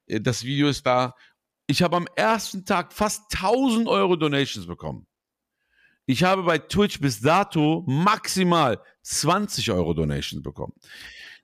Äh, 0.08 0.22
Das 0.22 0.44
Video 0.44 0.68
ist 0.68 0.86
da. 0.88 1.14
Ich 1.68 1.84
habe 1.84 1.98
am 1.98 2.08
ersten 2.16 2.66
Tag 2.66 2.92
fast 2.92 3.32
1000 3.36 3.88
Euro 3.88 4.16
Donations 4.16 4.66
bekommen. 4.66 5.06
Ich 6.08 6.24
habe 6.24 6.44
bei 6.44 6.58
Twitch 6.60 7.00
bis 7.00 7.22
dato 7.22 7.84
maximal 7.88 8.80
20 9.02 9.72
Euro 9.72 9.94
Donations 9.94 10.42
bekommen. 10.44 10.74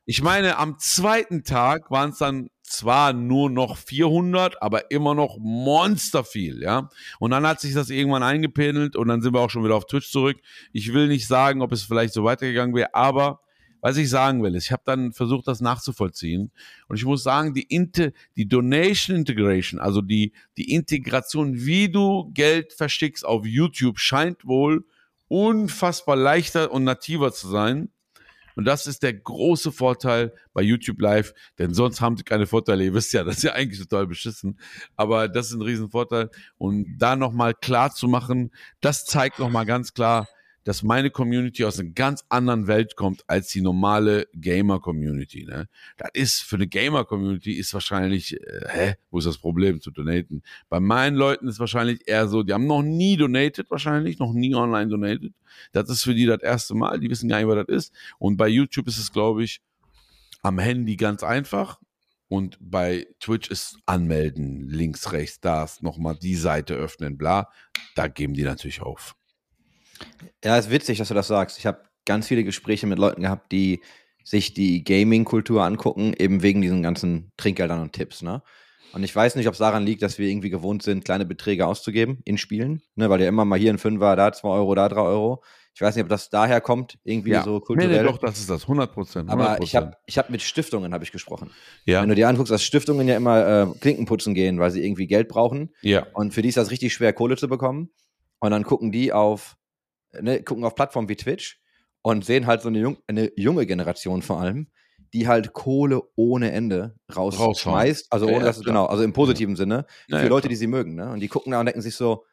Ich 0.05 0.21
meine, 0.21 0.57
am 0.57 0.77
zweiten 0.79 1.43
Tag 1.43 1.89
waren 1.91 2.09
es 2.09 2.17
dann 2.17 2.49
zwar 2.71 3.13
nur 3.13 3.49
noch 3.49 3.77
400, 3.77 4.61
aber 4.61 4.91
immer 4.91 5.13
noch 5.13 5.37
monster 5.39 6.23
viel, 6.23 6.61
ja. 6.61 6.89
Und 7.19 7.31
dann 7.31 7.45
hat 7.45 7.59
sich 7.59 7.73
das 7.73 7.89
irgendwann 7.89 8.23
eingependelt 8.23 8.95
und 8.95 9.07
dann 9.07 9.21
sind 9.21 9.33
wir 9.33 9.41
auch 9.41 9.49
schon 9.49 9.63
wieder 9.63 9.75
auf 9.75 9.85
Twitch 9.85 10.11
zurück. 10.11 10.37
Ich 10.71 10.93
will 10.93 11.07
nicht 11.07 11.27
sagen, 11.27 11.61
ob 11.61 11.71
es 11.71 11.83
vielleicht 11.83 12.13
so 12.13 12.23
weitergegangen 12.23 12.75
wäre, 12.75 12.95
aber 12.95 13.41
was 13.81 13.97
ich 13.97 14.09
sagen 14.09 14.43
will, 14.43 14.55
ist, 14.55 14.65
ich 14.65 14.71
habe 14.71 14.83
dann 14.85 15.11
versucht, 15.11 15.47
das 15.47 15.59
nachzuvollziehen. 15.59 16.51
Und 16.87 16.97
ich 16.97 17.05
muss 17.05 17.23
sagen, 17.23 17.53
die, 17.53 17.63
Inte 17.63 18.13
die 18.35 18.47
Donation 18.47 19.17
Integration, 19.17 19.79
also 19.79 20.01
die, 20.01 20.33
die 20.55 20.71
Integration, 20.71 21.65
wie 21.65 21.89
du 21.89 22.31
Geld 22.33 22.73
verschickst 22.73 23.25
auf 23.25 23.45
YouTube, 23.45 23.97
scheint 23.97 24.45
wohl 24.45 24.85
unfassbar 25.27 26.15
leichter 26.15 26.71
und 26.71 26.83
nativer 26.83 27.33
zu 27.33 27.47
sein. 27.47 27.89
Und 28.61 28.65
das 28.65 28.85
ist 28.85 29.01
der 29.01 29.15
große 29.15 29.71
Vorteil 29.71 30.35
bei 30.53 30.61
YouTube 30.61 31.01
Live, 31.01 31.33
denn 31.57 31.73
sonst 31.73 31.99
haben 31.99 32.15
sie 32.15 32.21
keine 32.21 32.45
Vorteile. 32.45 32.83
Ihr 32.83 32.93
wisst 32.93 33.11
ja, 33.11 33.23
das 33.23 33.37
ist 33.37 33.43
ja 33.43 33.53
eigentlich 33.53 33.79
total 33.79 34.05
beschissen. 34.05 34.59
Aber 34.95 35.27
das 35.27 35.47
ist 35.47 35.53
ein 35.53 35.63
Riesenvorteil. 35.63 36.29
Und 36.59 36.85
da 36.99 37.15
nochmal 37.15 37.55
klar 37.55 37.91
zu 37.91 38.07
machen, 38.07 38.51
das 38.79 39.05
zeigt 39.05 39.39
nochmal 39.39 39.65
ganz 39.65 39.95
klar, 39.95 40.27
dass 40.63 40.83
meine 40.83 41.09
Community 41.09 41.65
aus 41.65 41.79
einer 41.79 41.89
ganz 41.89 42.23
anderen 42.29 42.67
Welt 42.67 42.95
kommt 42.95 43.23
als 43.27 43.47
die 43.49 43.61
normale 43.61 44.27
Gamer-Community. 44.33 45.45
Ne? 45.45 45.67
Das 45.97 46.09
ist 46.13 46.41
für 46.41 46.57
eine 46.57 46.67
Gamer-Community 46.67 47.53
ist 47.53 47.73
wahrscheinlich, 47.73 48.39
äh, 48.39 48.67
hä, 48.69 48.95
wo 49.09 49.19
ist 49.19 49.25
das 49.25 49.37
Problem 49.37 49.81
zu 49.81 49.91
donaten? 49.91 50.43
Bei 50.69 50.79
meinen 50.79 51.15
Leuten 51.15 51.47
ist 51.47 51.59
wahrscheinlich 51.59 52.07
eher 52.07 52.27
so, 52.27 52.43
die 52.43 52.53
haben 52.53 52.67
noch 52.67 52.83
nie 52.83 53.17
donated 53.17 53.69
wahrscheinlich, 53.71 54.19
noch 54.19 54.33
nie 54.33 54.53
online 54.53 54.89
donated. 54.89 55.33
Das 55.71 55.89
ist 55.89 56.03
für 56.03 56.13
die 56.13 56.25
das 56.25 56.41
erste 56.41 56.75
Mal, 56.75 56.99
die 56.99 57.09
wissen 57.09 57.29
gar 57.29 57.37
nicht, 57.37 57.47
was 57.47 57.65
das 57.65 57.75
ist. 57.75 57.93
Und 58.19 58.37
bei 58.37 58.47
YouTube 58.47 58.87
ist 58.87 58.97
es, 58.97 59.11
glaube 59.11 59.43
ich, 59.43 59.61
am 60.41 60.59
Handy 60.59 60.95
ganz 60.95 61.23
einfach. 61.23 61.79
Und 62.27 62.57
bei 62.61 63.07
Twitch 63.19 63.49
ist 63.49 63.77
anmelden, 63.85 64.69
links, 64.69 65.11
rechts, 65.11 65.41
das, 65.41 65.81
nochmal 65.81 66.15
die 66.15 66.35
Seite 66.35 66.75
öffnen, 66.75 67.17
bla. 67.17 67.49
Da 67.95 68.07
geben 68.07 68.33
die 68.35 68.43
natürlich 68.43 68.81
auf. 68.81 69.17
Ja, 70.43 70.57
ist 70.57 70.71
witzig, 70.71 70.97
dass 70.97 71.07
du 71.09 71.13
das 71.13 71.27
sagst. 71.27 71.57
Ich 71.59 71.65
habe 71.65 71.81
ganz 72.05 72.27
viele 72.27 72.43
Gespräche 72.43 72.87
mit 72.87 72.97
Leuten 72.99 73.21
gehabt, 73.21 73.51
die 73.51 73.81
sich 74.23 74.53
die 74.53 74.83
Gaming-Kultur 74.83 75.63
angucken, 75.63 76.13
eben 76.17 76.41
wegen 76.43 76.61
diesen 76.61 76.83
ganzen 76.83 77.31
Trinkgeldern 77.37 77.81
und 77.81 77.93
Tipps, 77.93 78.21
ne? 78.21 78.41
Und 78.93 79.03
ich 79.03 79.15
weiß 79.15 79.35
nicht, 79.35 79.47
ob 79.47 79.53
es 79.53 79.59
daran 79.59 79.85
liegt, 79.85 80.01
dass 80.01 80.19
wir 80.19 80.27
irgendwie 80.27 80.49
gewohnt 80.49 80.83
sind, 80.83 81.05
kleine 81.05 81.25
Beträge 81.25 81.65
auszugeben 81.65 82.19
in 82.25 82.37
Spielen, 82.37 82.81
ne? 82.95 83.09
Weil 83.09 83.21
ja 83.21 83.27
immer 83.27 83.45
mal 83.45 83.57
hier 83.57 83.71
ein 83.73 83.77
Fünfer, 83.77 84.15
da 84.15 84.31
zwei 84.33 84.49
Euro, 84.49 84.75
da 84.75 84.89
drei 84.89 85.01
Euro. 85.01 85.43
Ich 85.73 85.81
weiß 85.81 85.95
nicht, 85.95 86.03
ob 86.03 86.09
das 86.09 86.29
daher 86.29 86.59
kommt, 86.59 86.99
irgendwie 87.05 87.33
so 87.45 87.55
Nee, 87.55 87.59
kulturell. 87.61 88.03
nee, 88.03 88.11
doch, 88.11 88.17
das 88.17 88.39
ist 88.39 88.49
das, 88.49 88.63
100 88.63 88.91
Prozent. 88.91 89.29
Aber 89.29 89.61
ich 89.61 89.73
habe 89.75 89.93
ich 90.05 90.17
hab 90.17 90.29
mit 90.29 90.41
Stiftungen 90.41 90.93
habe 90.93 91.05
ich 91.05 91.13
gesprochen. 91.13 91.49
ja, 91.85 92.01
Wenn 92.01 92.09
du 92.09 92.15
dir 92.15 92.27
anguckst, 92.27 92.51
dass 92.51 92.61
Stiftungen 92.61 93.07
ja 93.07 93.15
immer 93.15 93.47
äh, 93.73 93.79
Klinken 93.79 94.05
putzen 94.05 94.33
gehen, 94.33 94.59
weil 94.59 94.69
sie 94.71 94.83
irgendwie 94.83 95.07
Geld 95.07 95.29
brauchen. 95.29 95.73
ja, 95.81 96.05
Und 96.13 96.33
für 96.33 96.41
die 96.41 96.49
ist 96.49 96.57
das 96.57 96.71
richtig 96.71 96.93
schwer, 96.93 97.13
Kohle 97.13 97.37
zu 97.37 97.47
bekommen. 97.47 97.89
Und 98.39 98.51
dann 98.51 98.63
gucken 98.63 98.91
die 98.91 99.13
auf, 99.13 99.55
ne, 100.19 100.43
gucken 100.43 100.63
auf 100.63 100.75
Plattformen 100.75 101.09
wie 101.09 101.15
Twitch 101.15 101.59
und 102.01 102.25
sehen 102.25 102.47
halt 102.47 102.61
so 102.61 102.69
eine, 102.69 102.79
jung, 102.79 102.97
eine 103.07 103.31
junge 103.35 103.65
Generation 103.65 104.21
vor 104.21 104.39
allem, 104.39 104.67
die 105.13 105.27
halt 105.27 105.53
Kohle 105.53 106.01
ohne 106.15 106.51
Ende 106.51 106.95
rausschmeißt. 107.15 108.07
Also 108.11 108.27
ohne 108.27 108.39
ja, 108.39 108.43
dass 108.45 108.61
genau, 108.61 108.85
also 108.85 109.03
im 109.03 109.13
positiven 109.13 109.55
Sinne, 109.55 109.85
Ja, 110.07 110.17
für 110.17 110.23
ja, 110.23 110.29
Leute, 110.29 110.47
die 110.47 110.55
sie 110.55 110.67
mögen, 110.67 110.95
ne? 110.95 111.11
Und 111.11 111.19
die 111.19 111.27
gucken 111.27 111.51
da 111.51 111.59
und 111.59 111.65
denken 111.65 111.81
sich 111.81 111.95
so, 111.95 112.25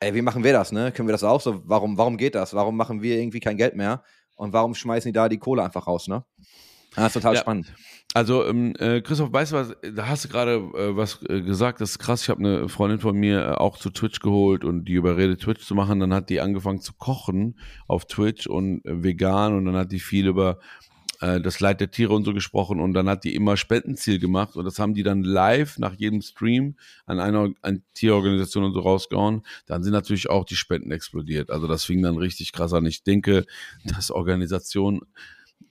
ey, 0.00 0.14
wie 0.14 0.22
machen 0.22 0.44
wir 0.44 0.52
das, 0.52 0.72
ne? 0.72 0.92
Können 0.92 1.08
wir 1.08 1.12
das 1.12 1.24
auch 1.24 1.40
so? 1.40 1.62
Warum, 1.64 1.96
warum 1.98 2.16
geht 2.16 2.34
das? 2.34 2.54
Warum 2.54 2.76
machen 2.76 3.02
wir 3.02 3.16
irgendwie 3.18 3.40
kein 3.40 3.56
Geld 3.56 3.76
mehr? 3.76 4.02
Und 4.34 4.52
warum 4.52 4.74
schmeißen 4.74 5.08
die 5.08 5.14
da 5.14 5.28
die 5.28 5.38
Kohle 5.38 5.64
einfach 5.64 5.86
raus, 5.86 6.08
ne? 6.08 6.24
Das 6.96 7.06
ist 7.08 7.12
total 7.14 7.34
Ja. 7.34 7.40
spannend. 7.40 7.72
Also, 8.14 8.46
ähm, 8.46 8.74
äh, 8.78 9.02
Christoph, 9.02 9.32
weißt 9.32 9.52
du 9.52 9.56
was, 9.56 9.76
da 9.94 10.06
hast 10.08 10.24
du 10.24 10.28
gerade 10.28 10.54
äh, 10.54 10.96
was 10.96 11.20
äh, 11.28 11.42
gesagt, 11.42 11.80
das 11.80 11.90
ist 11.90 11.98
krass. 11.98 12.22
Ich 12.22 12.30
habe 12.30 12.40
eine 12.40 12.68
Freundin 12.68 12.98
von 12.98 13.14
mir 13.16 13.42
äh, 13.42 13.50
auch 13.52 13.76
zu 13.78 13.90
Twitch 13.90 14.20
geholt 14.20 14.64
und 14.64 14.86
die 14.86 14.94
überredet, 14.94 15.42
Twitch 15.42 15.66
zu 15.66 15.74
machen. 15.74 16.00
Dann 16.00 16.14
hat 16.14 16.30
die 16.30 16.40
angefangen 16.40 16.80
zu 16.80 16.94
kochen 16.94 17.58
auf 17.86 18.06
Twitch 18.06 18.46
und 18.46 18.84
äh, 18.86 19.02
vegan 19.02 19.54
und 19.54 19.66
dann 19.66 19.76
hat 19.76 19.92
die 19.92 20.00
viel 20.00 20.28
über 20.28 20.60
äh, 21.20 21.40
das 21.42 21.60
Leid 21.60 21.80
der 21.80 21.90
Tiere 21.90 22.14
und 22.14 22.24
so 22.24 22.32
gesprochen 22.32 22.80
und 22.80 22.94
dann 22.94 23.06
hat 23.08 23.24
die 23.24 23.34
immer 23.34 23.58
Spendenziel 23.58 24.18
gemacht 24.18 24.56
und 24.56 24.64
das 24.64 24.78
haben 24.78 24.94
die 24.94 25.02
dann 25.02 25.22
live 25.22 25.78
nach 25.78 25.94
jedem 25.94 26.22
Stream 26.22 26.76
an 27.04 27.20
einer 27.20 27.50
an 27.60 27.82
Tierorganisation 27.94 28.64
und 28.64 28.72
so 28.72 28.80
rausgehauen. 28.80 29.42
Dann 29.66 29.82
sind 29.82 29.92
natürlich 29.92 30.30
auch 30.30 30.44
die 30.46 30.56
Spenden 30.56 30.90
explodiert. 30.90 31.50
Also 31.50 31.66
das 31.66 31.84
fing 31.84 32.00
dann 32.02 32.16
richtig 32.16 32.52
krass 32.52 32.72
an. 32.72 32.86
Ich 32.86 33.02
denke, 33.02 33.44
dass 33.84 34.10
Organisationen 34.10 35.00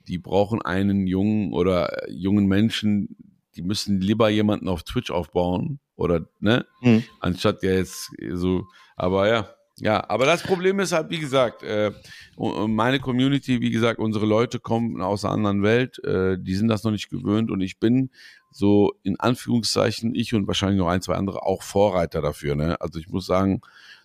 die 0.08 0.18
brauchen 0.18 0.62
einen 0.62 1.08
jungen 1.08 1.54
oder 1.54 2.08
äh, 2.08 2.12
jungen 2.12 2.46
Menschen, 2.48 3.16
die 3.56 3.62
müssen 3.62 4.02
lieber 4.02 4.30
jemanden 4.30 4.68
auf 4.68 4.84
Twitch 4.84 5.12
aufbauen 5.12 5.80
oder 5.96 6.28
ne, 6.40 6.66
Mhm. 6.82 7.04
anstatt 7.20 7.64
ja 7.64 7.72
jetzt 7.72 8.12
so, 8.34 8.66
aber 8.96 9.28
ja, 9.30 9.50
ja, 9.78 10.10
aber 10.10 10.26
das 10.26 10.42
Problem 10.44 10.80
ist 10.80 10.94
halt, 10.94 11.10
wie 11.10 11.20
gesagt, 11.20 11.62
äh, 11.64 11.92
meine 12.38 13.00
Community, 13.00 13.60
wie 13.62 13.72
gesagt, 13.72 14.00
unsere 14.00 14.26
Leute 14.26 14.60
kommen 14.60 15.02
aus 15.02 15.26
einer 15.26 15.34
anderen 15.34 15.64
Welt, 15.64 16.02
äh, 16.04 16.38
die 16.40 16.56
sind 16.56 16.70
das 16.70 16.84
noch 16.84 16.92
nicht 16.92 17.10
gewöhnt 17.10 17.52
und 17.52 17.60
ich 17.62 17.78
bin 17.80 18.10
so 18.52 18.94
in 19.04 19.20
Anführungszeichen, 19.20 20.16
ich 20.16 20.34
und 20.34 20.48
wahrscheinlich 20.48 20.80
noch 20.80 20.88
ein, 20.88 21.02
zwei 21.02 21.16
andere 21.16 21.44
auch 21.44 21.62
Vorreiter 21.62 22.22
dafür, 22.22 22.56
ne? 22.56 22.80
Also 22.80 23.00
ich 23.00 23.10
muss 23.10 23.26
sagen, 23.26 23.60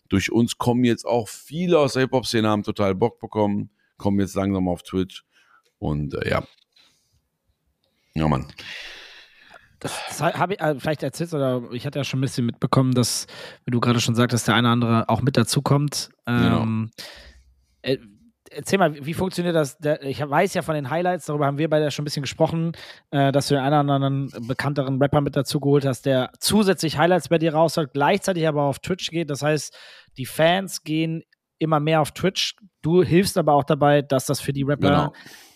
durch 0.09 0.33
uns 0.33 0.59
kommen 0.59 0.83
jetzt 0.83 1.07
auch 1.07 1.29
viele 1.29 1.79
aus 1.79 1.93
der 1.93 2.03
Hip-Hop-Szene, 2.03 2.49
haben 2.49 2.65
total 2.65 2.97
Bock 2.97 3.21
bekommen, 3.21 3.71
kommen 3.97 4.19
jetzt 4.19 4.35
langsam 4.35 4.69
auf 4.69 4.83
Twitch 4.83 5.25
und 5.81 6.15
äh, 6.15 6.31
ja. 6.31 6.45
Ja, 8.15 8.29
Mann. 8.29 8.47
Das, 9.81 9.99
das 10.09 10.21
habe 10.21 10.55
ich 10.55 10.61
äh, 10.61 10.79
vielleicht 10.79 11.03
erzählt 11.03 11.33
oder 11.33 11.63
ich 11.73 11.87
hatte 11.87 11.99
ja 11.99 12.05
schon 12.05 12.19
ein 12.19 12.23
bisschen 12.23 12.45
mitbekommen, 12.47 12.93
dass, 12.93 13.27
wie 13.65 13.71
du 13.71 13.81
gerade 13.81 14.01
schon 14.01 14.15
sagtest, 14.15 14.47
der 14.47 14.55
eine 14.55 14.69
oder 14.69 14.73
andere 14.73 15.09
auch 15.09 15.23
mit 15.23 15.37
dazukommt. 15.37 16.11
Ähm, 16.27 16.91
äh, 17.81 17.97
erzähl 18.51 18.79
mal, 18.79 18.95
wie 19.07 19.15
funktioniert 19.15 19.57
das? 19.57 19.79
Ich 20.03 20.21
weiß 20.21 20.53
ja 20.53 20.61
von 20.61 20.75
den 20.75 20.91
Highlights, 20.91 21.25
darüber 21.27 21.47
haben 21.47 21.57
wir 21.57 21.71
beide 21.71 21.91
schon 21.91 22.03
ein 22.03 22.05
bisschen 22.05 22.23
gesprochen, 22.23 22.73
äh, 23.11 23.33
dass 23.33 23.49
du 23.49 23.55
den 23.55 23.63
einen 23.63 23.89
oder 23.89 23.95
anderen 23.95 24.31
bekannteren 24.47 25.01
Rapper 25.01 25.23
mit 25.23 25.35
dazu 25.35 25.61
geholt 25.61 25.87
hast, 25.87 26.05
der 26.05 26.31
zusätzlich 26.39 26.99
Highlights 26.99 27.29
bei 27.29 27.39
dir 27.39 27.55
rausholt, 27.55 27.95
gleichzeitig 27.95 28.47
aber 28.47 28.65
auf 28.65 28.81
Twitch 28.81 29.09
geht. 29.11 29.31
Das 29.31 29.41
heißt, 29.43 29.75
die 30.19 30.27
Fans 30.27 30.83
gehen 30.83 31.23
immer 31.59 31.81
mehr 31.81 32.03
auf 32.03 32.13
Twitch. 32.13 32.57
Du 32.83 33.03
hilfst 33.03 33.39
aber 33.39 33.55
auch 33.55 33.65
dabei, 33.65 34.03
dass 34.03 34.27
das 34.27 34.41
für 34.41 34.53
die 34.53 34.63
Rapper, 34.65 34.89
Genau. 34.89 35.13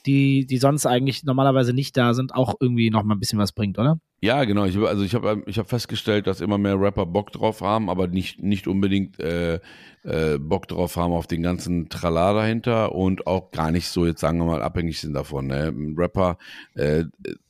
Die, 0.07 0.47
die 0.47 0.59
sonst 0.59 0.87
eigentlich 0.87 1.25
normalerweise 1.25 1.73
nicht 1.73 1.97
da 1.97 2.15
sind, 2.15 2.35
auch 2.35 2.55
irgendwie 2.61 2.91
noch 2.91 3.03
mal 3.03 3.15
ein 3.15 3.21
bisschen 3.21 3.39
was 3.39 3.53
bringt, 3.53 3.79
oder? 3.79 3.99
Ja, 4.21 4.45
genau. 4.45 4.65
Ich, 4.65 4.77
also 4.79 5.03
ich 5.03 5.15
habe 5.15 5.43
ich 5.47 5.59
hab 5.59 5.69
festgestellt, 5.69 6.27
dass 6.27 6.41
immer 6.41 6.59
mehr 6.59 6.81
Rapper 6.81 7.07
Bock 7.07 7.31
drauf 7.33 7.61
haben, 7.61 7.91
aber 7.91 8.07
nicht, 8.07 8.43
nicht 8.43 8.67
unbedingt 8.67 9.21
äh, 9.21 9.61
äh, 10.03 10.39
Bock 10.39 10.69
drauf 10.69 10.97
haben 10.97 11.13
auf 11.13 11.27
den 11.27 11.43
ganzen 11.43 11.89
Trala 11.89 12.33
dahinter 12.33 12.95
und 12.95 13.27
auch 13.27 13.51
gar 13.51 13.71
nicht 13.71 13.89
so, 13.89 14.07
jetzt 14.07 14.21
sagen 14.21 14.39
wir 14.39 14.47
mal, 14.47 14.63
abhängig 14.63 15.01
sind 15.01 15.15
davon. 15.15 15.49
Ne? 15.49 15.69
Ein 15.69 15.95
Rapper, 15.97 16.39
äh, 16.75 17.05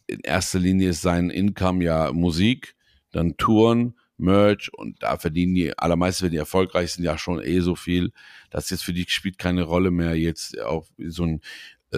in 0.06 0.20
erster 0.20 0.58
Linie 0.58 0.90
ist 0.90 1.02
sein 1.02 1.30
Income 1.30 1.84
ja 1.84 2.12
Musik, 2.12 2.74
dann 3.12 3.36
Touren, 3.36 3.94
Merch 4.16 4.72
und 4.72 5.02
da 5.02 5.16
verdienen 5.16 5.54
die 5.54 5.76
allermeisten, 5.76 6.24
wenn 6.24 6.32
die 6.32 6.38
erfolgreich 6.38 6.92
sind, 6.92 7.04
ja 7.04 7.18
schon 7.18 7.42
eh 7.42 7.60
so 7.60 7.74
viel. 7.74 8.12
Das 8.50 8.70
jetzt 8.70 8.84
für 8.84 8.92
die 8.92 9.06
spielt 9.08 9.38
keine 9.38 9.62
Rolle 9.62 9.90
mehr, 9.90 10.14
jetzt 10.16 10.60
auf 10.60 10.88
so 10.98 11.24
ein 11.24 11.40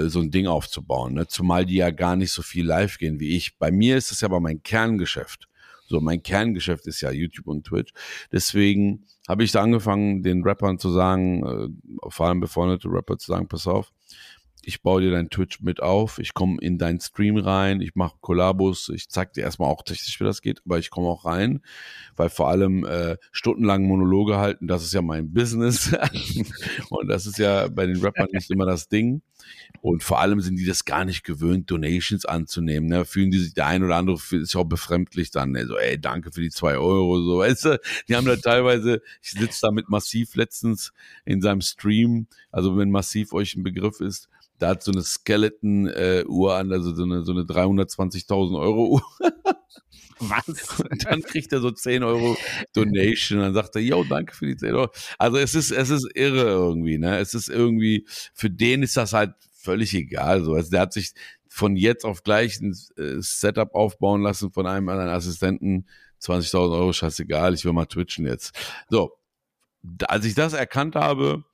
so 0.09 0.21
ein 0.21 0.31
Ding 0.31 0.47
aufzubauen. 0.47 1.15
Ne? 1.15 1.27
Zumal 1.27 1.67
die 1.67 1.77
ja 1.77 1.91
gar 1.91 2.17
nicht 2.17 2.33
so 2.33 2.43
viel 2.43 2.67
live 2.67 2.99
gehen 2.99 3.21
wie 3.21 3.37
ich. 3.37 3.59
Bei 3.59 3.71
mir 3.71 3.97
ist 3.97 4.11
das 4.11 4.21
ja 4.21 4.29
aber 4.29 4.41
mein 4.41 4.63
Kerngeschäft. 4.63 5.49
So, 5.89 6.01
mein 6.01 6.23
Kerngeschäft 6.23 6.87
ist 6.87 7.01
ja 7.01 7.11
YouTube 7.11 7.47
und 7.47 7.65
Twitch. 7.65 7.93
Deswegen 8.33 9.05
habe 9.29 9.45
ich 9.45 9.53
da 9.53 9.63
angefangen, 9.63 10.23
den 10.23 10.43
Rappern 10.43 10.79
zu 10.79 10.91
sagen, 10.91 11.47
äh, 11.47 12.11
vor 12.11 12.27
allem 12.27 12.41
befreundete 12.41 12.89
Rapper 12.89 13.19
zu 13.19 13.27
sagen, 13.31 13.49
pass 13.49 13.67
auf, 13.67 13.93
ich 14.67 14.83
baue 14.83 15.01
dir 15.01 15.13
dein 15.13 15.31
Twitch 15.31 15.61
mit 15.61 15.81
auf, 15.81 16.19
ich 16.19 16.35
komme 16.35 16.59
in 16.61 16.77
deinen 16.77 16.99
Stream 16.99 17.37
rein, 17.37 17.81
ich 17.81 17.95
mache 17.95 18.17
Kollabos, 18.21 18.89
ich 18.89 19.09
zeig 19.09 19.33
dir 19.33 19.43
erstmal 19.43 19.71
auch 19.71 19.83
technisch, 19.83 20.19
wie 20.19 20.25
das 20.25 20.43
geht, 20.43 20.61
aber 20.65 20.81
ich 20.81 20.91
komme 20.91 21.07
auch 21.07 21.25
rein, 21.25 21.63
weil 22.17 22.31
vor 22.31 22.49
allem 22.49 22.85
äh, 22.85 23.17
stundenlang 23.31 23.85
Monologe 23.85 24.39
halten, 24.39 24.67
das 24.67 24.83
ist 24.83 24.93
ja 24.93 25.03
mein 25.03 25.33
Business 25.33 25.97
und 26.91 27.07
das 27.07 27.27
ist 27.27 27.39
ja 27.39 27.69
bei 27.69 27.87
den 27.87 28.01
Rappern 28.01 28.27
nicht 28.33 28.51
immer 28.51 28.67
das 28.67 28.89
Ding 28.89 29.23
und 29.83 30.03
vor 30.03 30.21
allem 30.21 30.41
sind 30.41 30.57
die 30.57 30.67
das 30.67 30.85
gar 30.85 31.05
nicht 31.05 31.23
gewöhnt, 31.23 31.71
Donations 31.71 32.27
anzunehmen, 32.27 32.89
ne? 32.89 33.05
fühlen 33.05 33.31
die 33.31 33.39
sich, 33.39 33.55
der 33.55 33.67
ein 33.67 33.85
oder 33.85 33.95
andere 33.95 34.19
fühlt 34.19 34.47
sich 34.47 34.57
auch 34.57 34.65
befremdlich 34.65 35.31
dann, 35.31 35.53
ne? 35.53 35.65
so 35.69 35.79
ey, 35.79 35.97
danke 36.01 36.33
für 36.33 36.41
die 36.41 36.51
zwei 36.51 36.77
Euro, 36.77 37.23
so, 37.23 37.39
weißt 37.39 37.65
du, 37.67 37.81
die 38.09 38.17
haben 38.17 38.27
da 38.27 38.35
teilweise, 38.35 39.01
ich 39.23 39.31
sitze 39.31 39.61
da 39.63 39.71
mit 39.71 39.89
Massiv 39.89 40.35
letztens 40.35 40.93
in 41.25 41.41
seinem 41.41 41.61
Stream, 41.61 42.27
also 42.51 42.77
wenn 42.77 42.91
Massiv 42.91 43.33
euch 43.33 43.55
ein 43.55 43.63
Begriff 43.63 44.01
ist, 44.01 44.29
da 44.59 44.69
hat 44.69 44.83
so 44.83 44.93
eine 44.93 45.03
Skeleton-Uhr 45.03 46.55
an, 46.55 46.73
also 46.73 46.95
so 46.95 47.03
eine, 47.03 47.23
so 47.25 47.33
eine 47.33 47.43
320.000 47.43 48.59
Euro 48.59 48.95
Uhr. 48.95 49.03
Was? 50.19 50.81
Und 50.81 51.05
dann 51.05 51.23
kriegt 51.23 51.53
er 51.53 51.61
so 51.61 51.71
10 51.71 52.03
Euro 52.03 52.37
Donation. 52.73 53.41
Dann 53.41 53.55
sagt 53.55 53.77
er, 53.77 53.83
yo, 53.83 54.03
danke 54.05 54.35
für 54.35 54.47
die 54.47 54.57
10 54.57 54.75
Euro. 54.75 54.91
Also 55.19 55.37
es 55.37 55.55
ist, 55.55 55.71
es 55.71 55.91
ist 55.91 56.09
irre 56.15 56.43
irgendwie, 56.43 56.97
ne? 56.97 57.19
Es 57.19 57.35
ist 57.35 57.49
irgendwie, 57.49 58.07
für 58.33 58.49
den 58.49 58.83
ist 58.83 58.97
das 58.97 59.13
halt 59.13 59.35
völlig 59.59 59.93
egal. 59.95 60.43
So. 60.43 60.55
Also 60.55 60.71
der 60.71 60.81
hat 60.81 60.95
sich 60.95 61.13
von 61.49 61.77
jetzt 61.77 62.05
auf 62.05 62.23
gleich 62.23 62.61
ein 62.61 62.75
äh, 62.97 63.21
Setup 63.21 63.75
aufbauen 63.75 64.23
lassen 64.23 64.53
von 64.53 64.67
einem 64.67 64.89
anderen 64.89 65.11
Assistenten. 65.11 65.87
20.000 66.23 66.73
Euro, 66.73 66.93
scheißegal, 66.95 67.53
ich 67.53 67.65
will 67.65 67.75
mal 67.75 67.87
twitchen 67.87 68.27
jetzt. 68.27 68.55
So, 68.89 69.19
als 70.09 70.25
ich 70.25 70.35
das 70.35 70.55
erkannt 70.55 70.97
habe, 70.97 71.45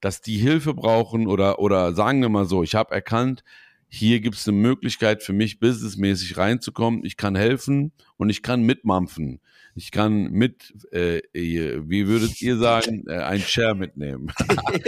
dass 0.00 0.20
die 0.20 0.38
Hilfe 0.38 0.74
brauchen 0.74 1.26
oder, 1.26 1.58
oder 1.58 1.94
sagen 1.94 2.20
wir 2.22 2.28
mal 2.28 2.46
so, 2.46 2.62
ich 2.62 2.74
habe 2.74 2.94
erkannt, 2.94 3.44
hier 3.88 4.20
gibt 4.20 4.36
es 4.36 4.46
eine 4.46 4.56
Möglichkeit 4.56 5.22
für 5.22 5.32
mich, 5.32 5.58
businessmäßig 5.58 6.36
reinzukommen. 6.36 7.04
Ich 7.04 7.16
kann 7.16 7.34
helfen 7.34 7.92
und 8.16 8.30
ich 8.30 8.42
kann 8.42 8.62
mitmampfen. 8.62 9.40
Ich 9.74 9.90
kann 9.90 10.30
mit, 10.30 10.74
äh, 10.92 11.20
wie 11.32 12.06
würdet 12.06 12.40
ihr 12.40 12.56
sagen, 12.56 13.04
äh, 13.08 13.18
ein 13.18 13.40
Share 13.40 13.74
mitnehmen. 13.74 14.32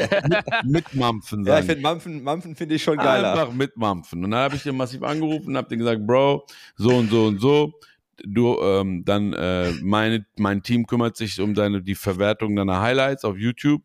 mitmampfen 0.65 1.45
Ja, 1.45 1.53
sagen. 1.53 1.61
ich 1.61 1.67
finde 1.67 1.83
Mampfen, 1.83 2.23
Mampfen 2.23 2.57
finde 2.57 2.75
ich 2.77 2.83
schon 2.83 2.97
geiler. 2.97 3.33
Einfach 3.33 3.53
mitmampfen. 3.53 4.25
Und 4.25 4.31
dann 4.31 4.41
habe 4.41 4.57
ich 4.57 4.63
den 4.63 4.77
massiv 4.77 5.03
angerufen 5.03 5.49
und 5.49 5.57
habe 5.57 5.69
den 5.69 5.79
gesagt, 5.79 6.07
Bro, 6.07 6.47
so 6.77 6.91
und 6.91 7.11
so 7.11 7.27
und 7.27 7.41
so. 7.41 7.73
Du, 8.25 8.61
ähm, 8.61 9.05
dann 9.05 9.33
äh, 9.33 9.73
meine, 9.83 10.27
mein 10.37 10.63
Team 10.63 10.87
kümmert 10.87 11.17
sich 11.17 11.41
um 11.41 11.55
deine 11.55 11.83
die 11.83 11.95
Verwertung 11.95 12.55
deiner 12.55 12.81
Highlights 12.81 13.25
auf 13.25 13.37
YouTube, 13.37 13.83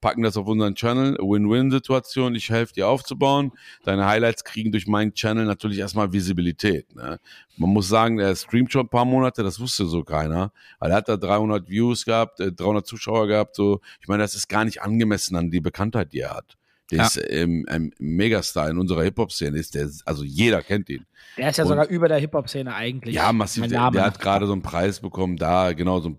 packen 0.00 0.22
das 0.22 0.36
auf 0.36 0.46
unseren 0.46 0.74
Channel, 0.74 1.16
Win-Win-Situation. 1.18 2.34
Ich 2.34 2.50
helfe 2.50 2.74
dir 2.74 2.88
aufzubauen. 2.88 3.52
Deine 3.84 4.06
Highlights 4.06 4.44
kriegen 4.44 4.72
durch 4.72 4.86
meinen 4.86 5.14
Channel 5.14 5.44
natürlich 5.44 5.78
erstmal 5.78 6.12
Visibilität. 6.12 6.94
Ne? 6.94 7.18
Man 7.56 7.70
muss 7.70 7.88
sagen, 7.88 8.16
der 8.16 8.34
streamt 8.36 8.72
schon 8.72 8.86
ein 8.86 8.88
paar 8.88 9.04
Monate, 9.04 9.42
das 9.42 9.60
wusste 9.60 9.86
so 9.86 10.02
keiner. 10.02 10.52
Weil 10.78 10.90
er 10.90 10.96
hat 10.98 11.08
da 11.08 11.16
300 11.16 11.68
Views 11.68 12.04
gehabt, 12.04 12.40
äh, 12.40 12.52
300 12.52 12.86
Zuschauer 12.86 13.26
gehabt. 13.26 13.56
So, 13.56 13.80
ich 14.00 14.08
meine, 14.08 14.22
das 14.22 14.34
ist 14.34 14.48
gar 14.48 14.64
nicht 14.64 14.82
angemessen 14.82 15.36
an 15.36 15.50
die 15.50 15.60
Bekanntheit, 15.60 16.12
die 16.12 16.20
er 16.20 16.34
hat. 16.34 16.56
Der 16.90 16.98
Ja. 16.98 17.06
ist 17.06 17.20
ähm, 17.28 17.64
ein 17.68 17.92
Megastar 17.98 18.68
in 18.70 18.78
unserer 18.78 19.02
Hip-Hop-Szene. 19.04 19.56
Ist 19.58 19.74
der, 19.74 19.88
also 20.04 20.22
jeder 20.24 20.62
kennt 20.62 20.88
ihn. 20.90 21.06
Der 21.38 21.50
ist 21.50 21.56
ja 21.56 21.64
Und- 21.64 21.68
sogar 21.68 21.88
über 21.88 22.08
der 22.08 22.18
Hip-Hop-Szene 22.18 22.74
eigentlich. 22.74 23.14
Ja, 23.14 23.32
massiv. 23.32 23.66
Der, 23.68 23.90
der 23.90 24.04
hat 24.04 24.20
gerade 24.20 24.46
so 24.46 24.52
einen 24.52 24.62
Preis 24.62 25.00
bekommen, 25.00 25.36
da, 25.36 25.72
genau, 25.72 26.00
so, 26.00 26.18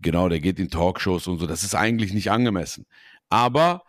genau, 0.00 0.28
der 0.28 0.40
geht 0.40 0.58
in 0.58 0.70
Talkshows 0.70 1.26
und 1.26 1.38
so. 1.38 1.46
Das 1.46 1.62
ist 1.62 1.74
eigentlich 1.74 2.12
nicht 2.14 2.30
angemessen. 2.30 2.86
Aber 3.28 3.82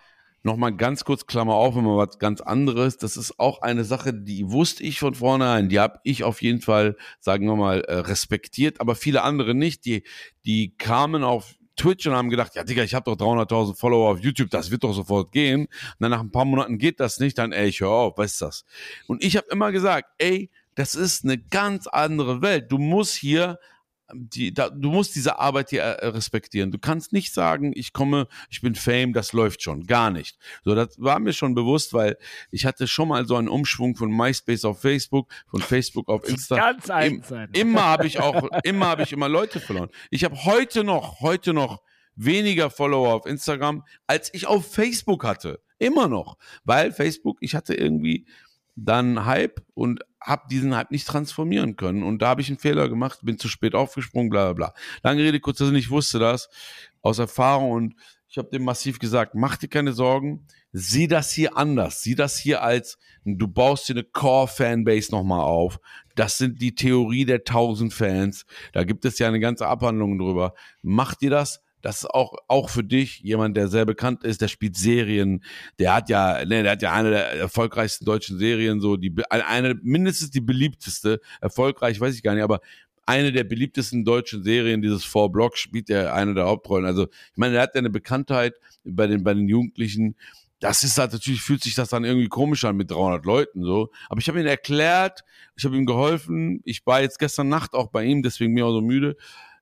nochmal 0.43 0.75
ganz 0.75 1.05
kurz 1.05 1.27
Klammer 1.27 1.53
auf, 1.53 1.75
wenn 1.75 1.83
man 1.85 1.97
was 1.97 2.17
ganz 2.19 2.41
anderes, 2.41 2.97
das 2.97 3.15
ist 3.15 3.39
auch 3.39 3.61
eine 3.61 3.83
Sache, 3.85 4.13
die 4.13 4.49
wusste 4.51 4.83
ich 4.83 4.99
von 4.99 5.13
vornherein, 5.15 5.69
die 5.69 5.79
habe 5.79 5.99
ich 6.03 6.23
auf 6.23 6.41
jeden 6.41 6.61
Fall, 6.61 6.97
sagen 7.19 7.45
wir 7.45 7.55
mal, 7.55 7.81
äh, 7.81 7.93
respektiert, 7.99 8.81
aber 8.81 8.95
viele 8.95 9.21
andere 9.23 9.53
nicht, 9.55 9.85
die, 9.85 10.03
die 10.45 10.75
kamen 10.77 11.23
auf 11.23 11.53
Twitch 11.75 12.07
und 12.07 12.13
haben 12.13 12.29
gedacht, 12.29 12.55
ja 12.55 12.63
Digga, 12.63 12.83
ich 12.83 12.93
habe 12.93 13.09
doch 13.09 13.17
300.000 13.17 13.75
Follower 13.75 14.11
auf 14.11 14.19
YouTube, 14.19 14.49
das 14.49 14.71
wird 14.71 14.83
doch 14.83 14.93
sofort 14.93 15.31
gehen. 15.31 15.61
Und 15.61 15.95
dann 15.99 16.11
nach 16.11 16.19
ein 16.19 16.31
paar 16.31 16.45
Monaten 16.45 16.77
geht 16.77 16.99
das 16.99 17.19
nicht, 17.19 17.37
dann 17.37 17.51
ey, 17.51 17.67
ich 17.67 17.81
hör 17.81 17.89
auf, 17.89 18.17
weißt 18.17 18.41
du 18.41 18.45
das. 18.45 18.65
Und 19.07 19.23
ich 19.23 19.37
habe 19.37 19.47
immer 19.49 19.71
gesagt, 19.71 20.09
ey, 20.17 20.49
das 20.75 20.95
ist 20.95 21.23
eine 21.23 21.37
ganz 21.37 21.87
andere 21.87 22.41
Welt. 22.41 22.71
Du 22.71 22.77
musst 22.77 23.15
hier 23.15 23.59
die, 24.13 24.53
da, 24.53 24.69
du 24.69 24.91
musst 24.91 25.15
diese 25.15 25.39
Arbeit 25.39 25.69
hier 25.69 25.81
äh, 25.81 26.07
respektieren. 26.07 26.71
Du 26.71 26.79
kannst 26.79 27.13
nicht 27.13 27.33
sagen, 27.33 27.71
ich 27.75 27.93
komme, 27.93 28.27
ich 28.49 28.61
bin 28.61 28.75
Fame, 28.75 29.13
das 29.13 29.33
läuft 29.33 29.61
schon. 29.61 29.85
Gar 29.85 30.11
nicht. 30.11 30.37
So, 30.63 30.75
das 30.75 30.99
war 30.99 31.19
mir 31.19 31.33
schon 31.33 31.55
bewusst, 31.55 31.93
weil 31.93 32.17
ich 32.51 32.65
hatte 32.65 32.87
schon 32.87 33.09
mal 33.09 33.25
so 33.25 33.35
einen 33.35 33.49
Umschwung 33.49 33.95
von 33.95 34.11
MySpace 34.15 34.65
auf 34.65 34.81
Facebook, 34.81 35.29
von 35.47 35.61
Facebook 35.61 36.09
auf 36.09 36.23
Insta. 36.27 36.55
Ganz 36.55 36.89
Im, 36.89 37.23
immer 37.53 37.83
habe 37.83 38.07
ich 38.07 38.19
auch, 38.19 38.49
immer 38.63 38.87
habe 38.87 39.03
ich 39.03 39.11
immer 39.11 39.29
Leute 39.29 39.59
verloren. 39.59 39.89
Ich 40.09 40.23
habe 40.23 40.45
heute 40.45 40.83
noch, 40.83 41.21
heute 41.21 41.53
noch 41.53 41.81
weniger 42.15 42.69
Follower 42.69 43.13
auf 43.13 43.25
Instagram, 43.25 43.83
als 44.07 44.33
ich 44.33 44.47
auf 44.47 44.71
Facebook 44.71 45.23
hatte. 45.23 45.61
Immer 45.79 46.07
noch. 46.07 46.37
Weil 46.63 46.91
Facebook, 46.91 47.37
ich 47.41 47.55
hatte 47.55 47.73
irgendwie 47.73 48.27
dann 48.75 49.25
Hype 49.25 49.61
und 49.73 50.01
habe 50.21 50.43
diesen 50.49 50.75
Hype 50.75 50.91
nicht 50.91 51.07
transformieren 51.07 51.75
können. 51.75 52.03
Und 52.03 52.21
da 52.21 52.29
habe 52.29 52.41
ich 52.41 52.49
einen 52.49 52.59
Fehler 52.59 52.89
gemacht, 52.89 53.19
bin 53.23 53.37
zu 53.37 53.47
spät 53.47 53.75
aufgesprungen, 53.75 54.29
bla 54.29 54.53
bla 54.53 54.53
bla. 54.53 54.73
Lange 55.03 55.23
Rede, 55.23 55.39
kurzer 55.39 55.65
Sinn, 55.65 55.75
ich 55.75 55.89
wusste 55.89 56.19
das 56.19 56.49
aus 57.01 57.19
Erfahrung 57.19 57.71
und 57.71 57.95
ich 58.31 58.37
habe 58.37 58.49
dem 58.49 58.63
massiv 58.63 58.97
gesagt, 58.99 59.35
mach 59.35 59.57
dir 59.57 59.67
keine 59.67 59.91
Sorgen, 59.91 60.47
sieh 60.71 61.07
das 61.07 61.33
hier 61.33 61.57
anders, 61.57 62.01
sieh 62.01 62.15
das 62.15 62.37
hier 62.37 62.63
als, 62.63 62.97
du 63.25 63.45
baust 63.47 63.89
dir 63.89 63.93
eine 63.93 64.05
Core-Fanbase 64.05 65.11
nochmal 65.11 65.41
auf. 65.41 65.81
Das 66.15 66.37
sind 66.37 66.61
die 66.61 66.73
Theorie 66.73 67.25
der 67.25 67.43
tausend 67.43 67.93
Fans. 67.93 68.45
Da 68.71 68.85
gibt 68.85 69.03
es 69.03 69.19
ja 69.19 69.27
eine 69.27 69.41
ganze 69.41 69.67
Abhandlung 69.67 70.17
drüber. 70.17 70.53
Mach 70.81 71.13
dir 71.15 71.29
das, 71.29 71.61
das 71.81 72.03
ist 72.03 72.09
auch, 72.09 72.35
auch 72.47 72.69
für 72.69 72.83
dich, 72.83 73.19
jemand, 73.19 73.57
der 73.57 73.67
sehr 73.67 73.85
bekannt 73.85 74.23
ist, 74.23 74.41
der 74.41 74.47
spielt 74.47 74.77
Serien, 74.77 75.43
der 75.79 75.95
hat 75.95 76.09
ja, 76.09 76.45
ne, 76.45 76.63
der 76.63 76.71
hat 76.73 76.81
ja 76.81 76.93
eine 76.93 77.09
der 77.09 77.31
erfolgreichsten 77.33 78.05
deutschen 78.05 78.37
Serien, 78.37 78.81
so 78.81 78.97
die 78.97 79.13
eine, 79.29 79.75
mindestens 79.81 80.31
die 80.31 80.41
beliebteste, 80.41 81.19
erfolgreich, 81.41 81.99
weiß 81.99 82.15
ich 82.15 82.23
gar 82.23 82.33
nicht, 82.33 82.43
aber 82.43 82.61
eine 83.05 83.31
der 83.31 83.43
beliebtesten 83.43 84.05
deutschen 84.05 84.43
Serien, 84.43 84.81
dieses 84.81 85.03
Four 85.03 85.31
Block, 85.31 85.57
spielt 85.57 85.89
er 85.89 86.13
eine 86.13 86.33
der 86.33 86.45
Hauptrollen. 86.45 86.85
Also, 86.85 87.07
ich 87.07 87.37
meine, 87.37 87.55
er 87.55 87.63
hat 87.63 87.75
ja 87.75 87.79
eine 87.79 87.89
Bekanntheit 87.89 88.53
bei 88.83 89.07
den, 89.07 89.23
bei 89.23 89.33
den 89.33 89.47
Jugendlichen. 89.47 90.15
Das 90.59 90.83
ist 90.83 90.97
halt, 90.97 91.11
natürlich 91.11 91.41
fühlt 91.41 91.63
sich 91.63 91.73
das 91.73 91.89
dann 91.89 92.05
irgendwie 92.05 92.29
komisch 92.29 92.63
an 92.63 92.77
mit 92.77 92.91
300 92.91 93.25
Leuten, 93.25 93.63
so. 93.63 93.89
Aber 94.09 94.19
ich 94.19 94.27
habe 94.27 94.39
ihm 94.39 94.45
erklärt, 94.45 95.23
ich 95.55 95.65
habe 95.65 95.75
ihm 95.75 95.85
geholfen. 95.85 96.61
Ich 96.63 96.85
war 96.85 97.01
jetzt 97.01 97.17
gestern 97.17 97.49
Nacht 97.49 97.73
auch 97.73 97.87
bei 97.87 98.03
ihm, 98.03 98.21
deswegen 98.21 98.53
bin 98.53 98.63
ich 98.63 98.69
auch 98.69 98.73
so 98.73 98.81
müde. 98.81 99.17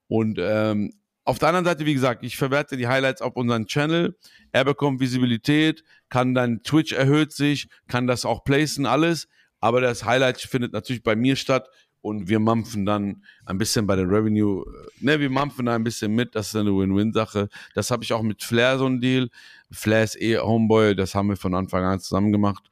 Und, 0.08 0.38
ähm, 0.42 0.94
auf 1.30 1.38
der 1.38 1.50
anderen 1.50 1.66
Seite, 1.66 1.86
wie 1.86 1.94
gesagt, 1.94 2.24
ich 2.24 2.38
verwerte 2.38 2.76
die 2.76 2.88
Highlights 2.88 3.22
auf 3.22 3.36
unseren 3.36 3.68
Channel. 3.68 4.18
Er 4.52 4.66
bekommt 4.66 5.00
Visibilität, 5.00 5.84
kann 6.10 6.34
dann 6.34 6.64
Twitch 6.64 6.92
erhöht 6.92 7.34
sich, 7.34 7.70
kann 7.88 8.08
das 8.08 8.26
auch 8.26 8.44
placen, 8.44 8.88
alles. 8.88 9.28
Aber 9.60 9.80
das 9.80 10.06
Highlight 10.06 10.42
findet 10.42 10.74
natürlich 10.74 11.04
bei 11.04 11.16
mir 11.16 11.36
statt 11.36 11.70
und 12.02 12.30
wir 12.30 12.40
mampfen 12.40 12.84
dann 12.84 13.24
ein 13.46 13.60
bisschen 13.60 13.86
bei 13.86 13.96
der 13.96 14.10
Revenue. 14.10 14.64
äh, 14.64 14.90
Ne, 15.02 15.20
wir 15.20 15.30
mampfen 15.30 15.68
da 15.68 15.76
ein 15.76 15.84
bisschen 15.84 16.16
mit. 16.16 16.34
Das 16.34 16.48
ist 16.48 16.56
eine 16.56 16.72
Win-Win-Sache. 16.72 17.48
Das 17.76 17.92
habe 17.92 18.04
ich 18.04 18.12
auch 18.12 18.24
mit 18.24 18.42
Flair 18.42 18.80
so 18.80 18.88
ein 18.88 19.00
Deal. 19.00 19.30
Flair 19.70 20.04
ist 20.04 20.20
eh 20.20 20.40
Homeboy, 20.40 20.96
das 20.96 21.14
haben 21.14 21.30
wir 21.30 21.38
von 21.38 21.54
Anfang 21.54 21.84
an 21.84 22.00
zusammen 22.00 22.32
gemacht. 22.32 22.72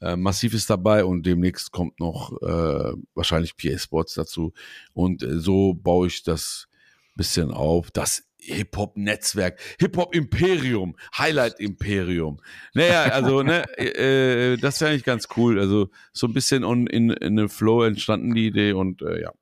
Äh, 0.00 0.16
Massiv 0.16 0.54
ist 0.54 0.70
dabei 0.70 1.04
und 1.04 1.26
demnächst 1.26 1.72
kommt 1.72 2.00
noch 2.00 2.40
äh, 2.40 2.94
wahrscheinlich 3.14 3.54
PA 3.54 3.76
Sports 3.76 4.14
dazu. 4.14 4.54
Und 4.94 5.22
äh, 5.22 5.38
so 5.38 5.74
baue 5.74 6.06
ich 6.06 6.22
das 6.22 6.68
bisschen 7.16 7.50
auf. 7.50 7.90
Das 7.90 8.22
Hip-Hop-Netzwerk, 8.38 9.58
Hip-Hop-Imperium, 9.80 10.96
Highlight-Imperium. 11.18 12.40
Naja, 12.74 13.04
also, 13.06 13.42
ne, 13.42 13.64
äh, 13.78 14.56
das 14.56 14.80
wäre 14.80 14.90
eigentlich 14.92 15.04
ganz 15.04 15.28
cool. 15.36 15.58
Also, 15.58 15.88
so 16.12 16.26
ein 16.26 16.32
bisschen 16.34 16.64
on, 16.64 16.86
in, 16.86 17.10
in 17.10 17.38
einem 17.38 17.48
Flow 17.48 17.82
entstanden 17.82 18.34
die 18.34 18.46
Idee 18.46 18.72
und 18.72 19.02
äh, 19.02 19.22
ja. 19.22 19.32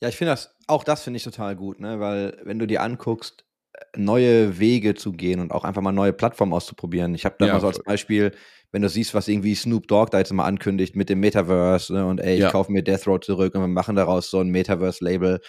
Ja, 0.00 0.08
ich 0.08 0.16
finde 0.16 0.32
das, 0.32 0.54
auch 0.66 0.84
das 0.84 1.02
finde 1.02 1.16
ich 1.16 1.24
total 1.24 1.56
gut, 1.56 1.80
ne? 1.80 1.98
Weil 1.98 2.38
wenn 2.44 2.58
du 2.58 2.66
dir 2.66 2.82
anguckst, 2.82 3.44
äh, 3.72 3.78
neue 3.96 4.58
Wege 4.58 4.94
zu 4.94 5.12
gehen 5.12 5.40
und 5.40 5.50
auch 5.50 5.64
einfach 5.64 5.82
mal 5.82 5.92
neue 5.92 6.12
Plattformen 6.12 6.52
auszuprobieren. 6.52 7.14
Ich 7.14 7.24
habe 7.24 7.36
da 7.38 7.46
Ja, 7.46 7.54
mal 7.54 7.60
so 7.60 7.68
als. 7.68 7.82
Beispiel, 7.82 8.32
wenn 8.70 8.82
du 8.82 8.88
siehst, 8.88 9.14
was 9.14 9.28
irgendwie 9.28 9.54
Snoop 9.54 9.88
Dogg 9.88 10.10
da 10.10 10.18
jetzt 10.18 10.32
mal 10.32 10.44
ankündigt 10.44 10.94
mit 10.94 11.08
dem 11.08 11.20
Metaverse 11.20 11.92
ne? 11.94 12.06
und 12.06 12.20
ey, 12.20 12.34
ich 12.34 12.40
Ja. 12.40 12.50
kaufe 12.50 12.70
mir 12.70 12.82
Death 12.82 13.06
Row 13.06 13.18
zurück 13.20 13.54
und 13.54 13.60
wir 13.62 13.68
machen 13.68 13.96
daraus 13.96 14.30
so 14.30 14.40
ein 14.40 14.48
Metaverse-Label. 14.48 15.40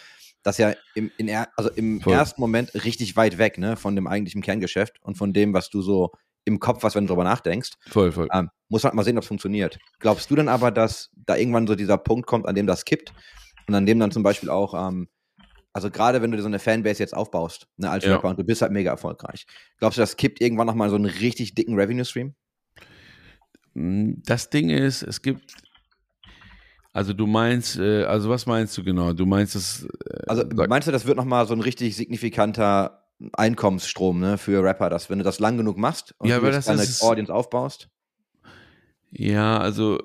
Das 0.45 0.59
ja 0.59 0.73
im, 0.93 1.11
in 1.17 1.29
also 1.57 1.71
im 1.71 2.01
Voll. 2.01 2.13
ersten 2.13 2.39
Moment 2.39 2.71
richtig 2.85 3.15
weit 3.17 3.39
weg, 3.39 3.57
ne, 3.57 3.75
von 3.75 3.95
dem 3.95 4.05
eigentlichen 4.05 4.43
Kerngeschäft 4.43 5.01
und 5.01 5.17
von 5.17 5.33
dem, 5.33 5.55
was 5.55 5.71
du 5.71 5.81
so 5.81 6.11
im 6.45 6.59
Kopf 6.59 6.83
hast, 6.83 6.93
wenn 6.93 7.05
du 7.05 7.13
drüber 7.13 7.23
nachdenkst. 7.23 7.71
Voll, 7.87 8.11
voll. 8.11 8.27
Ähm, 8.31 8.51
muss 8.69 8.83
halt 8.83 8.93
mal 8.93 9.03
sehen, 9.03 9.17
ob 9.17 9.23
es 9.23 9.27
funktioniert. 9.27 9.79
Glaubst 9.99 10.29
du 10.29 10.35
denn 10.35 10.47
aber, 10.47 10.69
dass 10.69 11.09
da 11.15 11.35
irgendwann 11.35 11.65
so 11.65 11.73
dieser 11.73 11.97
Punkt 11.97 12.27
kommt, 12.27 12.47
an 12.47 12.53
dem 12.53 12.67
das 12.67 12.85
kippt 12.85 13.11
und 13.67 13.73
an 13.73 13.87
dem 13.87 13.99
dann 13.99 14.11
zum 14.11 14.21
Beispiel 14.21 14.51
auch, 14.51 14.75
ähm, 14.75 15.09
also 15.73 15.89
gerade 15.89 16.21
wenn 16.21 16.29
du 16.29 16.37
dir 16.37 16.43
so 16.43 16.47
eine 16.47 16.59
Fanbase 16.59 17.01
jetzt 17.01 17.15
aufbaust, 17.15 17.65
ne, 17.77 17.89
als 17.89 18.05
Ja. 18.05 18.13
Rapper 18.13 18.29
und 18.29 18.37
du 18.39 18.43
bist 18.43 18.61
halt 18.61 18.71
mega 18.71 18.91
erfolgreich, 18.91 19.47
glaubst 19.79 19.97
du, 19.97 20.01
das 20.03 20.15
kippt 20.15 20.41
irgendwann 20.41 20.67
nochmal 20.67 20.91
so 20.91 20.95
einen 20.95 21.05
richtig 21.05 21.55
dicken 21.55 21.73
Revenue-Stream? 21.73 22.35
Hm, 23.73 24.21
Das 24.23 24.51
Ding 24.51 24.69
ist, 24.69 25.01
es 25.01 25.23
gibt, 25.23 25.55
also 26.95 27.13
du 27.13 27.27
meinst, 27.27 27.77
äh, 27.77 28.03
also 28.05 28.29
was 28.29 28.45
meinst 28.45 28.77
du 28.77 28.83
genau? 28.83 29.13
Du 29.13 29.25
meinst 29.25 29.55
es, 29.55 29.83
äh, 29.83 30.23
Also 30.27 30.43
meinst 30.67 30.87
du, 30.87 30.91
das 30.91 31.05
wird 31.05 31.17
nochmal 31.17 31.45
so 31.45 31.53
ein 31.53 31.61
richtig 31.61 31.95
signifikanter 31.95 33.03
Einkommensstrom 33.33 34.19
ne, 34.19 34.37
für 34.37 34.63
Rapper, 34.63 34.89
dass 34.89 35.09
wenn 35.09 35.19
du 35.19 35.23
das 35.25 35.39
lang 35.39 35.57
genug 35.57 35.77
machst 35.77 36.15
und 36.17 36.29
Ja, 36.29 36.39
du 36.39 36.49
das 36.51 36.65
deine 36.65 36.81
ist- 36.81 37.01
Audience 37.01 37.33
aufbaust? 37.33 37.89
Ja, 39.11 39.57
also 39.59 40.01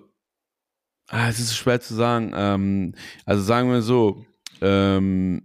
ah, 1.08 1.28
es 1.28 1.38
ist 1.40 1.56
schwer 1.56 1.80
zu 1.80 1.94
sagen. 1.94 2.32
Ähm, 2.34 2.94
also 3.24 3.42
sagen 3.42 3.70
wir 3.70 3.82
so, 3.82 4.24
ähm, 4.60 5.42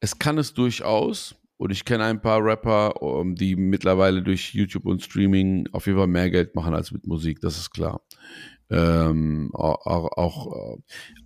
es 0.00 0.18
kann 0.18 0.38
es 0.38 0.54
durchaus. 0.54 1.34
Und 1.58 1.70
ich 1.70 1.86
kenne 1.86 2.04
ein 2.04 2.20
paar 2.20 2.44
Rapper, 2.44 3.00
um, 3.00 3.34
die 3.34 3.56
mittlerweile 3.56 4.22
durch 4.22 4.52
YouTube 4.52 4.84
und 4.84 5.02
Streaming 5.02 5.66
auf 5.72 5.86
jeden 5.86 5.96
Fall 5.96 6.06
mehr 6.06 6.28
Geld 6.30 6.54
machen 6.54 6.74
als 6.74 6.92
mit 6.92 7.06
Musik, 7.06 7.40
das 7.40 7.56
ist 7.56 7.70
klar. 7.70 8.02
Ähm, 8.68 9.50
auch, 9.54 9.86
auch, 9.86 10.78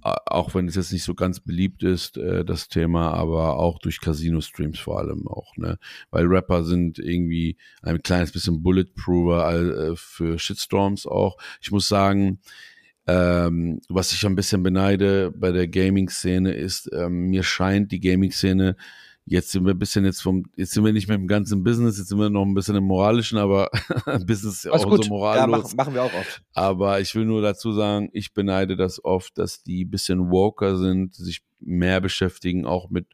äh, 0.02 0.16
auch 0.26 0.54
wenn 0.54 0.68
es 0.68 0.74
jetzt 0.74 0.92
nicht 0.92 1.04
so 1.04 1.14
ganz 1.14 1.40
beliebt 1.40 1.82
ist, 1.82 2.18
äh, 2.18 2.44
das 2.44 2.68
Thema, 2.68 3.12
aber 3.14 3.56
auch 3.56 3.78
durch 3.78 4.00
Casino-Streams 4.00 4.78
vor 4.78 4.98
allem 4.98 5.26
auch, 5.26 5.56
ne? 5.56 5.78
Weil 6.10 6.26
Rapper 6.26 6.64
sind 6.64 6.98
irgendwie 6.98 7.56
ein 7.82 8.02
kleines 8.02 8.32
bisschen 8.32 8.62
bulletproofer 8.62 9.90
äh, 9.90 9.96
für 9.96 10.38
Shitstorms 10.38 11.06
auch. 11.06 11.38
Ich 11.62 11.70
muss 11.70 11.88
sagen, 11.88 12.40
ähm, 13.06 13.80
was 13.88 14.12
ich 14.12 14.24
ein 14.26 14.36
bisschen 14.36 14.62
beneide 14.62 15.32
bei 15.32 15.50
der 15.50 15.66
Gaming-Szene 15.66 16.52
ist, 16.52 16.90
ähm, 16.92 17.28
mir 17.30 17.42
scheint 17.42 17.90
die 17.90 18.00
Gaming-Szene, 18.00 18.76
jetzt 19.26 19.50
sind 19.52 19.64
wir 19.64 19.72
ein 19.74 19.78
bisschen 19.78 20.04
jetzt 20.04 20.22
vom, 20.22 20.44
jetzt 20.56 20.72
sind 20.72 20.84
wir 20.84 20.92
nicht 20.92 21.08
mehr 21.08 21.16
im 21.16 21.28
ganzen 21.28 21.62
Business, 21.62 21.98
jetzt 21.98 22.08
sind 22.08 22.18
wir 22.18 22.30
noch 22.30 22.44
ein 22.44 22.54
bisschen 22.54 22.76
im 22.76 22.84
Moralischen, 22.84 23.38
aber 23.38 23.70
Business 24.26 24.56
ist 24.56 24.64
ja 24.64 24.72
auch 24.72 24.88
gut. 24.88 25.04
so 25.04 25.10
Ja, 25.10 25.10
morallos. 25.10 25.48
machen, 25.48 25.76
machen 25.76 25.94
wir 25.94 26.02
auch 26.02 26.14
oft. 26.14 26.42
Aber 26.52 27.00
ich 27.00 27.14
will 27.14 27.24
nur 27.24 27.42
dazu 27.42 27.72
sagen, 27.72 28.08
ich 28.12 28.32
beneide 28.32 28.76
das 28.76 29.04
oft, 29.04 29.38
dass 29.38 29.62
die 29.62 29.84
ein 29.84 29.90
bisschen 29.90 30.30
woker 30.30 30.76
sind, 30.76 31.14
sich 31.14 31.42
mehr 31.60 32.00
beschäftigen, 32.00 32.66
auch 32.66 32.90
mit 32.90 33.06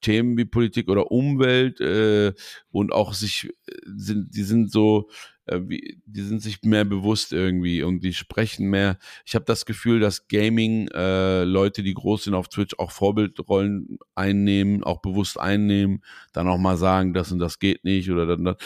Themen 0.00 0.36
wie 0.36 0.44
Politik 0.44 0.88
oder 0.88 1.10
Umwelt 1.10 1.80
äh, 1.80 2.32
und 2.70 2.92
auch 2.92 3.14
sich 3.14 3.50
äh, 3.66 3.72
sind, 3.96 4.34
die 4.34 4.42
sind 4.42 4.70
so, 4.72 5.08
wie, 5.46 6.00
die 6.06 6.22
sind 6.22 6.40
sich 6.40 6.62
mehr 6.62 6.84
bewusst 6.84 7.32
irgendwie 7.32 7.82
und 7.82 8.00
die 8.00 8.14
sprechen 8.14 8.68
mehr. 8.68 8.98
Ich 9.24 9.34
habe 9.34 9.44
das 9.44 9.66
Gefühl, 9.66 10.00
dass 10.00 10.28
Gaming 10.28 10.88
äh, 10.88 11.44
die 11.44 11.94
groß 11.94 12.24
sind 12.24 12.34
auf 12.34 12.48
Twitch, 12.48 12.78
auch 12.78 12.90
Vorbildrollen 12.90 13.98
einnehmen, 14.14 14.84
auch 14.84 15.00
bewusst 15.00 15.38
einnehmen, 15.38 16.02
dann 16.32 16.48
auch 16.48 16.58
mal 16.58 16.76
sagen, 16.76 17.14
das 17.14 17.32
und 17.32 17.38
das 17.38 17.58
geht 17.58 17.84
nicht 17.84 18.10
oder 18.10 18.26
dann 18.26 18.44
das. 18.44 18.56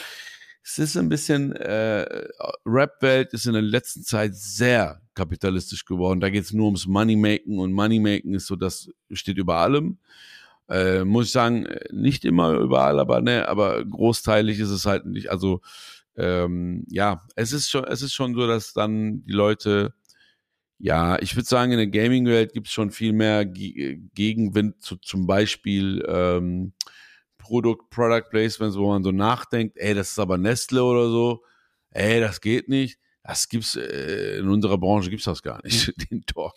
Es 0.63 0.79
ist 0.79 0.97
ein 0.97 1.07
bisschen, 1.07 1.53
äh, 1.53 2.27
Rap-Welt 2.65 3.31
ist 3.33 3.45
in 3.45 3.53
der 3.53 3.61
letzten 3.61 4.03
Zeit 4.03 4.35
sehr 4.35 5.01
kapitalistisch 5.13 5.85
geworden. 5.85 6.19
Da 6.19 6.29
geht 6.29 6.43
es 6.43 6.51
nur 6.51 6.65
ums 6.65 6.87
Moneymaken 6.87 7.57
und 7.59 7.71
Moneymaken 7.71 8.33
ist 8.33 8.47
so, 8.47 8.57
das 8.57 8.89
steht 9.11 9.37
über 9.37 9.55
allem. 9.55 9.97
Äh, 10.69 11.05
muss 11.05 11.27
ich 11.27 11.31
sagen, 11.31 11.65
äh, 11.65 11.85
nicht 11.93 12.25
immer 12.25 12.51
überall, 12.55 12.99
aber 12.99 13.21
ne, 13.21 13.47
aber 13.47 13.83
großteilig 13.85 14.59
ist 14.59 14.69
es 14.69 14.85
halt 14.85 15.05
nicht. 15.05 15.31
Also 15.31 15.61
ähm, 16.17 16.83
ja, 16.89 17.23
es 17.35 17.53
ist 17.53 17.69
schon, 17.69 17.85
es 17.85 18.01
ist 18.01 18.13
schon 18.13 18.33
so, 18.33 18.47
dass 18.47 18.73
dann 18.73 19.23
die 19.25 19.33
Leute, 19.33 19.93
ja, 20.79 21.19
ich 21.19 21.35
würde 21.35 21.47
sagen, 21.47 21.71
in 21.71 21.77
der 21.77 21.87
Gaming-Welt 21.87 22.53
gibt 22.53 22.67
es 22.67 22.73
schon 22.73 22.91
viel 22.91 23.13
mehr 23.13 23.45
Ge 23.45 23.99
Gegenwind 24.13 24.81
zu 24.81 24.97
zum 24.97 25.27
Beispiel 25.27 26.03
ähm, 26.07 26.73
Produkt, 27.37 27.89
Product 27.89 28.29
Placements, 28.29 28.77
wo 28.77 28.89
man 28.89 29.03
so 29.03 29.11
nachdenkt, 29.11 29.77
ey, 29.77 29.93
das 29.93 30.09
ist 30.09 30.19
aber 30.19 30.37
Nestle 30.37 30.83
oder 30.83 31.09
so, 31.09 31.43
ey, 31.91 32.19
das 32.19 32.41
geht 32.41 32.67
nicht. 32.67 32.99
Das 33.23 33.49
gibt's 33.49 33.75
äh, 33.75 34.37
in 34.37 34.47
unserer 34.47 34.77
Branche 34.77 35.09
gibt's 35.09 35.25
das 35.25 35.43
gar 35.43 35.61
nicht, 35.63 35.93
den 36.11 36.25
Talk. 36.25 36.55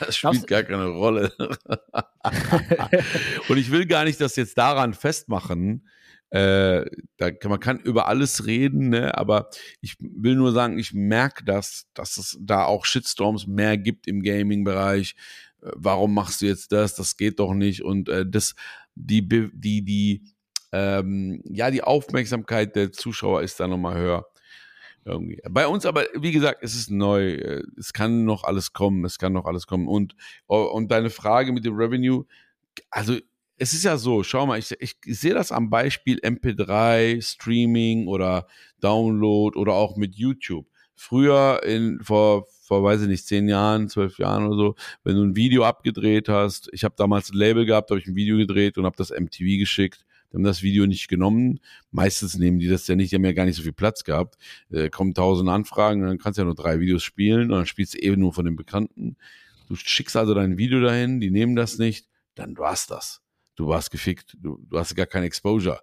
Das 0.00 0.16
spielt 0.16 0.48
gar 0.48 0.64
keine 0.64 0.88
Rolle. 0.88 1.32
Und 3.48 3.56
ich 3.56 3.70
will 3.70 3.86
gar 3.86 4.04
nicht 4.04 4.20
das 4.20 4.34
jetzt 4.34 4.58
daran 4.58 4.92
festmachen. 4.92 5.86
Äh, 6.32 6.86
da 7.18 7.30
kann, 7.30 7.50
man 7.50 7.60
kann 7.60 7.78
über 7.80 8.08
alles 8.08 8.46
reden, 8.46 8.88
ne? 8.88 9.18
aber 9.18 9.50
ich 9.82 9.96
will 10.00 10.34
nur 10.34 10.52
sagen, 10.52 10.78
ich 10.78 10.94
merke 10.94 11.44
das, 11.44 11.86
dass 11.92 12.16
es 12.16 12.38
da 12.40 12.64
auch 12.64 12.86
Shitstorms 12.86 13.46
mehr 13.46 13.76
gibt 13.76 14.06
im 14.06 14.22
Gaming-Bereich. 14.22 15.14
Äh, 15.60 15.70
Warum 15.74 16.14
machst 16.14 16.40
du 16.40 16.46
jetzt 16.46 16.72
das? 16.72 16.94
Das 16.94 17.18
geht 17.18 17.38
doch 17.38 17.52
nicht. 17.52 17.82
Und 17.82 18.08
äh, 18.08 18.24
das, 18.26 18.54
die, 18.94 19.28
die, 19.28 19.84
die, 19.84 20.22
ähm, 20.72 21.42
ja, 21.44 21.70
die 21.70 21.82
Aufmerksamkeit 21.82 22.76
der 22.76 22.92
Zuschauer 22.92 23.42
ist 23.42 23.60
da 23.60 23.68
nochmal 23.68 23.98
höher. 23.98 24.26
Irgendwie. 25.04 25.38
Bei 25.50 25.66
uns 25.66 25.84
aber, 25.84 26.06
wie 26.14 26.32
gesagt, 26.32 26.60
es 26.62 26.74
ist 26.74 26.90
neu. 26.90 27.32
Äh, 27.34 27.62
Es 27.76 27.92
kann 27.92 28.24
noch 28.24 28.44
alles 28.44 28.72
kommen. 28.72 29.04
Es 29.04 29.18
kann 29.18 29.34
noch 29.34 29.44
alles 29.44 29.66
kommen. 29.66 29.86
Und, 29.86 30.14
oh, 30.46 30.62
und 30.62 30.90
deine 30.90 31.10
Frage 31.10 31.52
mit 31.52 31.66
dem 31.66 31.74
Revenue, 31.74 32.24
also 32.90 33.18
es 33.62 33.72
ist 33.72 33.84
ja 33.84 33.96
so, 33.96 34.24
schau 34.24 34.44
mal, 34.44 34.58
ich, 34.58 34.74
ich, 34.80 34.96
sehe 35.06 35.34
das 35.34 35.52
am 35.52 35.70
Beispiel 35.70 36.18
MP3, 36.18 37.22
Streaming 37.22 38.08
oder 38.08 38.48
Download 38.80 39.56
oder 39.56 39.74
auch 39.74 39.96
mit 39.96 40.16
YouTube. 40.16 40.66
Früher, 40.96 41.60
in, 41.64 42.00
vor, 42.02 42.46
vor, 42.62 42.82
weiß 42.82 43.02
ich 43.02 43.08
nicht, 43.08 43.24
zehn 43.24 43.48
Jahren, 43.48 43.88
zwölf 43.88 44.18
Jahren 44.18 44.46
oder 44.46 44.56
so, 44.56 44.74
wenn 45.04 45.14
du 45.14 45.22
ein 45.22 45.36
Video 45.36 45.62
abgedreht 45.62 46.28
hast, 46.28 46.70
ich 46.72 46.82
habe 46.82 46.96
damals 46.98 47.30
ein 47.30 47.36
Label 47.36 47.64
gehabt, 47.64 47.90
habe 47.90 48.00
ich 48.00 48.08
ein 48.08 48.16
Video 48.16 48.36
gedreht 48.36 48.78
und 48.78 48.84
habe 48.84 48.96
das 48.96 49.10
MTV 49.10 49.58
geschickt, 49.60 50.04
die 50.32 50.36
haben 50.36 50.42
das 50.42 50.62
Video 50.62 50.86
nicht 50.86 51.06
genommen. 51.06 51.60
Meistens 51.92 52.36
nehmen 52.36 52.58
die 52.58 52.68
das 52.68 52.88
ja 52.88 52.96
nicht, 52.96 53.12
die 53.12 53.16
haben 53.16 53.24
ja 53.24 53.32
gar 53.32 53.44
nicht 53.44 53.56
so 53.56 53.62
viel 53.62 53.72
Platz 53.72 54.02
gehabt. 54.02 54.38
Äh, 54.70 54.90
kommen 54.90 55.14
tausend 55.14 55.48
Anfragen, 55.48 56.02
dann 56.02 56.18
kannst 56.18 56.38
du 56.38 56.42
ja 56.42 56.46
nur 56.46 56.56
drei 56.56 56.80
Videos 56.80 57.04
spielen 57.04 57.52
und 57.52 57.58
dann 57.58 57.66
spielst 57.66 57.94
du 57.94 57.98
eben 57.98 58.20
nur 58.20 58.32
von 58.32 58.44
den 58.44 58.56
Bekannten. 58.56 59.16
Du 59.68 59.76
schickst 59.76 60.16
also 60.16 60.34
dein 60.34 60.58
Video 60.58 60.80
dahin, 60.80 61.20
die 61.20 61.30
nehmen 61.30 61.54
das 61.54 61.78
nicht, 61.78 62.08
dann 62.34 62.58
war's 62.58 62.88
das. 62.88 63.22
Du 63.54 63.68
warst 63.68 63.90
gefickt, 63.90 64.36
du, 64.40 64.58
du 64.68 64.78
hast 64.78 64.94
gar 64.94 65.06
kein 65.06 65.24
Exposure. 65.24 65.80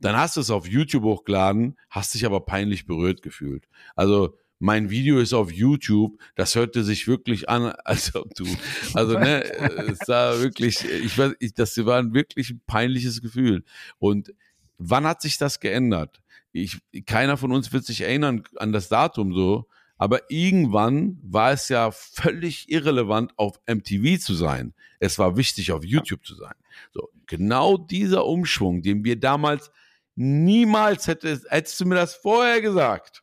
Dann 0.00 0.16
hast 0.16 0.36
du 0.36 0.40
es 0.40 0.50
auf 0.50 0.66
YouTube 0.66 1.04
hochgeladen, 1.04 1.78
hast 1.88 2.14
dich 2.14 2.26
aber 2.26 2.44
peinlich 2.44 2.86
berührt 2.86 3.22
gefühlt. 3.22 3.68
Also 3.94 4.36
mein 4.58 4.90
Video 4.90 5.18
ist 5.18 5.32
auf 5.32 5.50
YouTube, 5.50 6.20
das 6.36 6.54
hörte 6.54 6.84
sich 6.84 7.08
wirklich 7.08 7.48
an, 7.48 7.72
als 7.84 8.14
ob 8.14 8.32
du, 8.34 8.46
also 8.94 9.18
ne, 9.18 9.42
es 9.88 10.06
war 10.08 10.40
wirklich, 10.40 10.84
ich 10.84 11.18
weiß, 11.18 11.34
ich, 11.40 11.54
das 11.54 11.76
war 11.84 11.98
ein 11.98 12.14
wirklich 12.14 12.50
ein 12.50 12.60
peinliches 12.66 13.20
Gefühl. 13.20 13.64
Und 13.98 14.32
wann 14.78 15.04
hat 15.04 15.20
sich 15.20 15.36
das 15.36 15.58
geändert? 15.58 16.22
Ich, 16.52 16.78
keiner 17.06 17.36
von 17.36 17.50
uns 17.50 17.72
wird 17.72 17.84
sich 17.84 18.02
erinnern 18.02 18.44
an 18.56 18.72
das 18.72 18.88
Datum 18.88 19.34
so, 19.34 19.66
aber 20.02 20.28
irgendwann 20.30 21.16
war 21.22 21.52
es 21.52 21.68
ja 21.68 21.92
völlig 21.92 22.68
irrelevant, 22.68 23.34
auf 23.36 23.60
MTV 23.68 24.18
zu 24.18 24.34
sein. 24.34 24.74
Es 24.98 25.16
war 25.20 25.36
wichtig, 25.36 25.70
auf 25.70 25.84
YouTube 25.84 26.26
zu 26.26 26.34
sein. 26.34 26.54
So, 26.92 27.08
genau 27.28 27.76
dieser 27.76 28.26
Umschwung, 28.26 28.82
den 28.82 29.04
wir 29.04 29.14
damals 29.14 29.70
niemals 30.16 31.06
hätte, 31.06 31.40
hättest 31.48 31.80
du 31.80 31.86
mir 31.86 31.94
das 31.94 32.16
vorher 32.16 32.60
gesagt. 32.60 33.22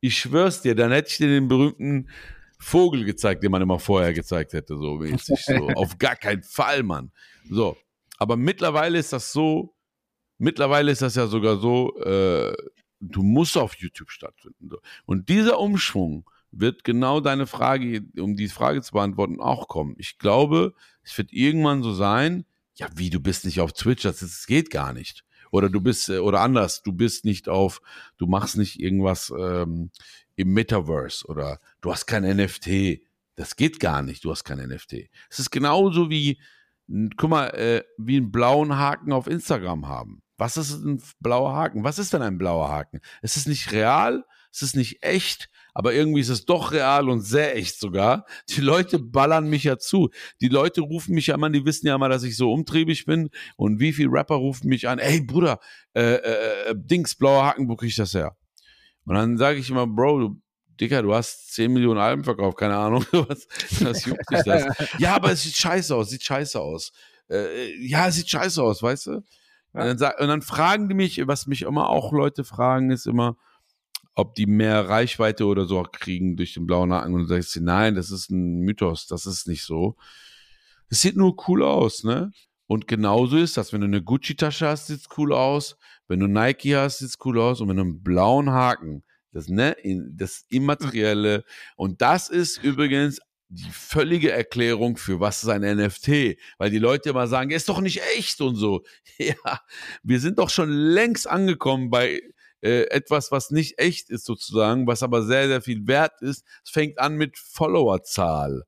Ich 0.00 0.16
schwör's 0.16 0.62
dir, 0.62 0.74
dann 0.74 0.90
hätte 0.90 1.10
ich 1.10 1.18
dir 1.18 1.28
den 1.28 1.48
berühmten 1.48 2.08
Vogel 2.58 3.04
gezeigt, 3.04 3.44
den 3.44 3.50
man 3.50 3.60
immer 3.60 3.78
vorher 3.78 4.14
gezeigt 4.14 4.54
hätte, 4.54 4.78
so 4.78 4.94
mäßig. 4.94 5.44
So. 5.44 5.68
Auf 5.74 5.98
gar 5.98 6.16
keinen 6.16 6.44
Fall, 6.44 6.82
Mann. 6.82 7.12
So. 7.50 7.76
Aber 8.16 8.38
mittlerweile 8.38 8.98
ist 8.98 9.12
das 9.12 9.34
so, 9.34 9.76
mittlerweile 10.38 10.92
ist 10.92 11.02
das 11.02 11.14
ja 11.14 11.26
sogar 11.26 11.58
so, 11.58 11.94
äh, 12.00 12.54
du 13.00 13.22
musst 13.22 13.56
auf 13.56 13.76
YouTube 13.76 14.10
stattfinden. 14.10 14.70
Und 15.04 15.28
dieser 15.28 15.58
Umschwung 15.58 16.28
wird 16.50 16.84
genau 16.84 17.20
deine 17.20 17.46
Frage, 17.46 18.04
um 18.18 18.36
die 18.36 18.48
Frage 18.48 18.82
zu 18.82 18.92
beantworten, 18.92 19.40
auch 19.40 19.68
kommen. 19.68 19.94
Ich 19.98 20.18
glaube, 20.18 20.74
es 21.02 21.16
wird 21.18 21.32
irgendwann 21.32 21.82
so 21.82 21.92
sein, 21.92 22.44
ja, 22.74 22.88
wie, 22.94 23.10
du 23.10 23.20
bist 23.20 23.44
nicht 23.44 23.60
auf 23.60 23.72
Twitch, 23.72 24.02
das, 24.02 24.20
das 24.20 24.46
geht 24.46 24.70
gar 24.70 24.92
nicht. 24.92 25.24
Oder 25.50 25.70
du 25.70 25.80
bist, 25.80 26.08
äh, 26.08 26.18
oder 26.18 26.40
anders, 26.40 26.82
du 26.82 26.92
bist 26.92 27.24
nicht 27.24 27.48
auf, 27.48 27.80
du 28.18 28.26
machst 28.26 28.56
nicht 28.56 28.80
irgendwas 28.80 29.32
ähm, 29.36 29.90
im 30.34 30.52
Metaverse 30.52 31.26
oder 31.26 31.60
du 31.80 31.92
hast 31.92 32.06
kein 32.06 32.24
NFT. 32.24 33.00
Das 33.36 33.56
geht 33.56 33.80
gar 33.80 34.02
nicht, 34.02 34.24
du 34.24 34.30
hast 34.30 34.44
kein 34.44 34.58
NFT. 34.58 35.08
Es 35.30 35.38
ist 35.38 35.50
genauso 35.50 36.10
wie, 36.10 36.40
guck 37.16 37.30
mal, 37.30 37.48
äh, 37.48 37.84
wie 37.98 38.16
einen 38.16 38.32
blauen 38.32 38.76
Haken 38.76 39.12
auf 39.12 39.26
Instagram 39.26 39.88
haben. 39.88 40.22
Was 40.36 40.56
ist 40.56 40.72
ein 40.72 41.02
blauer 41.20 41.54
Haken? 41.54 41.84
Was 41.84 41.98
ist 41.98 42.12
denn 42.12 42.22
ein 42.22 42.38
blauer 42.38 42.68
Haken? 42.68 43.00
Es 43.22 43.36
ist 43.36 43.48
nicht 43.48 43.72
real, 43.72 44.24
es 44.52 44.62
ist 44.62 44.76
nicht 44.76 45.02
echt, 45.02 45.48
aber 45.74 45.92
irgendwie 45.92 46.20
ist 46.20 46.30
es 46.30 46.46
doch 46.46 46.72
real 46.72 47.08
und 47.10 47.20
sehr 47.20 47.56
echt 47.56 47.78
sogar. 47.78 48.24
Die 48.48 48.60
Leute 48.60 48.98
ballern 48.98 49.48
mich 49.48 49.64
ja 49.64 49.76
zu. 49.78 50.10
Die 50.40 50.48
Leute 50.48 50.80
rufen 50.80 51.14
mich 51.14 51.26
ja 51.26 51.34
immer, 51.34 51.50
die 51.50 51.64
wissen 51.64 51.86
ja 51.86 51.94
immer, 51.94 52.08
dass 52.08 52.22
ich 52.22 52.36
so 52.36 52.52
umtriebig 52.52 53.04
bin. 53.04 53.28
Und 53.56 53.80
wie 53.80 53.92
viele 53.92 54.10
Rapper 54.10 54.36
rufen 54.36 54.68
mich 54.68 54.88
an, 54.88 54.98
ey 54.98 55.20
Bruder, 55.20 55.60
äh, 55.94 56.14
äh, 56.14 56.70
äh, 56.70 56.74
Dings, 56.74 57.14
blauer 57.14 57.44
Haken, 57.44 57.68
wo 57.68 57.76
krieg 57.76 57.90
ich 57.90 57.96
das 57.96 58.14
her? 58.14 58.36
Und 59.04 59.14
dann 59.14 59.36
sage 59.36 59.58
ich 59.58 59.70
immer, 59.70 59.86
Bro, 59.86 60.18
du, 60.18 60.42
Dicker, 60.80 61.02
du 61.02 61.14
hast 61.14 61.52
10 61.54 61.72
Millionen 61.72 62.00
Alben 62.00 62.24
verkauft, 62.24 62.58
keine 62.58 62.76
Ahnung, 62.76 63.04
was, 63.12 63.46
was 63.80 64.04
juckt 64.04 64.30
dich 64.30 64.42
das? 64.44 64.66
ja, 64.98 65.14
aber 65.14 65.32
es 65.32 65.42
sieht 65.42 65.56
scheiße 65.56 65.94
aus, 65.94 66.10
sieht 66.10 66.22
scheiße 66.22 66.60
aus. 66.60 66.92
Äh, 67.30 67.86
ja, 67.86 68.08
es 68.08 68.16
sieht 68.16 68.30
scheiße 68.30 68.62
aus, 68.62 68.82
weißt 68.82 69.06
du? 69.06 69.22
Und, 69.76 69.84
dann 69.84 69.98
sag, 69.98 70.20
und 70.20 70.28
dann 70.28 70.42
fragen 70.42 70.88
die 70.88 70.94
mich, 70.94 71.26
was 71.26 71.46
mich 71.46 71.62
immer 71.62 71.90
auch 71.90 72.12
Leute 72.12 72.44
fragen, 72.44 72.90
ist 72.90 73.06
immer, 73.06 73.36
ob 74.14 74.34
die 74.34 74.46
mehr 74.46 74.88
Reichweite 74.88 75.44
oder 75.44 75.66
so 75.66 75.82
kriegen 75.82 76.36
durch 76.36 76.54
den 76.54 76.66
blauen 76.66 76.92
Haken 76.92 77.14
und 77.14 77.20
du 77.22 77.26
sagst, 77.26 77.60
nein, 77.60 77.94
das 77.94 78.10
ist 78.10 78.30
ein 78.30 78.60
Mythos, 78.60 79.06
das 79.06 79.26
ist 79.26 79.46
nicht 79.46 79.64
so. 79.64 79.96
Es 80.88 81.02
sieht 81.02 81.16
nur 81.16 81.36
cool 81.46 81.62
aus, 81.62 82.04
ne? 82.04 82.32
Und 82.66 82.88
genauso 82.88 83.36
ist 83.36 83.56
das, 83.56 83.72
wenn 83.72 83.82
du 83.82 83.86
eine 83.86 84.02
Gucci-Tasche 84.02 84.66
hast, 84.66 84.86
sieht's 84.86 85.08
cool 85.18 85.32
aus. 85.32 85.76
Wenn 86.08 86.20
du 86.20 86.26
Nike 86.26 86.74
hast, 86.74 86.98
sieht's 86.98 87.18
cool 87.24 87.38
aus. 87.38 87.60
Und 87.60 87.68
wenn 87.68 87.76
du 87.76 87.82
einen 87.82 88.02
blauen 88.02 88.50
Haken, 88.50 89.04
das, 89.32 89.48
ne, 89.48 89.76
das 90.10 90.46
Immaterielle. 90.48 91.44
Und 91.76 92.00
das 92.00 92.28
ist 92.28 92.62
übrigens 92.64 93.20
die 93.48 93.70
völlige 93.70 94.32
Erklärung 94.32 94.96
für 94.96 95.20
was 95.20 95.42
ist 95.42 95.48
ein 95.48 95.62
NFT. 95.62 96.36
Weil 96.58 96.70
die 96.70 96.78
Leute 96.78 97.10
immer 97.10 97.26
sagen, 97.28 97.50
ist 97.50 97.68
doch 97.68 97.80
nicht 97.80 98.02
echt 98.16 98.40
und 98.40 98.56
so. 98.56 98.82
Ja, 99.18 99.60
wir 100.02 100.20
sind 100.20 100.38
doch 100.38 100.50
schon 100.50 100.70
längst 100.70 101.28
angekommen 101.28 101.90
bei 101.90 102.20
äh, 102.62 102.82
etwas, 102.90 103.30
was 103.32 103.50
nicht 103.50 103.78
echt 103.78 104.10
ist 104.10 104.24
sozusagen, 104.26 104.86
was 104.86 105.02
aber 105.02 105.22
sehr, 105.24 105.46
sehr 105.48 105.62
viel 105.62 105.86
wert 105.86 106.20
ist. 106.22 106.44
Es 106.64 106.70
fängt 106.70 106.98
an 106.98 107.16
mit 107.16 107.38
Followerzahl. 107.38 108.64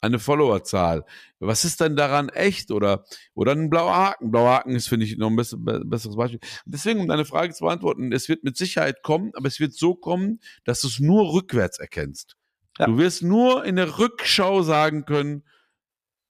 Eine 0.00 0.18
Followerzahl. 0.18 1.04
Was 1.38 1.64
ist 1.64 1.80
denn 1.80 1.94
daran 1.94 2.28
echt 2.28 2.72
oder, 2.72 3.04
oder 3.34 3.52
ein 3.52 3.70
blauer 3.70 3.94
Haken? 3.94 4.32
Blauer 4.32 4.50
Haken 4.50 4.74
ist, 4.74 4.88
finde 4.88 5.06
ich, 5.06 5.16
noch 5.16 5.30
ein 5.30 5.36
be- 5.36 5.82
besseres 5.84 6.16
Beispiel. 6.16 6.40
Deswegen, 6.64 7.00
um 7.00 7.06
deine 7.08 7.24
Frage 7.24 7.52
zu 7.54 7.64
beantworten, 7.64 8.12
es 8.12 8.28
wird 8.28 8.42
mit 8.42 8.56
Sicherheit 8.56 9.02
kommen, 9.02 9.30
aber 9.34 9.46
es 9.46 9.60
wird 9.60 9.74
so 9.74 9.94
kommen, 9.94 10.40
dass 10.64 10.80
du 10.80 10.88
es 10.88 10.98
nur 10.98 11.32
rückwärts 11.32 11.78
erkennst. 11.78 12.36
Ja. 12.78 12.86
Du 12.86 12.98
wirst 12.98 13.22
nur 13.22 13.64
in 13.64 13.76
der 13.76 13.98
Rückschau 13.98 14.62
sagen 14.62 15.04
können, 15.04 15.44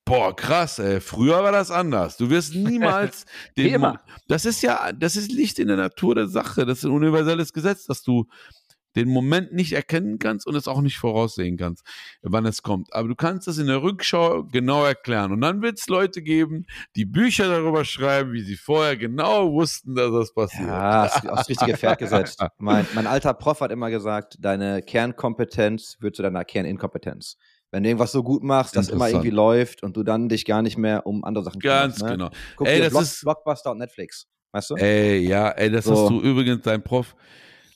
boah, 0.05 0.35
krass, 0.35 0.79
ey, 0.81 1.01
früher 1.01 1.43
war 1.45 1.53
das 1.53 1.71
anders. 1.71 2.17
Du 2.17 2.29
wirst 2.31 2.55
niemals 2.55 3.25
den 3.57 3.75
immer. 3.75 3.93
Mo- 3.93 3.99
Das 4.29 4.45
ist 4.45 4.61
ja, 4.63 4.93
das 4.93 5.17
ist 5.17 5.31
Licht 5.33 5.59
in 5.59 5.69
der 5.69 5.77
Natur 5.77 6.15
der 6.17 6.27
Sache. 6.29 6.67
Das 6.67 6.79
ist 6.79 6.85
ein 6.85 6.91
universelles 6.91 7.53
Gesetz, 7.53 7.85
dass 7.87 8.03
du 8.03 8.27
den 8.97 9.09
Moment 9.09 9.53
nicht 9.53 9.73
erkennen 9.73 10.19
kannst 10.19 10.47
und 10.47 10.55
es 10.55 10.69
auch 10.69 10.81
nicht 10.83 10.99
voraussehen 10.99 11.57
kannst, 11.57 11.85
wann 12.23 12.45
es 12.47 12.63
kommt. 12.63 12.93
Aber 12.93 13.09
du 13.09 13.15
kannst 13.15 13.49
es 13.49 13.59
in 13.59 13.67
der 13.67 13.83
Rückschau 13.83 14.45
genau 14.45 14.85
erklären. 14.85 15.33
Und 15.33 15.41
dann 15.41 15.63
wird 15.63 15.79
es 15.79 15.89
Leute 15.89 16.23
geben, 16.23 16.67
die 16.97 17.05
Bücher 17.05 17.49
darüber 17.49 17.85
schreiben, 17.85 18.33
wie 18.33 18.43
sie 18.43 18.57
vorher 18.57 18.97
genau 18.97 19.53
wussten, 19.53 19.95
dass 19.95 20.11
das 20.13 20.35
passiert. 20.35 20.69
Ja, 20.69 21.05
aufs 21.29 21.49
richtige 21.49 21.77
Pferd 21.77 21.99
gesetzt. 21.99 22.41
Mein, 22.59 22.87
mein 22.95 23.07
alter 23.07 23.35
Prof 23.35 23.61
hat 23.61 23.71
immer 23.73 23.91
gesagt, 23.91 24.37
deine 24.41 24.83
Kernkompetenz 24.83 25.97
wird 26.01 26.17
zu 26.17 26.23
deiner 26.23 26.45
Kerninkompetenz. 26.45 27.37
Wenn 27.71 27.83
du 27.85 27.89
irgendwas 27.89 28.13
so 28.13 28.23
gut 28.23 28.43
machst, 28.43 28.77
dass 28.77 28.89
immer 28.91 29.09
irgendwie 29.09 29.31
läuft 29.31 29.83
und 29.83 29.97
du 29.97 30.03
dann 30.03 30.29
dich 30.29 30.45
gar 30.45 30.61
nicht 30.61 30.77
mehr 30.77 31.07
um 31.07 31.25
andere 31.25 31.45
Sachen 31.45 31.61
Ganz 31.61 31.97
kümmerst, 31.97 32.03
ne? 32.03 32.11
genau. 32.29 32.31
Guck 32.57 32.67
Ey, 32.69 32.77
dir 32.77 32.83
das 32.85 32.91
Block, 32.91 33.03
ist- 33.03 33.21
Blockbuster 33.23 33.71
und 33.71 33.79
Netflix. 33.79 34.27
Weißt 34.53 34.71
du? 34.71 34.75
Ey, 34.75 35.21
ja, 35.27 35.49
ey, 35.53 35.71
das 35.71 35.87
So. 35.87 35.93
hast 35.97 36.11
du 36.11 36.21
übrigens, 36.21 36.61
dein 36.63 36.83
Prof 36.85 37.17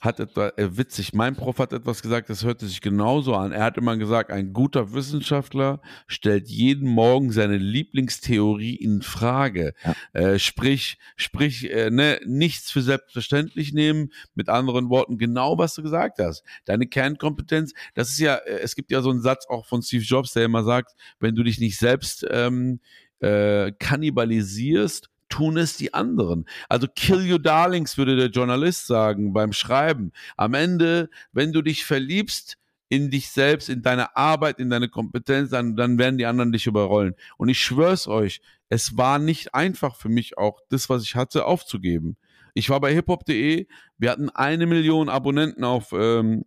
hat 0.06 0.20
etwa, 0.20 0.48
äh, 0.56 0.78
witzig, 0.78 1.12
mein 1.12 1.36
Prof 1.36 1.58
hat 1.58 1.72
etwas 1.72 2.00
gesagt, 2.00 2.30
das 2.30 2.44
hörte 2.44 2.66
sich 2.66 2.80
genauso 2.80 3.34
an. 3.34 3.52
Er 3.52 3.64
hat 3.64 3.76
immer 3.76 3.96
gesagt, 3.96 4.30
ein 4.30 4.52
guter 4.52 4.94
Wissenschaftler 4.94 5.80
stellt 6.06 6.48
jeden 6.48 6.88
Morgen 6.88 7.32
seine 7.32 7.58
Lieblingstheorie 7.58 8.76
in 8.76 9.02
Frage. 9.02 9.74
Äh, 10.12 10.38
sprich, 10.38 10.98
sprich, 11.16 11.70
äh, 11.70 11.90
ne, 11.90 12.20
nichts 12.24 12.70
für 12.70 12.82
selbstverständlich 12.82 13.72
nehmen. 13.72 14.12
Mit 14.34 14.48
anderen 14.48 14.88
Worten, 14.88 15.18
genau 15.18 15.58
was 15.58 15.74
du 15.74 15.82
gesagt 15.82 16.18
hast. 16.18 16.42
Deine 16.64 16.86
Kernkompetenz, 16.86 17.74
das 17.94 18.10
ist 18.10 18.18
ja, 18.18 18.36
äh, 18.36 18.60
es 18.60 18.76
gibt 18.76 18.90
ja 18.90 19.02
so 19.02 19.10
einen 19.10 19.20
Satz 19.20 19.46
auch 19.48 19.66
von 19.66 19.82
Steve 19.82 20.04
Jobs, 20.04 20.32
der 20.32 20.44
immer 20.44 20.64
sagt, 20.64 20.94
wenn 21.20 21.34
du 21.34 21.42
dich 21.42 21.58
nicht 21.58 21.78
selbst 21.78 22.26
ähm, 22.30 22.80
äh, 23.20 23.72
kannibalisierst, 23.78 25.10
tun 25.28 25.56
es 25.56 25.76
die 25.76 25.94
anderen. 25.94 26.46
Also 26.68 26.86
kill 26.94 27.30
your 27.30 27.38
darlings, 27.38 27.98
würde 27.98 28.16
der 28.16 28.30
Journalist 28.30 28.86
sagen 28.86 29.32
beim 29.32 29.52
Schreiben. 29.52 30.12
Am 30.36 30.54
Ende, 30.54 31.10
wenn 31.32 31.52
du 31.52 31.62
dich 31.62 31.84
verliebst 31.84 32.58
in 32.88 33.10
dich 33.10 33.30
selbst, 33.30 33.68
in 33.68 33.82
deine 33.82 34.16
Arbeit, 34.16 34.58
in 34.58 34.70
deine 34.70 34.88
Kompetenz, 34.88 35.50
dann, 35.50 35.76
dann 35.76 35.98
werden 35.98 36.18
die 36.18 36.26
anderen 36.26 36.52
dich 36.52 36.66
überrollen. 36.66 37.14
Und 37.36 37.48
ich 37.48 37.60
schwör's 37.60 38.06
euch, 38.06 38.40
es 38.68 38.96
war 38.96 39.18
nicht 39.18 39.54
einfach 39.54 39.96
für 39.96 40.08
mich 40.08 40.38
auch, 40.38 40.60
das, 40.68 40.88
was 40.88 41.02
ich 41.02 41.14
hatte, 41.14 41.46
aufzugeben. 41.46 42.16
Ich 42.54 42.70
war 42.70 42.80
bei 42.80 42.94
hiphop.de, 42.94 43.66
wir 43.98 44.10
hatten 44.10 44.30
eine 44.30 44.66
Million 44.66 45.08
Abonnenten 45.08 45.64
auf 45.64 45.92
ähm, 45.92 46.44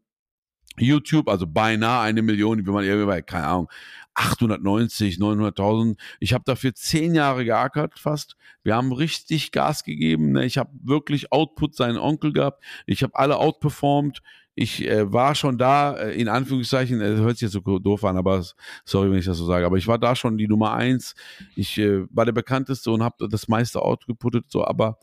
YouTube, 0.78 1.28
also 1.28 1.46
beinahe 1.46 2.02
eine 2.02 2.22
Million, 2.22 2.66
wie 2.66 2.72
man 2.72 2.84
irgendwie, 2.84 3.22
keine 3.22 3.48
Ahnung, 3.48 3.70
890, 4.16 5.18
900.000. 5.18 5.97
Ich 6.20 6.34
habe 6.34 6.43
dafür 6.45 6.74
zehn 6.74 7.16
Jahre 7.16 7.45
geackert 7.45 7.99
fast. 7.99 8.36
Wir 8.64 8.76
haben 8.76 8.91
richtig 8.91 9.51
Gas 9.51 9.84
gegeben. 9.84 10.34
Ne? 10.34 10.45
Ich 10.45 10.57
habe 10.57 10.72
wirklich 10.84 11.32
Output 11.32 11.76
seinen 11.76 11.97
Onkel 11.97 12.34
gehabt. 12.34 12.64
Ich 12.86 13.03
habe 13.03 13.16
alle 13.16 13.38
outperformed. 13.38 14.22
Ich 14.55 14.86
äh, 14.86 15.12
war 15.12 15.36
schon 15.36 15.57
da, 15.57 15.93
äh, 15.93 16.20
in 16.20 16.28
Anführungszeichen, 16.28 16.99
äh, 16.99 17.16
hört 17.16 17.38
sich 17.38 17.43
jetzt 17.43 17.53
so 17.53 17.80
doof 17.80 18.03
an, 18.03 18.18
aber 18.18 18.43
sorry, 18.84 19.10
wenn 19.10 19.20
ich 19.20 19.26
das 19.26 19.38
so 19.38 19.45
sage, 19.45 19.66
aber 19.66 19.78
ich 19.78 19.88
war 19.88 19.97
da 19.97 20.18
schon 20.18 20.38
die 20.38 20.49
Nummer 20.49 20.74
eins. 20.74 21.16
Ich 21.55 21.78
äh, 21.78 22.05
war 22.14 22.26
der 22.26 22.34
bekannteste 22.34 22.91
und 22.91 23.01
habe 23.01 23.30
das 23.30 23.47
meiste 23.47 23.82
outgeputtet, 23.82 24.47
so, 24.49 24.66
aber 24.66 24.97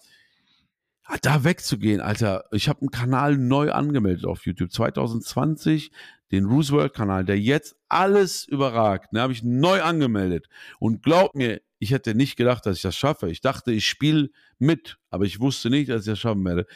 da 1.22 1.44
wegzugehen, 1.44 2.00
Alter. 2.00 2.44
Ich 2.52 2.68
habe 2.68 2.80
einen 2.80 2.90
Kanal 2.90 3.36
neu 3.36 3.70
angemeldet 3.72 4.24
auf 4.24 4.44
YouTube 4.46 4.72
2020, 4.72 5.90
den 6.32 6.46
Roosevelt-Kanal, 6.46 7.24
der 7.24 7.38
jetzt 7.38 7.76
alles 7.88 8.46
überragt. 8.46 9.12
Ne, 9.12 9.20
habe 9.20 9.32
ich 9.32 9.42
neu 9.42 9.82
angemeldet. 9.82 10.48
Und 10.78 11.02
glaub 11.02 11.34
mir, 11.34 11.60
ich 11.78 11.92
hätte 11.92 12.14
nicht 12.14 12.36
gedacht, 12.36 12.66
dass 12.66 12.76
ich 12.76 12.82
das 12.82 12.96
schaffe. 12.96 13.30
Ich 13.30 13.40
dachte, 13.40 13.72
ich 13.72 13.86
spiele 13.86 14.30
mit, 14.58 14.98
aber 15.10 15.24
ich 15.24 15.40
wusste 15.40 15.70
nicht, 15.70 15.90
dass 15.90 16.02
ich 16.02 16.12
das 16.12 16.18
schaffen 16.18 16.44
werde. 16.44 16.66